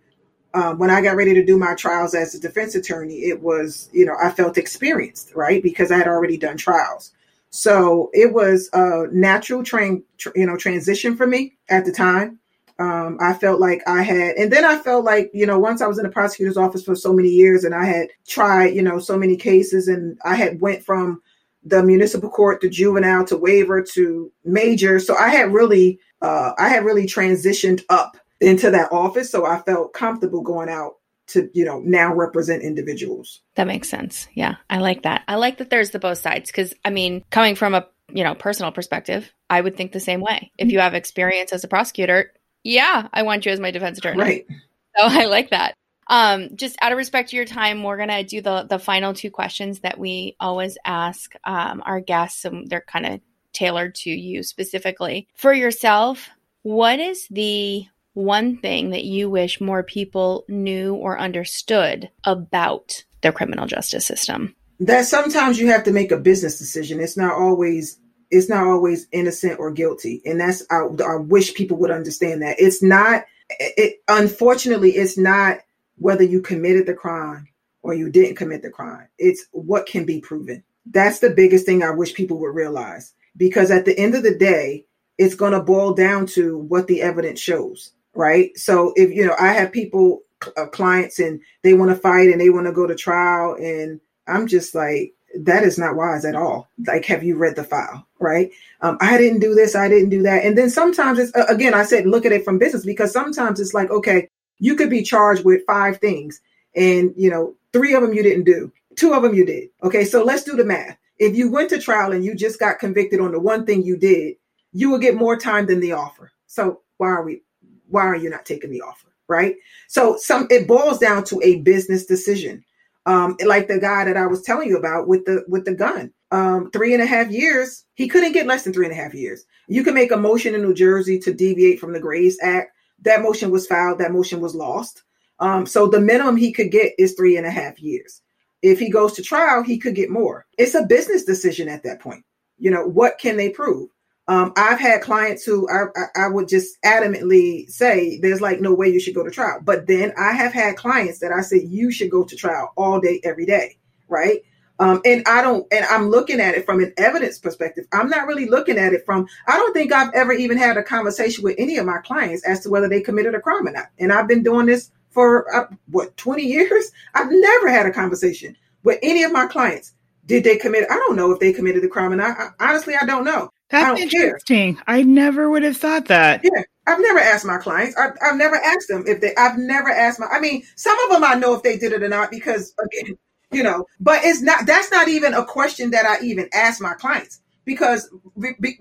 um, 0.53 0.79
when 0.79 0.89
I 0.89 1.01
got 1.01 1.15
ready 1.15 1.33
to 1.33 1.45
do 1.45 1.57
my 1.57 1.75
trials 1.75 2.15
as 2.15 2.33
a 2.33 2.39
defense 2.39 2.75
attorney, 2.75 3.19
it 3.19 3.41
was, 3.41 3.89
you 3.91 4.05
know, 4.05 4.15
I 4.21 4.31
felt 4.31 4.57
experienced, 4.57 5.33
right? 5.35 5.61
Because 5.61 5.91
I 5.91 5.97
had 5.97 6.07
already 6.07 6.37
done 6.37 6.57
trials. 6.57 7.11
So 7.51 8.09
it 8.13 8.33
was 8.33 8.69
a 8.73 9.07
natural 9.11 9.63
train, 9.63 10.03
tr- 10.17 10.29
you 10.35 10.45
know, 10.45 10.57
transition 10.57 11.15
for 11.15 11.27
me 11.27 11.55
at 11.69 11.85
the 11.85 11.91
time. 11.91 12.39
Um, 12.79 13.17
I 13.19 13.33
felt 13.33 13.59
like 13.59 13.81
I 13.87 14.01
had, 14.01 14.35
and 14.37 14.51
then 14.51 14.63
I 14.63 14.77
felt 14.79 15.03
like, 15.03 15.29
you 15.33 15.45
know, 15.45 15.59
once 15.59 15.81
I 15.81 15.87
was 15.87 15.97
in 15.97 16.05
the 16.05 16.11
prosecutor's 16.11 16.57
office 16.57 16.83
for 16.83 16.95
so 16.95 17.11
many 17.11 17.27
years 17.27 17.65
and 17.65 17.75
I 17.75 17.85
had 17.85 18.07
tried, 18.25 18.73
you 18.73 18.81
know, 18.81 18.99
so 18.99 19.17
many 19.17 19.35
cases 19.35 19.89
and 19.89 20.17
I 20.23 20.35
had 20.35 20.61
went 20.61 20.83
from 20.83 21.21
the 21.63 21.83
municipal 21.83 22.29
court 22.29 22.61
to 22.61 22.69
juvenile 22.69 23.25
to 23.25 23.37
waiver 23.37 23.81
to 23.81 24.31
major. 24.45 24.97
So 24.99 25.15
I 25.15 25.27
had 25.27 25.53
really, 25.53 25.99
uh, 26.21 26.53
I 26.57 26.69
had 26.69 26.85
really 26.85 27.05
transitioned 27.05 27.83
up 27.89 28.15
into 28.41 28.71
that 28.71 28.91
office. 28.91 29.31
So 29.31 29.45
I 29.45 29.61
felt 29.61 29.93
comfortable 29.93 30.41
going 30.41 30.69
out 30.69 30.93
to, 31.27 31.49
you 31.53 31.65
know, 31.65 31.79
now 31.79 32.13
represent 32.13 32.63
individuals. 32.63 33.41
That 33.55 33.67
makes 33.67 33.89
sense. 33.89 34.27
Yeah. 34.33 34.55
I 34.69 34.79
like 34.79 35.03
that. 35.03 35.23
I 35.27 35.35
like 35.35 35.57
that 35.57 35.69
there's 35.69 35.91
the 35.91 35.99
both 35.99 36.17
sides 36.17 36.49
because 36.49 36.73
I 36.83 36.89
mean, 36.89 37.23
coming 37.29 37.55
from 37.55 37.75
a, 37.75 37.87
you 38.11 38.23
know, 38.23 38.33
personal 38.33 38.71
perspective, 38.71 39.31
I 39.49 39.61
would 39.61 39.77
think 39.77 39.91
the 39.91 39.99
same 39.99 40.21
way. 40.21 40.51
If 40.57 40.71
you 40.71 40.79
have 40.79 40.95
experience 40.95 41.53
as 41.53 41.63
a 41.63 41.67
prosecutor, 41.67 42.33
yeah, 42.63 43.07
I 43.13 43.23
want 43.23 43.45
you 43.45 43.51
as 43.51 43.59
my 43.59 43.71
defense 43.71 43.99
attorney. 43.99 44.19
Right. 44.19 44.45
So 44.49 44.55
I 45.03 45.25
like 45.25 45.51
that. 45.51 45.75
Um, 46.07 46.55
just 46.55 46.75
out 46.81 46.91
of 46.91 46.97
respect 46.97 47.29
to 47.29 47.35
your 47.35 47.45
time, 47.45 47.83
we're 47.83 47.97
gonna 47.97 48.23
do 48.23 48.41
the 48.41 48.63
the 48.63 48.79
final 48.79 49.13
two 49.13 49.29
questions 49.29 49.81
that 49.81 49.99
we 49.99 50.35
always 50.39 50.75
ask 50.83 51.33
um, 51.43 51.83
our 51.85 51.99
guests, 51.99 52.45
and 52.45 52.67
they're 52.67 52.81
kind 52.81 53.05
of 53.05 53.21
tailored 53.53 53.93
to 53.93 54.09
you 54.09 54.41
specifically. 54.41 55.27
For 55.35 55.53
yourself, 55.53 56.27
what 56.63 56.99
is 56.99 57.27
the 57.29 57.85
one 58.19 58.57
thing 58.57 58.89
that 58.89 59.05
you 59.05 59.29
wish 59.29 59.61
more 59.61 59.81
people 59.81 60.43
knew 60.49 60.93
or 60.93 61.17
understood 61.17 62.09
about 62.25 63.03
the 63.21 63.31
criminal 63.31 63.65
justice 63.65 64.05
system? 64.05 64.55
That 64.81 65.05
sometimes 65.05 65.59
you 65.59 65.67
have 65.67 65.83
to 65.85 65.91
make 65.91 66.11
a 66.11 66.17
business 66.17 66.59
decision. 66.59 66.99
It's 66.99 67.17
not 67.17 67.33
always 67.33 67.97
it's 68.31 68.49
not 68.49 68.67
always 68.67 69.07
innocent 69.11 69.59
or 69.59 69.71
guilty, 69.71 70.21
and 70.25 70.39
that's 70.39 70.63
I, 70.69 70.81
I 71.03 71.15
wish 71.15 71.55
people 71.55 71.77
would 71.77 71.91
understand 71.91 72.41
that 72.41 72.57
it's 72.59 72.83
not. 72.83 73.25
It 73.49 74.01
unfortunately, 74.07 74.91
it's 74.91 75.17
not 75.17 75.59
whether 75.95 76.23
you 76.23 76.41
committed 76.41 76.85
the 76.85 76.93
crime 76.93 77.47
or 77.81 77.93
you 77.93 78.09
didn't 78.09 78.35
commit 78.35 78.61
the 78.61 78.69
crime. 78.69 79.07
It's 79.17 79.45
what 79.51 79.85
can 79.85 80.05
be 80.05 80.21
proven. 80.21 80.63
That's 80.85 81.19
the 81.19 81.29
biggest 81.29 81.65
thing 81.65 81.83
I 81.83 81.91
wish 81.91 82.13
people 82.13 82.39
would 82.39 82.53
realize 82.53 83.13
because 83.35 83.71
at 83.71 83.85
the 83.85 83.97
end 83.97 84.15
of 84.15 84.23
the 84.23 84.35
day, 84.35 84.85
it's 85.17 85.35
going 85.35 85.53
to 85.53 85.61
boil 85.61 85.93
down 85.93 86.25
to 86.27 86.57
what 86.57 86.87
the 86.87 87.01
evidence 87.01 87.39
shows 87.39 87.91
right? 88.13 88.57
So 88.57 88.93
if 88.95 89.11
you 89.11 89.25
know, 89.25 89.35
I 89.39 89.53
have 89.53 89.71
people, 89.71 90.21
uh, 90.57 90.67
clients, 90.67 91.19
and 91.19 91.41
they 91.63 91.73
want 91.73 91.91
to 91.91 91.95
fight 91.97 92.29
and 92.29 92.39
they 92.39 92.49
want 92.49 92.67
to 92.67 92.73
go 92.73 92.87
to 92.87 92.95
trial, 92.95 93.55
and 93.55 93.99
I'm 94.27 94.47
just 94.47 94.73
like, 94.75 95.13
that 95.41 95.63
is 95.63 95.77
not 95.77 95.95
wise 95.95 96.25
at 96.25 96.35
all. 96.35 96.69
Like, 96.87 97.05
have 97.05 97.23
you 97.23 97.37
read 97.37 97.55
the 97.55 97.63
file, 97.63 98.07
right? 98.19 98.51
Um, 98.81 98.97
I 99.01 99.17
didn't 99.17 99.41
do 99.41 99.53
this, 99.53 99.75
I 99.75 99.87
didn't 99.87 100.09
do 100.09 100.23
that, 100.23 100.43
and 100.43 100.57
then 100.57 100.69
sometimes 100.69 101.19
it's 101.19 101.31
again, 101.49 101.73
I 101.73 101.83
said, 101.83 102.05
look 102.05 102.25
at 102.25 102.31
it 102.31 102.45
from 102.45 102.57
business 102.57 102.85
because 102.85 103.11
sometimes 103.11 103.59
it's 103.59 103.73
like, 103.73 103.89
okay, 103.91 104.29
you 104.59 104.75
could 104.75 104.89
be 104.89 105.03
charged 105.03 105.45
with 105.45 105.65
five 105.65 105.97
things, 105.97 106.41
and 106.75 107.13
you 107.15 107.29
know, 107.29 107.55
three 107.73 107.93
of 107.93 108.01
them 108.01 108.13
you 108.13 108.23
didn't 108.23 108.45
do, 108.45 108.71
two 108.95 109.13
of 109.13 109.23
them 109.23 109.33
you 109.33 109.45
did. 109.45 109.69
Okay, 109.83 110.05
so 110.05 110.23
let's 110.23 110.43
do 110.43 110.55
the 110.55 110.65
math. 110.65 110.97
If 111.17 111.35
you 111.35 111.51
went 111.51 111.69
to 111.71 111.79
trial 111.79 112.13
and 112.13 112.23
you 112.23 112.33
just 112.33 112.59
got 112.59 112.79
convicted 112.79 113.19
on 113.19 113.33
the 113.33 113.39
one 113.39 113.65
thing 113.65 113.83
you 113.83 113.97
did, 113.97 114.37
you 114.71 114.89
will 114.89 114.99
get 114.99 115.15
more 115.15 115.35
time 115.35 115.65
than 115.65 115.81
the 115.81 115.91
offer. 115.91 116.31
So 116.47 116.81
why 116.97 117.09
are 117.09 117.23
we 117.23 117.41
why 117.89 118.05
are 118.05 118.15
you 118.15 118.29
not 118.29 118.45
taking 118.45 118.71
the 118.71 118.81
offer? 118.81 119.07
Right. 119.27 119.55
So 119.87 120.17
some 120.17 120.47
it 120.49 120.67
boils 120.67 120.97
down 120.97 121.23
to 121.25 121.39
a 121.43 121.61
business 121.61 122.05
decision. 122.05 122.63
Um, 123.05 123.37
like 123.45 123.67
the 123.67 123.79
guy 123.79 124.05
that 124.05 124.17
I 124.17 124.27
was 124.27 124.41
telling 124.41 124.69
you 124.69 124.77
about 124.77 125.07
with 125.07 125.25
the 125.25 125.43
with 125.47 125.65
the 125.65 125.73
gun. 125.73 126.11
Um, 126.31 126.69
three 126.71 126.93
and 126.93 127.01
a 127.01 127.07
half 127.07 127.31
years, 127.31 127.85
he 127.95 128.07
couldn't 128.07 128.33
get 128.33 128.45
less 128.45 128.63
than 128.63 128.73
three 128.73 128.85
and 128.85 128.93
a 128.93 128.97
half 128.97 129.13
years. 129.13 129.45
You 129.67 129.83
can 129.83 129.95
make 129.95 130.11
a 130.11 130.17
motion 130.17 130.53
in 130.53 130.61
New 130.61 130.75
Jersey 130.75 131.17
to 131.19 131.33
deviate 131.33 131.79
from 131.79 131.93
the 131.93 131.99
Graves 131.99 132.37
Act. 132.41 132.71
That 133.01 133.21
motion 133.21 133.49
was 133.49 133.65
filed, 133.65 133.99
that 133.99 134.11
motion 134.11 134.41
was 134.41 134.53
lost. 134.53 135.03
Um, 135.39 135.65
so 135.65 135.87
the 135.87 135.99
minimum 135.99 136.37
he 136.37 136.51
could 136.51 136.71
get 136.71 136.93
is 136.99 137.13
three 137.13 137.37
and 137.37 137.47
a 137.47 137.51
half 137.51 137.79
years. 137.79 138.21
If 138.61 138.77
he 138.77 138.89
goes 138.89 139.13
to 139.13 139.23
trial, 139.23 139.63
he 139.63 139.77
could 139.77 139.95
get 139.95 140.09
more. 140.09 140.45
It's 140.57 140.75
a 140.75 140.85
business 140.85 141.23
decision 141.23 141.69
at 141.69 141.83
that 141.83 142.01
point. 142.01 142.25
You 142.57 142.71
know, 142.71 142.85
what 142.85 143.17
can 143.19 143.37
they 143.37 143.49
prove? 143.49 143.89
Um, 144.29 144.53
I've 144.55 144.79
had 144.79 145.01
clients 145.01 145.43
who 145.43 145.67
I, 145.69 145.85
I, 145.95 146.25
I, 146.25 146.27
would 146.27 146.47
just 146.47 146.79
adamantly 146.83 147.67
say 147.67 148.19
there's 148.19 148.41
like 148.41 148.61
no 148.61 148.71
way 148.75 148.87
you 148.87 148.99
should 148.99 149.15
go 149.15 149.23
to 149.23 149.31
trial. 149.31 149.59
But 149.63 149.87
then 149.87 150.13
I 150.19 150.33
have 150.33 150.53
had 150.53 150.75
clients 150.75 151.17
that 151.19 151.31
I 151.31 151.41
said 151.41 151.61
you 151.63 151.91
should 151.91 152.11
go 152.11 152.23
to 152.23 152.35
trial 152.35 152.71
all 152.77 153.01
day, 153.01 153.21
every 153.23 153.47
day, 153.47 153.79
right? 154.07 154.43
Um, 154.77 155.01
and 155.03 155.23
I 155.27 155.41
don't, 155.41 155.65
and 155.73 155.83
I'm 155.85 156.11
looking 156.11 156.39
at 156.39 156.53
it 156.53 156.63
from 156.63 156.79
an 156.79 156.93
evidence 156.97 157.39
perspective. 157.39 157.85
I'm 157.91 158.07
not 158.07 158.27
really 158.27 158.45
looking 158.45 158.77
at 158.77 158.93
it 158.93 159.03
from, 159.03 159.27
I 159.47 159.57
don't 159.57 159.73
think 159.73 159.91
I've 159.91 160.13
ever 160.13 160.31
even 160.31 160.59
had 160.59 160.77
a 160.77 160.83
conversation 160.83 161.43
with 161.43 161.55
any 161.57 161.77
of 161.77 161.87
my 161.87 161.97
clients 161.97 162.45
as 162.45 162.59
to 162.61 162.69
whether 162.69 162.87
they 162.87 163.01
committed 163.01 163.33
a 163.33 163.41
crime 163.41 163.67
or 163.67 163.71
not. 163.71 163.87
And 163.97 164.13
I've 164.13 164.27
been 164.27 164.43
doing 164.43 164.67
this 164.67 164.91
for 165.09 165.51
uh, 165.55 165.73
what, 165.89 166.15
20 166.17 166.43
years? 166.43 166.91
I've 167.15 167.31
never 167.31 167.67
had 167.67 167.87
a 167.87 167.91
conversation 167.91 168.55
with 168.83 168.99
any 169.01 169.23
of 169.23 169.31
my 169.31 169.47
clients. 169.47 169.93
Did 170.27 170.43
they 170.43 170.57
commit? 170.57 170.85
I 170.91 170.97
don't 170.97 171.15
know 171.15 171.31
if 171.31 171.39
they 171.39 171.51
committed 171.51 171.81
the 171.81 171.87
crime 171.87 172.13
or 172.13 172.17
not. 172.17 172.37
I, 172.37 172.49
honestly, 172.59 172.93
I 172.95 173.07
don't 173.07 173.23
know. 173.23 173.49
That's 173.69 174.01
interesting. 174.01 174.75
Care. 174.75 174.83
I 174.87 175.03
never 175.03 175.49
would 175.49 175.63
have 175.63 175.77
thought 175.77 176.05
that. 176.05 176.41
Yeah. 176.43 176.63
I've 176.87 176.99
never 176.99 177.19
asked 177.19 177.45
my 177.45 177.57
clients. 177.57 177.95
I've, 177.97 178.13
I've 178.21 178.35
never 178.35 178.55
asked 178.55 178.87
them 178.87 179.03
if 179.05 179.21
they, 179.21 179.35
I've 179.35 179.59
never 179.59 179.89
asked 179.89 180.19
my, 180.19 180.25
I 180.25 180.39
mean, 180.39 180.63
some 180.75 180.97
of 181.05 181.11
them 181.11 181.23
I 181.23 181.35
know 181.35 181.53
if 181.53 181.61
they 181.61 181.77
did 181.77 181.93
it 181.93 182.01
or 182.01 182.09
not 182.09 182.31
because 182.31 182.73
again, 182.83 183.15
you 183.51 183.61
know, 183.61 183.85
but 183.99 184.21
it's 184.23 184.41
not, 184.41 184.65
that's 184.65 184.89
not 184.89 185.07
even 185.07 185.35
a 185.35 185.45
question 185.45 185.91
that 185.91 186.05
I 186.05 186.23
even 186.23 186.49
ask 186.51 186.81
my 186.81 186.93
clients 186.93 187.41
because, 187.63 188.09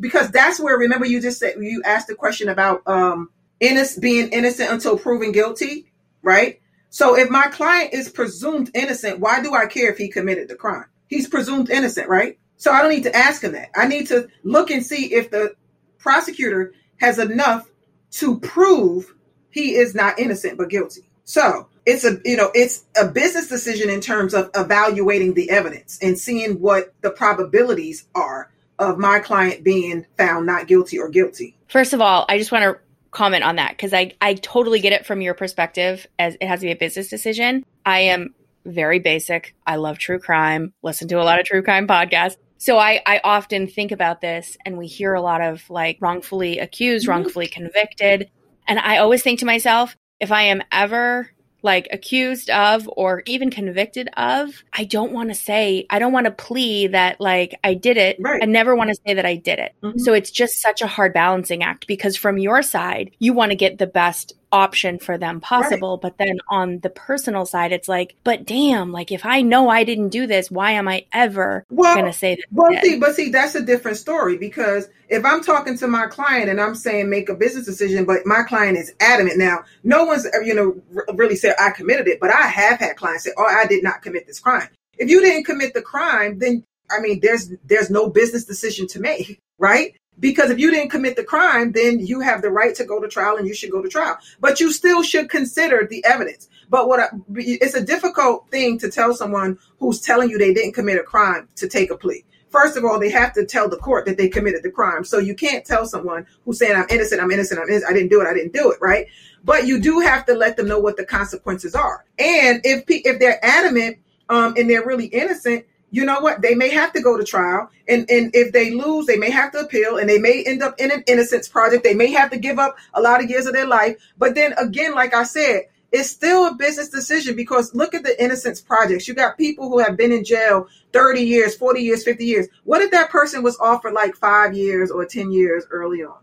because 0.01 0.31
that's 0.31 0.59
where, 0.59 0.79
remember 0.79 1.05
you 1.05 1.21
just 1.21 1.39
said, 1.39 1.57
you 1.61 1.83
asked 1.85 2.07
the 2.07 2.15
question 2.15 2.49
about, 2.49 2.81
um, 2.87 3.29
innocent, 3.61 4.03
being 4.03 4.31
innocent 4.31 4.71
until 4.71 4.97
proven 4.97 5.33
guilty, 5.33 5.93
right? 6.23 6.61
So 6.89 7.15
if 7.15 7.29
my 7.29 7.49
client 7.49 7.93
is 7.93 8.09
presumed 8.09 8.71
innocent, 8.75 9.21
why 9.21 9.43
do 9.43 9.53
I 9.55 9.67
care 9.67 9.93
if 9.93 9.99
he 9.99 10.09
committed 10.09 10.49
the 10.49 10.55
crime? 10.55 10.87
He's 11.09 11.29
presumed 11.29 11.69
innocent, 11.69 12.09
right? 12.09 12.39
So 12.59 12.73
I 12.73 12.83
don't 12.83 12.91
need 12.91 13.05
to 13.05 13.17
ask 13.17 13.43
him 13.43 13.53
that. 13.53 13.71
I 13.75 13.87
need 13.87 14.09
to 14.09 14.29
look 14.43 14.71
and 14.71 14.85
see 14.85 15.15
if 15.15 15.31
the 15.31 15.55
prosecutor 15.99 16.75
has 16.99 17.19
enough 17.19 17.71
to 18.11 18.39
prove 18.41 19.15
he 19.51 19.75
is 19.75 19.95
not 19.95 20.19
innocent 20.19 20.59
but 20.59 20.69
guilty. 20.69 21.09
So 21.25 21.69
it's 21.87 22.05
a 22.05 22.19
you 22.25 22.37
know 22.37 22.51
it's 22.55 22.85
a 23.01 23.07
business 23.07 23.49
decision 23.49 23.91
in 23.91 24.01
terms 24.01 24.35
of 24.35 24.51
evaluating 24.55 25.35
the 25.35 25.51
evidence 25.51 25.99
and 26.03 26.19
seeing 26.19 26.61
what 26.61 26.93
the 27.01 27.11
probabilities 27.11 28.07
are 28.15 28.51
of 28.79 28.99
my 28.99 29.19
client 29.19 29.65
being 29.65 30.07
found 30.17 30.47
not 30.47 30.67
guilty 30.67 30.99
or 30.99 31.09
guilty. 31.09 31.57
First 31.69 31.93
of 31.93 32.01
all, 32.01 32.25
I 32.29 32.39
just 32.39 32.53
want 32.53 32.65
to 32.65 32.79
comment 33.11 33.43
on 33.43 33.57
that 33.57 33.71
because 33.71 33.93
I, 33.93 34.13
I 34.21 34.35
totally 34.35 34.81
get 34.81 34.93
it 34.93 35.07
from 35.07 35.21
your 35.21 35.35
perspective 35.35 36.07
as 36.19 36.37
it 36.41 36.47
has 36.47 36.61
to 36.61 36.67
be 36.67 36.73
a 36.73 36.77
business 36.77 37.09
decision. 37.09 37.65
I 37.85 38.01
am 38.01 38.35
very 38.65 38.99
basic. 38.99 39.55
I 39.67 39.77
love 39.77 39.99
true 39.99 40.19
crime, 40.19 40.73
listen 40.83 41.09
to 41.09 41.21
a 41.21 41.25
lot 41.25 41.41
of 41.41 41.47
true 41.47 41.63
crime 41.63 41.87
podcasts. 41.87 42.37
So 42.59 42.79
I, 42.79 43.01
I 43.07 43.21
often 43.25 43.67
think 43.67 43.93
about 43.93 44.21
this 44.21 44.57
and 44.67 44.77
we 44.77 44.87
hear 44.87 45.15
a 45.15 45.23
lot 45.23 45.41
of 45.41 45.69
like 45.71 45.99
wrongfully 46.01 46.59
accused, 46.59 47.05
mm-hmm. 47.05 47.13
wrongfully 47.13 47.47
convicted. 47.47 48.31
And 48.67 48.79
I 48.79 48.99
always 48.99 49.23
think 49.23 49.41
to 49.41 49.47
myself, 49.47 49.97
if 50.21 50.33
I 50.33 50.43
am 50.43 50.63
ever 50.71 51.31
like 51.63 51.89
accused 51.91 52.51
of 52.51 52.89
or 52.97 53.23
even 53.27 53.51
convicted 53.51 54.09
of, 54.17 54.63
I 54.73 54.85
don't 54.85 55.13
want 55.13 55.31
to 55.31 55.35
say, 55.35 55.87
I 55.91 55.99
don't 55.99 56.13
want 56.13 56.27
to 56.27 56.31
plea 56.31 56.89
that 56.89 57.21
like 57.21 57.59
I 57.65 57.75
did 57.75 57.97
it. 57.97 58.17
Right. 58.21 58.43
I 58.43 58.47
never 58.47 58.77
want 58.77 58.91
to 58.91 58.97
say 59.07 59.15
that 59.15 59.27
I 59.27 59.37
did 59.37 59.59
it. 59.59 59.75
Mm-hmm. 59.83 59.99
So 59.99 60.13
it's 60.13 60.31
just 60.31 60.61
such 60.61 60.83
a 60.83 60.87
hard 60.87 61.13
balancing 61.13 61.63
act 61.63 61.87
because 61.87 62.17
from 62.17 62.39
your 62.39 62.63
side, 62.63 63.11
you 63.19 63.33
want 63.33 63.51
to 63.51 63.57
get 63.57 63.79
the 63.79 63.87
best 63.87 64.35
option 64.53 64.99
for 64.99 65.19
them 65.19 65.41
possible. 65.41 65.97
Right. 65.97 66.03
But 66.03 66.19
then 66.19 66.39
on 66.49 66.81
the 66.81 66.91
personal 66.91 67.47
side, 67.47 67.73
it's 67.73 67.89
like, 67.89 68.17
but 68.25 68.47
damn, 68.47 68.93
like 68.93 69.13
if 69.13 69.25
I 69.27 69.43
know 69.43 69.69
I 69.69 69.85
didn't 69.85 70.09
do 70.11 70.27
this, 70.27 70.51
why 70.51 70.73
am 70.73 70.89
I 70.89 71.07
ever 71.13 71.65
well, 71.71 71.95
going 71.95 72.07
to 72.07 72.13
say 72.13 72.37
that? 72.37 72.45
Well, 72.51 72.73
see, 72.83 72.99
but 72.99 73.15
see, 73.15 73.31
that's 73.31 73.55
a 73.55 73.63
different 73.63 73.97
story 73.97 74.37
because 74.37 74.89
if 75.09 75.25
I'm 75.25 75.43
talking 75.43 75.77
to 75.79 75.89
my 75.89 76.07
client 76.07 76.49
and 76.49 76.61
I'm 76.61 76.75
saying 76.75 77.09
make 77.09 77.29
a 77.29 77.35
business 77.35 77.67
decision, 77.67 78.05
but 78.05 78.27
my 78.27 78.43
client 78.43 78.79
is 78.79 78.93
adamant 79.01 79.39
now, 79.39 79.65
no 79.85 80.05
one's, 80.05 80.27
uh, 80.27 80.41
you 80.41 80.55
know, 80.55 80.81
really 81.15 81.37
said 81.37 81.55
I 81.59 81.71
committed 81.71 82.09
it, 82.09 82.21
but 82.21 82.31
I 82.31 82.47
have 82.47 82.79
had 82.79 82.97
clients 82.97 83.25
say, 83.25 83.33
oh, 83.37 83.47
I 83.47 83.67
did 83.67 83.83
not 83.83 84.03
commit 84.03 84.27
this 84.27 84.41
crime. 84.41 84.69
If 84.99 85.09
you 85.09 85.21
didn't 85.21 85.45
commit 85.45 85.75
the 85.75 85.83
crime, 85.83 86.39
then 86.39 86.65
I 86.91 87.01
mean, 87.01 87.21
there's 87.21 87.51
there's 87.65 87.91
no 87.91 88.09
business 88.09 88.45
decision 88.45 88.87
to 88.89 89.01
make, 89.01 89.41
right? 89.59 89.97
Because 90.21 90.51
if 90.51 90.59
you 90.59 90.71
didn't 90.71 90.91
commit 90.91 91.17
the 91.17 91.25
crime, 91.25 91.73
then 91.73 92.01
you 92.01 92.21
have 92.21 92.43
the 92.43 92.51
right 92.51 92.75
to 92.75 92.85
go 92.85 93.01
to 93.01 93.09
trial 93.09 93.37
and 93.37 93.47
you 93.47 93.55
should 93.55 93.71
go 93.71 93.83
to 93.83 93.89
trial. 93.89 94.19
But 94.41 94.61
you 94.61 94.73
still 94.73 95.03
should 95.03 95.31
consider 95.31 95.87
the 95.89 96.05
evidence. 96.05 96.49
But 96.69 96.89
what 96.89 97.01
I, 97.01 97.09
it's 97.37 97.75
a 97.75 97.85
difficult 97.85 98.51
thing 98.51 98.79
to 98.81 98.91
tell 98.91 99.15
someone 99.15 99.59
who's 99.79 100.01
telling 100.01 100.29
you 100.31 100.39
they 100.39 100.53
didn't 100.53 100.75
commit 100.75 100.99
a 100.99 101.03
crime 101.03 101.49
to 101.57 101.69
take 101.69 101.91
a 101.91 101.97
plea. 101.97 102.25
First 102.51 102.77
of 102.77 102.85
all, 102.85 102.99
they 102.99 103.11
have 103.11 103.35
to 103.35 103.45
tell 103.45 103.69
the 103.69 103.77
court 103.77 104.07
that 104.07 104.17
they 104.17 104.29
committed 104.29 104.63
the 104.63 104.71
crime. 104.71 105.05
So 105.05 105.19
you 105.19 105.35
can't 105.35 105.65
tell 105.65 105.87
someone 105.87 106.27
who's 106.45 106.59
saying 106.59 106.75
I'm 106.75 106.87
innocent, 106.91 107.21
I'm 107.21 107.31
innocent, 107.31 107.61
I'm 107.61 107.69
innocent, 107.69 107.91
I 107.91 107.95
didn't 107.95 108.09
do 108.09 108.21
it, 108.21 108.27
I 108.27 108.35
didn't 108.35 108.55
do 108.55 108.71
it, 108.71 108.79
right? 108.81 109.07
But 109.45 109.67
you 109.67 109.81
do 109.81 110.01
have 110.01 110.25
to 110.27 110.35
let 110.35 110.57
them 110.57 110.67
know 110.67 110.79
what 110.79 110.97
the 110.97 111.05
consequences 111.05 111.75
are. 111.75 112.05
And 112.19 112.61
if 112.65 112.85
if 112.89 113.19
they're 113.21 113.45
adamant 113.45 113.99
um, 114.29 114.55
and 114.57 114.69
they're 114.69 114.85
really 114.85 115.07
innocent, 115.07 115.67
you 115.91 116.05
know 116.05 116.21
what? 116.21 116.43
They 116.43 116.55
may 116.55 116.69
have 116.71 116.93
to 116.93 117.01
go 117.01 117.17
to 117.17 117.25
trial. 117.25 117.71
And, 117.87 118.09
and 118.11 118.31
if 118.35 118.53
they 118.53 118.71
lose, 118.71 119.07
they 119.07 119.17
may 119.17 119.31
have 119.31 119.53
to 119.53 119.61
appeal 119.61 119.97
and 119.97 120.09
they 120.09 120.19
may 120.19 120.43
end 120.45 120.63
up 120.63 120.79
in 120.79 120.91
an 120.91 121.03
innocence 121.07 121.49
project. 121.49 121.85
They 121.85 121.95
may 121.95 122.11
have 122.13 122.31
to 122.31 122.39
give 122.39 122.59
up 122.59 122.77
a 122.95 123.01
lot 123.01 123.23
of 123.23 123.31
years 123.31 123.47
of 123.47 123.55
their 123.55 123.67
life. 123.67 123.97
But 124.19 124.35
then 124.35 124.53
again, 124.59 124.95
like 124.95 125.15
I 125.15 125.23
said, 125.23 125.63
it's 125.91 126.11
still 126.11 126.47
a 126.47 126.55
business 126.55 126.91
decision 126.91 127.35
because 127.35 127.75
look 127.75 127.95
at 127.95 128.03
the 128.03 128.23
innocence 128.23 128.61
projects. 128.61 129.09
You 129.09 129.15
got 129.15 129.39
people 129.39 129.71
who 129.71 129.79
have 129.79 129.97
been 129.97 130.13
in 130.13 130.25
jail 130.25 130.69
30 130.93 131.23
years, 131.23 131.57
40 131.57 131.81
years, 131.81 132.05
50 132.05 132.25
years. 132.25 132.49
What 132.65 132.83
if 132.83 132.91
that 132.91 133.09
person 133.09 133.43
was 133.43 133.59
offered 133.59 133.95
like 133.95 134.15
five 134.15 134.55
years 134.55 134.91
or 134.91 135.07
10 135.07 135.33
years 135.33 135.65
early 135.71 136.03
on? 136.03 136.19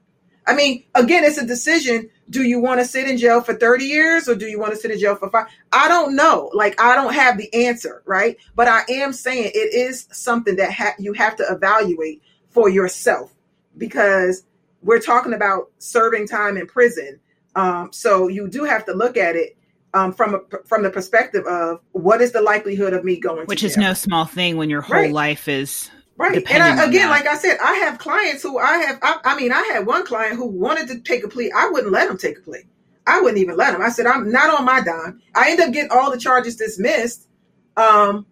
I 0.48 0.56
mean, 0.56 0.84
again, 0.94 1.24
it's 1.24 1.38
a 1.38 1.46
decision. 1.46 2.10
Do 2.30 2.44
you 2.44 2.60
want 2.60 2.80
to 2.80 2.86
sit 2.86 3.10
in 3.10 3.18
jail 3.18 3.42
for 3.42 3.54
30 3.54 3.86
years 3.86 4.30
or 4.30 4.36
do 4.36 4.46
you 4.46 4.60
want 4.60 4.74
to 4.74 4.78
sit 4.78 4.92
in 4.92 5.00
jail 5.00 5.16
for 5.16 5.30
five? 5.30 5.48
I 5.72 5.88
don't 5.88 6.16
know. 6.16 6.52
Like, 6.54 6.80
I 6.80 6.96
don't 6.96 7.14
have 7.14 7.38
the 7.38 7.52
answer, 7.66 8.04
right? 8.06 8.38
But 8.56 8.68
I 8.68 8.84
am 8.90 9.14
saying 9.14 9.52
it 9.54 9.74
is 9.74 10.08
something 10.12 10.56
that 10.58 10.72
ha- 10.72 10.96
you 11.00 11.14
have 11.14 11.36
to 11.38 11.44
evaluate 11.50 12.22
for 12.50 12.70
yourself 12.70 13.34
because 13.78 14.44
we're 14.82 15.02
talking 15.02 15.34
about 15.34 15.72
serving 15.80 16.28
time 16.28 16.58
in 16.58 16.68
prison. 16.68 17.20
Um, 17.56 17.92
so 17.92 18.28
you 18.28 18.48
do 18.48 18.64
have 18.66 18.86
to 18.86 18.94
look 18.94 19.18
at 19.18 19.36
it 19.36 19.58
um, 19.94 20.14
from 20.14 20.36
a, 20.36 20.40
from 20.66 20.84
the 20.84 20.90
perspective 20.90 21.46
of 21.46 21.80
what 21.92 22.22
is 22.22 22.34
the 22.34 22.42
likelihood 22.42 22.94
of 22.94 23.04
me 23.04 23.18
going, 23.18 23.46
which 23.46 23.64
is 23.64 23.78
no 23.78 23.94
small 23.94 24.26
thing 24.26 24.58
when 24.58 24.70
your 24.70 24.82
whole 24.82 24.98
right. 24.98 25.12
life 25.12 25.48
is 25.48 25.90
Right. 26.18 26.50
And 26.50 26.64
I, 26.64 26.86
again, 26.86 27.10
like 27.10 27.28
I 27.28 27.36
said, 27.36 27.58
I 27.62 27.74
have 27.76 27.98
clients 27.98 28.42
who 28.42 28.58
I 28.58 28.78
have, 28.78 29.00
I, 29.02 29.18
I, 29.26 29.36
mean, 29.36 29.52
I 29.52 29.62
had 29.74 29.86
one 29.86 30.06
client 30.06 30.38
who 30.38 30.46
wanted 30.46 30.88
to 30.88 31.02
take 31.02 31.26
a 31.26 31.28
plea. 31.28 31.52
I 31.52 31.68
wouldn't 31.68 31.92
let 31.92 32.10
him 32.10 32.18
take 32.18 32.38
a 32.38 32.42
plea. 32.42 32.64
I 33.06 33.20
wouldn't 33.20 33.38
even 33.38 33.58
let 33.58 33.76
him. 33.76 33.82
I 33.82 33.90
said, 33.90 34.06
I'm 34.06 34.32
not 34.32 34.58
on 34.58 34.66
my 34.66 34.82
dime. 34.82 35.22
I 35.36 35.52
end 35.52 35.60
up 35.60 35.74
getting 35.74 35.92
all 35.92 36.12
the 36.12 36.18
charges 36.18 36.56
dismissed, 36.56 37.28
um, 37.76 38.26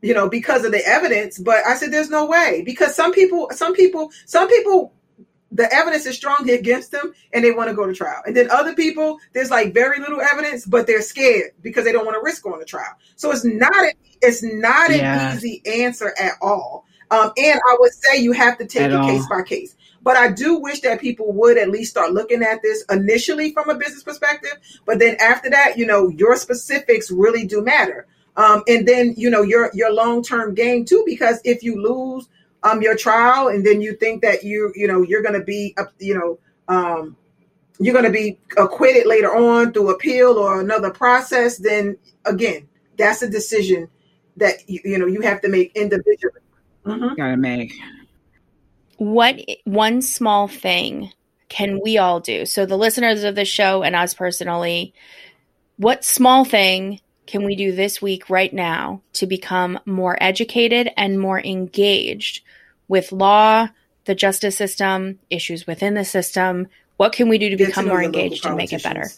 you 0.00 0.14
know, 0.14 0.28
because 0.28 0.64
of 0.64 0.72
the 0.72 0.84
evidence. 0.86 1.38
But 1.38 1.66
I 1.66 1.76
said, 1.76 1.92
there's 1.92 2.10
no 2.10 2.26
way 2.26 2.62
because 2.64 2.96
some 2.96 3.12
people, 3.12 3.48
some 3.52 3.74
people, 3.74 4.10
some 4.24 4.48
people 4.48 4.94
the 5.52 5.72
evidence 5.72 6.06
is 6.06 6.16
strong 6.16 6.48
against 6.50 6.90
them 6.90 7.12
and 7.32 7.44
they 7.44 7.52
want 7.52 7.70
to 7.70 7.76
go 7.76 7.86
to 7.86 7.94
trial. 7.94 8.22
And 8.26 8.36
then 8.36 8.50
other 8.50 8.74
people, 8.74 9.18
there's 9.32 9.50
like 9.50 9.72
very 9.72 10.00
little 10.00 10.20
evidence, 10.20 10.66
but 10.66 10.86
they're 10.86 11.02
scared 11.02 11.52
because 11.62 11.84
they 11.84 11.92
don't 11.92 12.04
want 12.04 12.16
to 12.16 12.22
risk 12.22 12.42
going 12.42 12.58
to 12.58 12.66
trial. 12.66 12.94
So 13.14 13.30
it's 13.30 13.44
not 13.44 13.74
a, 13.74 13.92
it's 14.22 14.42
not 14.42 14.90
yeah. 14.90 15.30
an 15.30 15.36
easy 15.36 15.62
answer 15.64 16.14
at 16.18 16.32
all. 16.40 16.84
Um, 17.10 17.30
and 17.36 17.60
I 17.68 17.76
would 17.78 17.92
say 17.92 18.20
you 18.20 18.32
have 18.32 18.58
to 18.58 18.66
take 18.66 18.82
at 18.82 18.90
it 18.90 18.96
all. 18.96 19.08
case 19.08 19.26
by 19.28 19.42
case. 19.42 19.76
But 20.02 20.16
I 20.16 20.30
do 20.30 20.58
wish 20.58 20.80
that 20.80 21.00
people 21.00 21.32
would 21.32 21.56
at 21.58 21.70
least 21.70 21.90
start 21.90 22.12
looking 22.12 22.42
at 22.42 22.62
this 22.62 22.84
initially 22.90 23.52
from 23.52 23.68
a 23.70 23.74
business 23.74 24.02
perspective. 24.02 24.52
But 24.84 24.98
then 24.98 25.16
after 25.20 25.50
that, 25.50 25.78
you 25.78 25.86
know, 25.86 26.08
your 26.08 26.36
specifics 26.36 27.10
really 27.10 27.46
do 27.46 27.62
matter. 27.62 28.06
Um, 28.36 28.62
and 28.68 28.86
then 28.86 29.14
you 29.16 29.30
know 29.30 29.42
your 29.42 29.70
your 29.72 29.92
long 29.92 30.22
term 30.22 30.54
game 30.54 30.84
too, 30.84 31.02
because 31.06 31.40
if 31.44 31.62
you 31.62 31.80
lose 31.80 32.28
um 32.62 32.82
your 32.82 32.96
trial 32.96 33.48
and 33.48 33.64
then 33.64 33.80
you 33.80 33.94
think 33.96 34.22
that 34.22 34.44
you 34.44 34.72
you 34.74 34.86
know 34.86 35.02
you're 35.02 35.22
going 35.22 35.38
to 35.38 35.44
be 35.44 35.74
you 35.98 36.14
know 36.14 36.38
um 36.68 37.16
you're 37.78 37.92
going 37.92 38.04
to 38.04 38.10
be 38.10 38.38
acquitted 38.56 39.06
later 39.06 39.34
on 39.34 39.72
through 39.72 39.90
appeal 39.90 40.38
or 40.38 40.60
another 40.60 40.90
process 40.90 41.58
then 41.58 41.96
again 42.24 42.66
that's 42.96 43.22
a 43.22 43.28
decision 43.28 43.88
that 44.36 44.68
you, 44.68 44.80
you 44.84 44.98
know 44.98 45.06
you 45.06 45.20
have 45.20 45.40
to 45.40 45.48
make 45.48 45.74
individually 45.76 46.40
mm-hmm. 46.84 47.14
gotta 47.14 47.36
make 47.36 47.72
What 48.98 49.38
one 49.64 50.00
small 50.00 50.48
thing 50.48 51.12
can 51.48 51.80
we 51.82 51.98
all 51.98 52.20
do? 52.20 52.44
So, 52.46 52.66
the 52.66 52.78
listeners 52.78 53.24
of 53.24 53.34
the 53.34 53.44
show 53.44 53.82
and 53.82 53.94
us 53.94 54.14
personally, 54.14 54.94
what 55.76 56.04
small 56.04 56.44
thing 56.44 57.00
can 57.26 57.44
we 57.44 57.56
do 57.56 57.72
this 57.72 58.00
week, 58.00 58.30
right 58.30 58.52
now, 58.52 59.02
to 59.14 59.26
become 59.26 59.78
more 59.84 60.16
educated 60.20 60.90
and 60.96 61.20
more 61.20 61.40
engaged 61.40 62.42
with 62.88 63.12
law, 63.12 63.68
the 64.04 64.14
justice 64.14 64.56
system, 64.56 65.18
issues 65.30 65.66
within 65.66 65.94
the 65.94 66.04
system? 66.04 66.68
What 66.96 67.12
can 67.12 67.28
we 67.28 67.38
do 67.38 67.50
to 67.50 67.56
Get 67.56 67.68
become 67.68 67.86
know 67.86 67.92
more 67.92 68.02
engaged 68.02 68.46
and 68.46 68.56
make 68.56 68.72
it 68.72 68.82
better? 68.82 69.10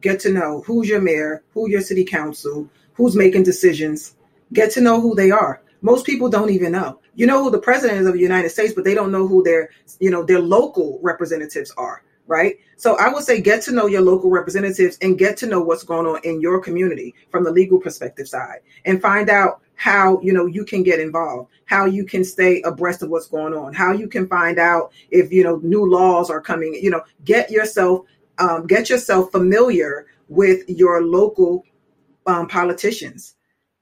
Get 0.00 0.20
to 0.20 0.32
know 0.32 0.62
who's 0.66 0.88
your 0.88 1.00
mayor, 1.00 1.44
who 1.54 1.70
your 1.70 1.80
city 1.80 2.04
council, 2.04 2.68
who's 2.94 3.16
making 3.16 3.44
decisions. 3.44 4.16
Get 4.52 4.72
to 4.72 4.80
know 4.80 5.00
who 5.00 5.14
they 5.14 5.30
are. 5.30 5.62
Most 5.80 6.04
people 6.04 6.28
don't 6.28 6.50
even 6.50 6.72
know. 6.72 7.00
You 7.14 7.26
know 7.26 7.42
who 7.42 7.50
the 7.50 7.58
president 7.58 8.00
is 8.00 8.06
of 8.06 8.14
the 8.14 8.20
United 8.20 8.50
States, 8.50 8.74
but 8.74 8.84
they 8.84 8.94
don't 8.94 9.12
know 9.12 9.26
who 9.26 9.42
their, 9.42 9.70
you 10.00 10.10
know, 10.10 10.22
their 10.22 10.40
local 10.40 10.98
representatives 11.02 11.72
are, 11.76 12.02
right? 12.26 12.56
So 12.76 12.96
I 12.98 13.08
would 13.12 13.24
say 13.24 13.40
get 13.40 13.62
to 13.62 13.72
know 13.72 13.86
your 13.86 14.02
local 14.02 14.30
representatives 14.30 14.98
and 15.00 15.18
get 15.18 15.36
to 15.38 15.46
know 15.46 15.60
what's 15.60 15.84
going 15.84 16.06
on 16.06 16.20
in 16.24 16.40
your 16.40 16.60
community 16.60 17.14
from 17.30 17.44
the 17.44 17.50
legal 17.50 17.80
perspective 17.80 18.28
side 18.28 18.58
and 18.84 19.00
find 19.00 19.30
out 19.30 19.61
how, 19.74 20.20
you 20.20 20.32
know, 20.32 20.46
you 20.46 20.64
can 20.64 20.82
get 20.82 21.00
involved, 21.00 21.50
how 21.64 21.86
you 21.86 22.04
can 22.04 22.24
stay 22.24 22.62
abreast 22.62 23.02
of 23.02 23.10
what's 23.10 23.26
going 23.26 23.54
on, 23.54 23.72
how 23.72 23.92
you 23.92 24.08
can 24.08 24.28
find 24.28 24.58
out 24.58 24.92
if, 25.10 25.32
you 25.32 25.42
know, 25.42 25.56
new 25.62 25.90
laws 25.90 26.30
are 26.30 26.40
coming, 26.40 26.74
you 26.74 26.90
know, 26.90 27.02
get 27.24 27.50
yourself 27.50 28.06
um, 28.38 28.66
get 28.66 28.90
yourself 28.90 29.30
familiar 29.30 30.06
with 30.28 30.68
your 30.68 31.02
local 31.02 31.64
um, 32.26 32.48
politicians. 32.48 33.34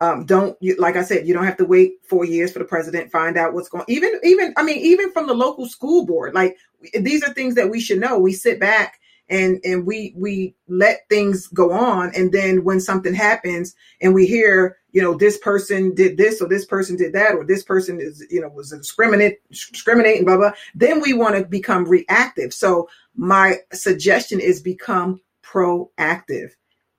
Um, 0.02 0.24
don't 0.24 0.56
you, 0.60 0.76
like 0.76 0.96
I 0.96 1.02
said, 1.02 1.28
you 1.28 1.34
don't 1.34 1.44
have 1.44 1.58
to 1.58 1.66
wait 1.66 1.94
four 2.04 2.24
years 2.24 2.52
for 2.52 2.58
the 2.58 2.64
president. 2.64 3.12
Find 3.12 3.36
out 3.36 3.52
what's 3.52 3.68
going. 3.68 3.84
Even 3.86 4.18
even 4.22 4.54
I 4.56 4.62
mean, 4.62 4.78
even 4.78 5.12
from 5.12 5.26
the 5.26 5.34
local 5.34 5.66
school 5.66 6.06
board, 6.06 6.34
like 6.34 6.56
these 6.98 7.22
are 7.22 7.34
things 7.34 7.54
that 7.56 7.68
we 7.68 7.80
should 7.80 8.00
know. 8.00 8.18
We 8.18 8.32
sit 8.32 8.58
back 8.58 8.99
and 9.30 9.60
and 9.64 9.86
we 9.86 10.12
we 10.16 10.54
let 10.68 11.08
things 11.08 11.46
go 11.46 11.72
on, 11.72 12.12
and 12.14 12.32
then 12.32 12.64
when 12.64 12.80
something 12.80 13.14
happens 13.14 13.74
and 14.02 14.12
we 14.12 14.26
hear, 14.26 14.76
you 14.90 15.00
know, 15.00 15.14
this 15.14 15.38
person 15.38 15.94
did 15.94 16.18
this 16.18 16.42
or 16.42 16.48
this 16.48 16.66
person 16.66 16.96
did 16.96 17.12
that 17.14 17.34
or 17.34 17.44
this 17.44 17.62
person 17.62 18.00
is 18.00 18.26
you 18.28 18.40
know 18.40 18.48
was 18.48 18.70
discriminate 18.70 19.38
discriminating 19.48 20.24
blah 20.24 20.36
blah. 20.36 20.52
Then 20.74 21.00
we 21.00 21.14
want 21.14 21.36
to 21.36 21.44
become 21.44 21.88
reactive. 21.88 22.52
So 22.52 22.88
my 23.14 23.58
suggestion 23.72 24.40
is 24.40 24.60
become 24.60 25.20
proactive 25.42 26.50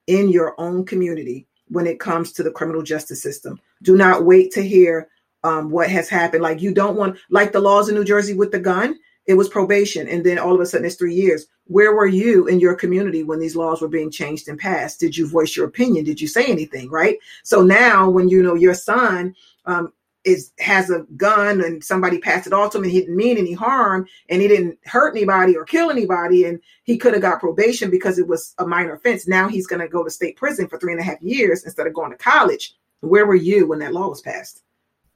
in 0.07 0.29
your 0.29 0.55
own 0.57 0.85
community 0.85 1.47
when 1.67 1.85
it 1.85 1.99
comes 1.99 2.31
to 2.33 2.43
the 2.43 2.51
criminal 2.51 2.81
justice 2.81 3.21
system. 3.21 3.59
Do 3.81 3.95
not 3.95 4.25
wait 4.25 4.51
to 4.53 4.61
hear 4.61 5.09
um, 5.43 5.69
what 5.69 5.89
has 5.89 6.09
happened. 6.09 6.43
Like 6.43 6.61
you 6.61 6.73
don't 6.73 6.97
want, 6.97 7.17
like 7.29 7.51
the 7.51 7.61
laws 7.61 7.89
in 7.89 7.95
New 7.95 8.03
Jersey 8.03 8.33
with 8.33 8.51
the 8.51 8.59
gun, 8.59 8.97
it 9.27 9.35
was 9.35 9.49
probation, 9.49 10.07
and 10.07 10.25
then 10.25 10.39
all 10.39 10.55
of 10.55 10.61
a 10.61 10.65
sudden 10.65 10.85
it's 10.85 10.95
three 10.95 11.13
years. 11.13 11.45
Where 11.65 11.93
were 11.93 12.07
you 12.07 12.47
in 12.47 12.59
your 12.59 12.75
community 12.75 13.23
when 13.23 13.39
these 13.39 13.55
laws 13.55 13.81
were 13.81 13.87
being 13.87 14.11
changed 14.11 14.47
and 14.47 14.59
passed? 14.59 14.99
Did 14.99 15.15
you 15.15 15.27
voice 15.27 15.55
your 15.55 15.67
opinion? 15.67 16.05
Did 16.05 16.19
you 16.19 16.27
say 16.27 16.47
anything? 16.47 16.89
Right. 16.89 17.17
So 17.43 17.61
now, 17.61 18.09
when 18.09 18.29
you 18.29 18.41
know 18.41 18.55
your 18.55 18.73
son 18.73 19.35
um, 19.65 19.93
is 20.23 20.51
has 20.59 20.89
a 20.89 21.05
gun 21.17 21.61
and 21.61 21.83
somebody 21.83 22.19
passed 22.19 22.47
it 22.47 22.53
off 22.53 22.71
to 22.71 22.77
him 22.77 22.83
and 22.83 22.91
he 22.91 22.99
didn't 22.99 23.15
mean 23.15 23.37
any 23.37 23.53
harm 23.53 24.07
and 24.29 24.41
he 24.41 24.47
didn't 24.47 24.77
hurt 24.85 25.15
anybody 25.15 25.55
or 25.57 25.65
kill 25.65 25.89
anybody 25.89 26.45
and 26.45 26.59
he 26.83 26.97
could 26.97 27.13
have 27.13 27.21
got 27.21 27.39
probation 27.39 27.89
because 27.89 28.19
it 28.19 28.27
was 28.27 28.53
a 28.59 28.67
minor 28.67 28.93
offense. 28.93 29.27
Now 29.27 29.47
he's 29.47 29.67
going 29.67 29.81
to 29.81 29.87
go 29.87 30.03
to 30.03 30.09
state 30.09 30.35
prison 30.35 30.67
for 30.67 30.77
three 30.77 30.91
and 30.91 31.01
a 31.01 31.03
half 31.03 31.21
years 31.21 31.63
instead 31.63 31.87
of 31.87 31.93
going 31.93 32.11
to 32.11 32.17
college. 32.17 32.75
Where 32.99 33.25
were 33.25 33.35
you 33.35 33.67
when 33.67 33.79
that 33.79 33.93
law 33.93 34.09
was 34.09 34.21
passed? 34.21 34.61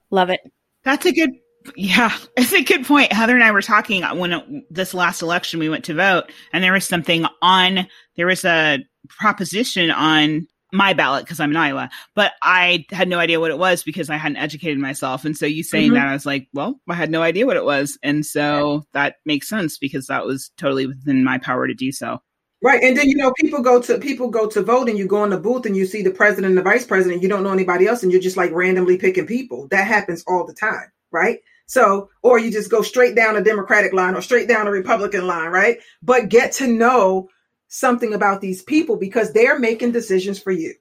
Love 0.10 0.30
it. 0.30 0.52
That's 0.84 1.06
a 1.06 1.12
good, 1.12 1.32
yeah, 1.76 2.16
it's 2.38 2.54
a 2.54 2.64
good 2.64 2.86
point. 2.86 3.12
Heather 3.12 3.36
and 3.36 3.44
I 3.44 3.52
were 3.52 3.62
talking 3.62 4.04
when 4.04 4.34
it, 4.34 4.74
this 4.74 4.94
last 4.94 5.22
election 5.22 5.60
we 5.60 5.70
went 5.70 5.86
to 5.86 5.94
vote, 5.94 6.32
and 6.54 6.64
there 6.64 6.74
was 6.74 6.86
something 6.86 7.26
on, 7.42 7.88
there 8.16 8.28
was 8.28 8.46
a 8.46 8.80
proposition 9.10 9.92
on 9.92 10.48
my 10.74 10.94
ballot 10.94 11.24
because 11.24 11.40
I'm 11.40 11.52
in 11.52 11.58
Iowa, 11.58 11.90
but 12.16 12.34
I 12.42 12.86
had 12.92 13.08
no 13.08 13.20
idea 13.20 13.40
what 13.40 13.52
it 13.52 13.58
was 13.58 13.84
because 13.84 14.10
I 14.10 14.18
hadn't 14.18 14.38
educated 14.38 14.78
myself. 14.78 15.24
And 15.24 15.38
so 15.38 15.46
you 15.46 15.64
saying 15.64 15.92
Mhm. 15.92 15.94
that, 15.94 16.08
I 16.08 16.14
was 16.14 16.26
like, 16.26 16.48
well, 16.54 16.82
I 16.90 16.96
had 16.96 17.12
no 17.12 17.22
idea 17.22 17.46
what 17.46 17.56
it 17.56 17.64
was. 17.64 17.98
And 18.04 18.26
so 18.26 18.84
that 18.94 19.16
makes 19.26 19.48
sense 19.48 19.78
because 19.78 20.08
that 20.08 20.26
was 20.26 20.52
totally 20.58 20.88
within 20.88 21.24
my 21.24 21.38
power 21.38 21.68
to 21.68 21.74
do 21.74 21.92
so. 21.92 22.20
Right. 22.62 22.82
And 22.84 22.98
then 22.98 23.08
you 23.08 23.16
know 23.16 23.32
people 23.40 23.62
go 23.62 23.80
to 23.82 24.00
people 24.00 24.30
go 24.30 24.48
to 24.48 24.62
vote 24.62 24.90
and 24.90 24.98
you 24.98 25.06
go 25.08 25.24
in 25.24 25.30
the 25.30 25.38
booth 25.38 25.66
and 25.66 25.78
you 25.78 25.86
see 25.86 26.02
the 26.02 26.10
president 26.12 26.48
and 26.48 26.58
the 26.58 26.64
vice 26.64 26.86
president, 26.86 27.22
you 27.22 27.30
don't 27.30 27.44
know 27.44 27.52
anybody 27.54 27.86
else 27.88 28.02
and 28.02 28.12
you're 28.12 28.22
just 28.22 28.38
like 28.38 28.52
randomly 28.52 28.98
picking 28.98 29.28
people. 29.28 29.68
That 29.70 29.88
happens 29.88 30.24
all 30.28 30.46
the 30.46 30.54
time, 30.54 30.92
right? 31.12 31.40
So, 31.68 32.10
or 32.22 32.38
you 32.40 32.52
just 32.52 32.70
go 32.70 32.82
straight 32.82 33.16
down 33.16 33.36
a 33.36 33.44
Democratic 33.44 33.94
line 33.94 34.16
or 34.16 34.22
straight 34.22 34.48
down 34.48 34.68
a 34.68 34.72
Republican 34.72 35.26
line, 35.26 35.50
right? 35.50 35.80
But 36.04 36.30
get 36.30 36.52
to 36.54 36.68
know 36.68 37.30
something 37.68 38.14
about 38.14 38.42
these 38.42 38.62
people 38.62 38.98
because 38.98 39.34
they're 39.34 39.60
making 39.60 39.92
decisions 39.92 40.40
for 40.40 40.52
you. 40.52 40.74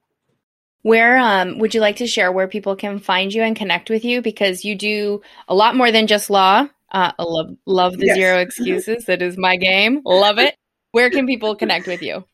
Where 0.83 1.17
um, 1.17 1.59
would 1.59 1.75
you 1.75 1.81
like 1.81 1.97
to 1.97 2.07
share 2.07 2.31
where 2.31 2.47
people 2.47 2.77
can 2.77 2.99
find 2.99 3.33
you 3.33 3.43
and 3.43 3.57
connect 3.57 3.89
with 3.89 4.05
you? 4.05 4.21
Because 4.21 4.65
you 4.65 4.77
do 4.77 5.23
a 5.49 5.55
lot 5.55 5.77
more 5.77 5.91
than 5.91 6.07
just 6.07 6.29
law. 6.29 6.69
Uh, 6.93 7.13
I 7.19 7.23
love 7.23 7.57
love 7.65 7.97
the 7.97 8.07
Yes. 8.07 8.17
zero 8.17 8.39
excuses. 8.39 9.07
That 9.07 9.23
is 9.23 9.39
my 9.39 9.57
game. 9.57 10.03
Love 10.05 10.39
it. 10.39 10.55
Where 10.93 11.11
can 11.11 11.27
people 11.27 11.57
connect 11.57 11.87
with 11.87 12.03
you? 12.03 12.25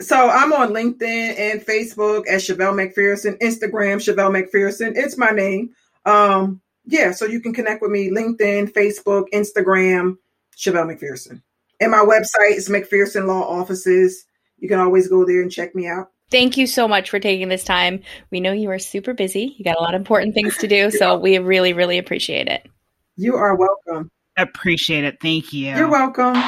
So 0.00 0.28
I'm 0.28 0.52
on 0.52 0.70
LinkedIn 0.70 1.38
and 1.38 1.60
Facebook 1.64 2.26
as 2.26 2.46
Shevelle 2.46 2.74
McPherson, 2.74 3.38
Instagram 3.38 3.98
Shevelle 3.98 4.32
McPherson. 4.32 4.92
It's 4.96 5.16
my 5.16 5.30
name. 5.30 5.70
Um, 6.04 6.60
yeah, 6.90 7.12
so 7.12 7.24
you 7.24 7.40
can 7.40 7.54
connect 7.54 7.82
with 7.82 7.90
me 7.90 8.10
LinkedIn, 8.10 8.72
Facebook, 8.72 9.26
Instagram, 9.32 10.16
Shevelle 10.56 10.94
McPherson. 10.94 11.40
And 11.80 11.90
my 11.90 11.98
website 11.98 12.56
is 12.56 12.68
McPherson 12.68 13.26
Law 13.26 13.42
Offices. 13.42 14.26
You 14.58 14.68
can 14.68 14.78
always 14.78 15.08
go 15.08 15.24
there 15.24 15.40
and 15.40 15.50
check 15.50 15.74
me 15.74 15.86
out. 15.86 16.08
Thank 16.30 16.56
you 16.56 16.66
so 16.66 16.86
much 16.86 17.10
for 17.10 17.18
taking 17.18 17.48
this 17.48 17.64
time. 17.64 18.02
We 18.30 18.40
know 18.40 18.52
you 18.52 18.70
are 18.70 18.78
super 18.78 19.14
busy. 19.14 19.54
You 19.56 19.64
got 19.64 19.78
a 19.78 19.82
lot 19.82 19.94
of 19.94 20.00
important 20.00 20.34
things 20.34 20.56
to 20.58 20.68
do, 20.68 20.90
so 20.98 21.16
we 21.16 21.38
really, 21.38 21.72
really 21.72 21.98
appreciate 21.98 22.48
it. 22.48 22.68
You 23.16 23.36
are 23.36 23.56
welcome. 23.56 24.10
Appreciate 24.36 25.04
it. 25.04 25.18
Thank 25.20 25.52
you. 25.52 25.74
You're 25.74 25.88
welcome. 25.88 26.42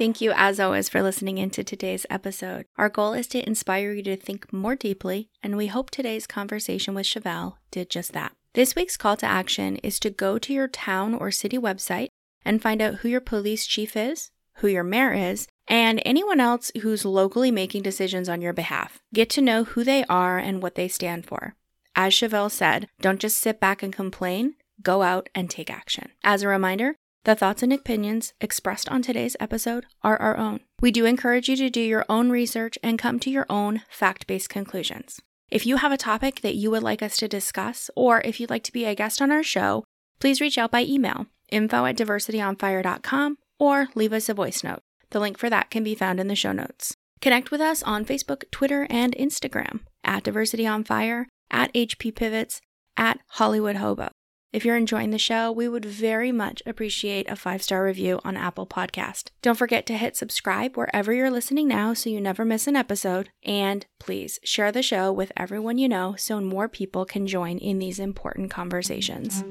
Thank 0.00 0.22
you, 0.22 0.32
as 0.34 0.58
always, 0.58 0.88
for 0.88 1.02
listening 1.02 1.36
into 1.36 1.62
today's 1.62 2.06
episode. 2.08 2.64
Our 2.78 2.88
goal 2.88 3.12
is 3.12 3.26
to 3.26 3.46
inspire 3.46 3.92
you 3.92 4.02
to 4.04 4.16
think 4.16 4.50
more 4.50 4.74
deeply, 4.74 5.28
and 5.42 5.58
we 5.58 5.66
hope 5.66 5.90
today's 5.90 6.26
conversation 6.26 6.94
with 6.94 7.04
Shevelle 7.04 7.56
did 7.70 7.90
just 7.90 8.14
that. 8.14 8.32
This 8.54 8.74
week's 8.74 8.96
call 8.96 9.18
to 9.18 9.26
action 9.26 9.76
is 9.82 10.00
to 10.00 10.08
go 10.08 10.38
to 10.38 10.54
your 10.54 10.68
town 10.68 11.12
or 11.12 11.30
city 11.30 11.58
website 11.58 12.08
and 12.46 12.62
find 12.62 12.80
out 12.80 12.94
who 12.94 13.10
your 13.10 13.20
police 13.20 13.66
chief 13.66 13.94
is, 13.94 14.30
who 14.54 14.68
your 14.68 14.84
mayor 14.84 15.12
is, 15.12 15.46
and 15.68 16.00
anyone 16.06 16.40
else 16.40 16.72
who's 16.80 17.04
locally 17.04 17.50
making 17.50 17.82
decisions 17.82 18.26
on 18.26 18.40
your 18.40 18.54
behalf. 18.54 19.00
Get 19.12 19.28
to 19.28 19.42
know 19.42 19.64
who 19.64 19.84
they 19.84 20.06
are 20.06 20.38
and 20.38 20.62
what 20.62 20.76
they 20.76 20.88
stand 20.88 21.26
for. 21.26 21.56
As 21.94 22.14
Shevelle 22.14 22.50
said, 22.50 22.88
don't 23.02 23.20
just 23.20 23.36
sit 23.36 23.60
back 23.60 23.82
and 23.82 23.92
complain, 23.92 24.54
go 24.82 25.02
out 25.02 25.28
and 25.34 25.50
take 25.50 25.68
action. 25.68 26.08
As 26.24 26.42
a 26.42 26.48
reminder, 26.48 26.96
the 27.24 27.34
thoughts 27.34 27.62
and 27.62 27.72
opinions 27.72 28.32
expressed 28.40 28.88
on 28.88 29.02
today's 29.02 29.36
episode 29.38 29.84
are 30.02 30.16
our 30.16 30.36
own. 30.36 30.60
We 30.80 30.90
do 30.90 31.04
encourage 31.04 31.48
you 31.48 31.56
to 31.56 31.68
do 31.68 31.80
your 31.80 32.06
own 32.08 32.30
research 32.30 32.78
and 32.82 32.98
come 32.98 33.20
to 33.20 33.30
your 33.30 33.46
own 33.50 33.82
fact 33.90 34.26
based 34.26 34.48
conclusions. 34.48 35.20
If 35.50 35.66
you 35.66 35.76
have 35.76 35.92
a 35.92 35.98
topic 35.98 36.40
that 36.40 36.54
you 36.54 36.70
would 36.70 36.82
like 36.82 37.02
us 37.02 37.16
to 37.18 37.28
discuss, 37.28 37.90
or 37.94 38.22
if 38.22 38.40
you'd 38.40 38.50
like 38.50 38.62
to 38.64 38.72
be 38.72 38.84
a 38.84 38.94
guest 38.94 39.20
on 39.20 39.30
our 39.30 39.42
show, 39.42 39.84
please 40.18 40.40
reach 40.40 40.56
out 40.56 40.70
by 40.70 40.82
email 40.82 41.26
info 41.50 41.84
at 41.84 41.96
diversityonfire.com 41.96 43.36
or 43.58 43.88
leave 43.94 44.12
us 44.12 44.28
a 44.28 44.34
voice 44.34 44.64
note. 44.64 44.80
The 45.10 45.20
link 45.20 45.36
for 45.36 45.50
that 45.50 45.70
can 45.70 45.84
be 45.84 45.94
found 45.94 46.20
in 46.20 46.28
the 46.28 46.36
show 46.36 46.52
notes. 46.52 46.94
Connect 47.20 47.50
with 47.50 47.60
us 47.60 47.82
on 47.82 48.04
Facebook, 48.06 48.44
Twitter, 48.50 48.86
and 48.88 49.14
Instagram 49.16 49.80
at 50.04 50.22
Diversity 50.22 50.66
on 50.66 50.84
Fire, 50.84 51.28
at 51.50 51.72
HP 51.74 52.14
Pivots, 52.14 52.60
at 52.96 53.18
Hollywood 53.28 53.76
Hobo. 53.76 54.10
If 54.52 54.64
you're 54.64 54.76
enjoying 54.76 55.12
the 55.12 55.18
show, 55.18 55.52
we 55.52 55.68
would 55.68 55.84
very 55.84 56.32
much 56.32 56.60
appreciate 56.66 57.30
a 57.30 57.36
five 57.36 57.62
star 57.62 57.84
review 57.84 58.18
on 58.24 58.36
Apple 58.36 58.66
Podcast. 58.66 59.28
Don't 59.42 59.54
forget 59.56 59.86
to 59.86 59.96
hit 59.96 60.16
subscribe 60.16 60.76
wherever 60.76 61.12
you're 61.12 61.30
listening 61.30 61.68
now 61.68 61.94
so 61.94 62.10
you 62.10 62.20
never 62.20 62.44
miss 62.44 62.66
an 62.66 62.74
episode. 62.74 63.30
And 63.44 63.86
please 64.00 64.40
share 64.42 64.72
the 64.72 64.82
show 64.82 65.12
with 65.12 65.30
everyone 65.36 65.78
you 65.78 65.88
know 65.88 66.16
so 66.18 66.40
more 66.40 66.68
people 66.68 67.04
can 67.04 67.28
join 67.28 67.58
in 67.58 67.78
these 67.78 68.00
important 68.00 68.50
conversations. 68.50 69.44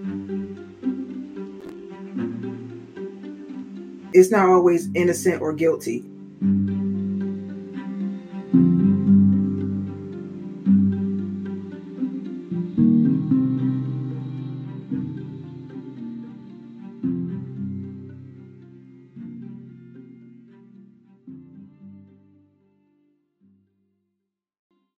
It's 4.12 4.32
not 4.32 4.50
always 4.50 4.89
innocent 4.95 5.41
or 5.41 5.54
guilty. 5.54 6.04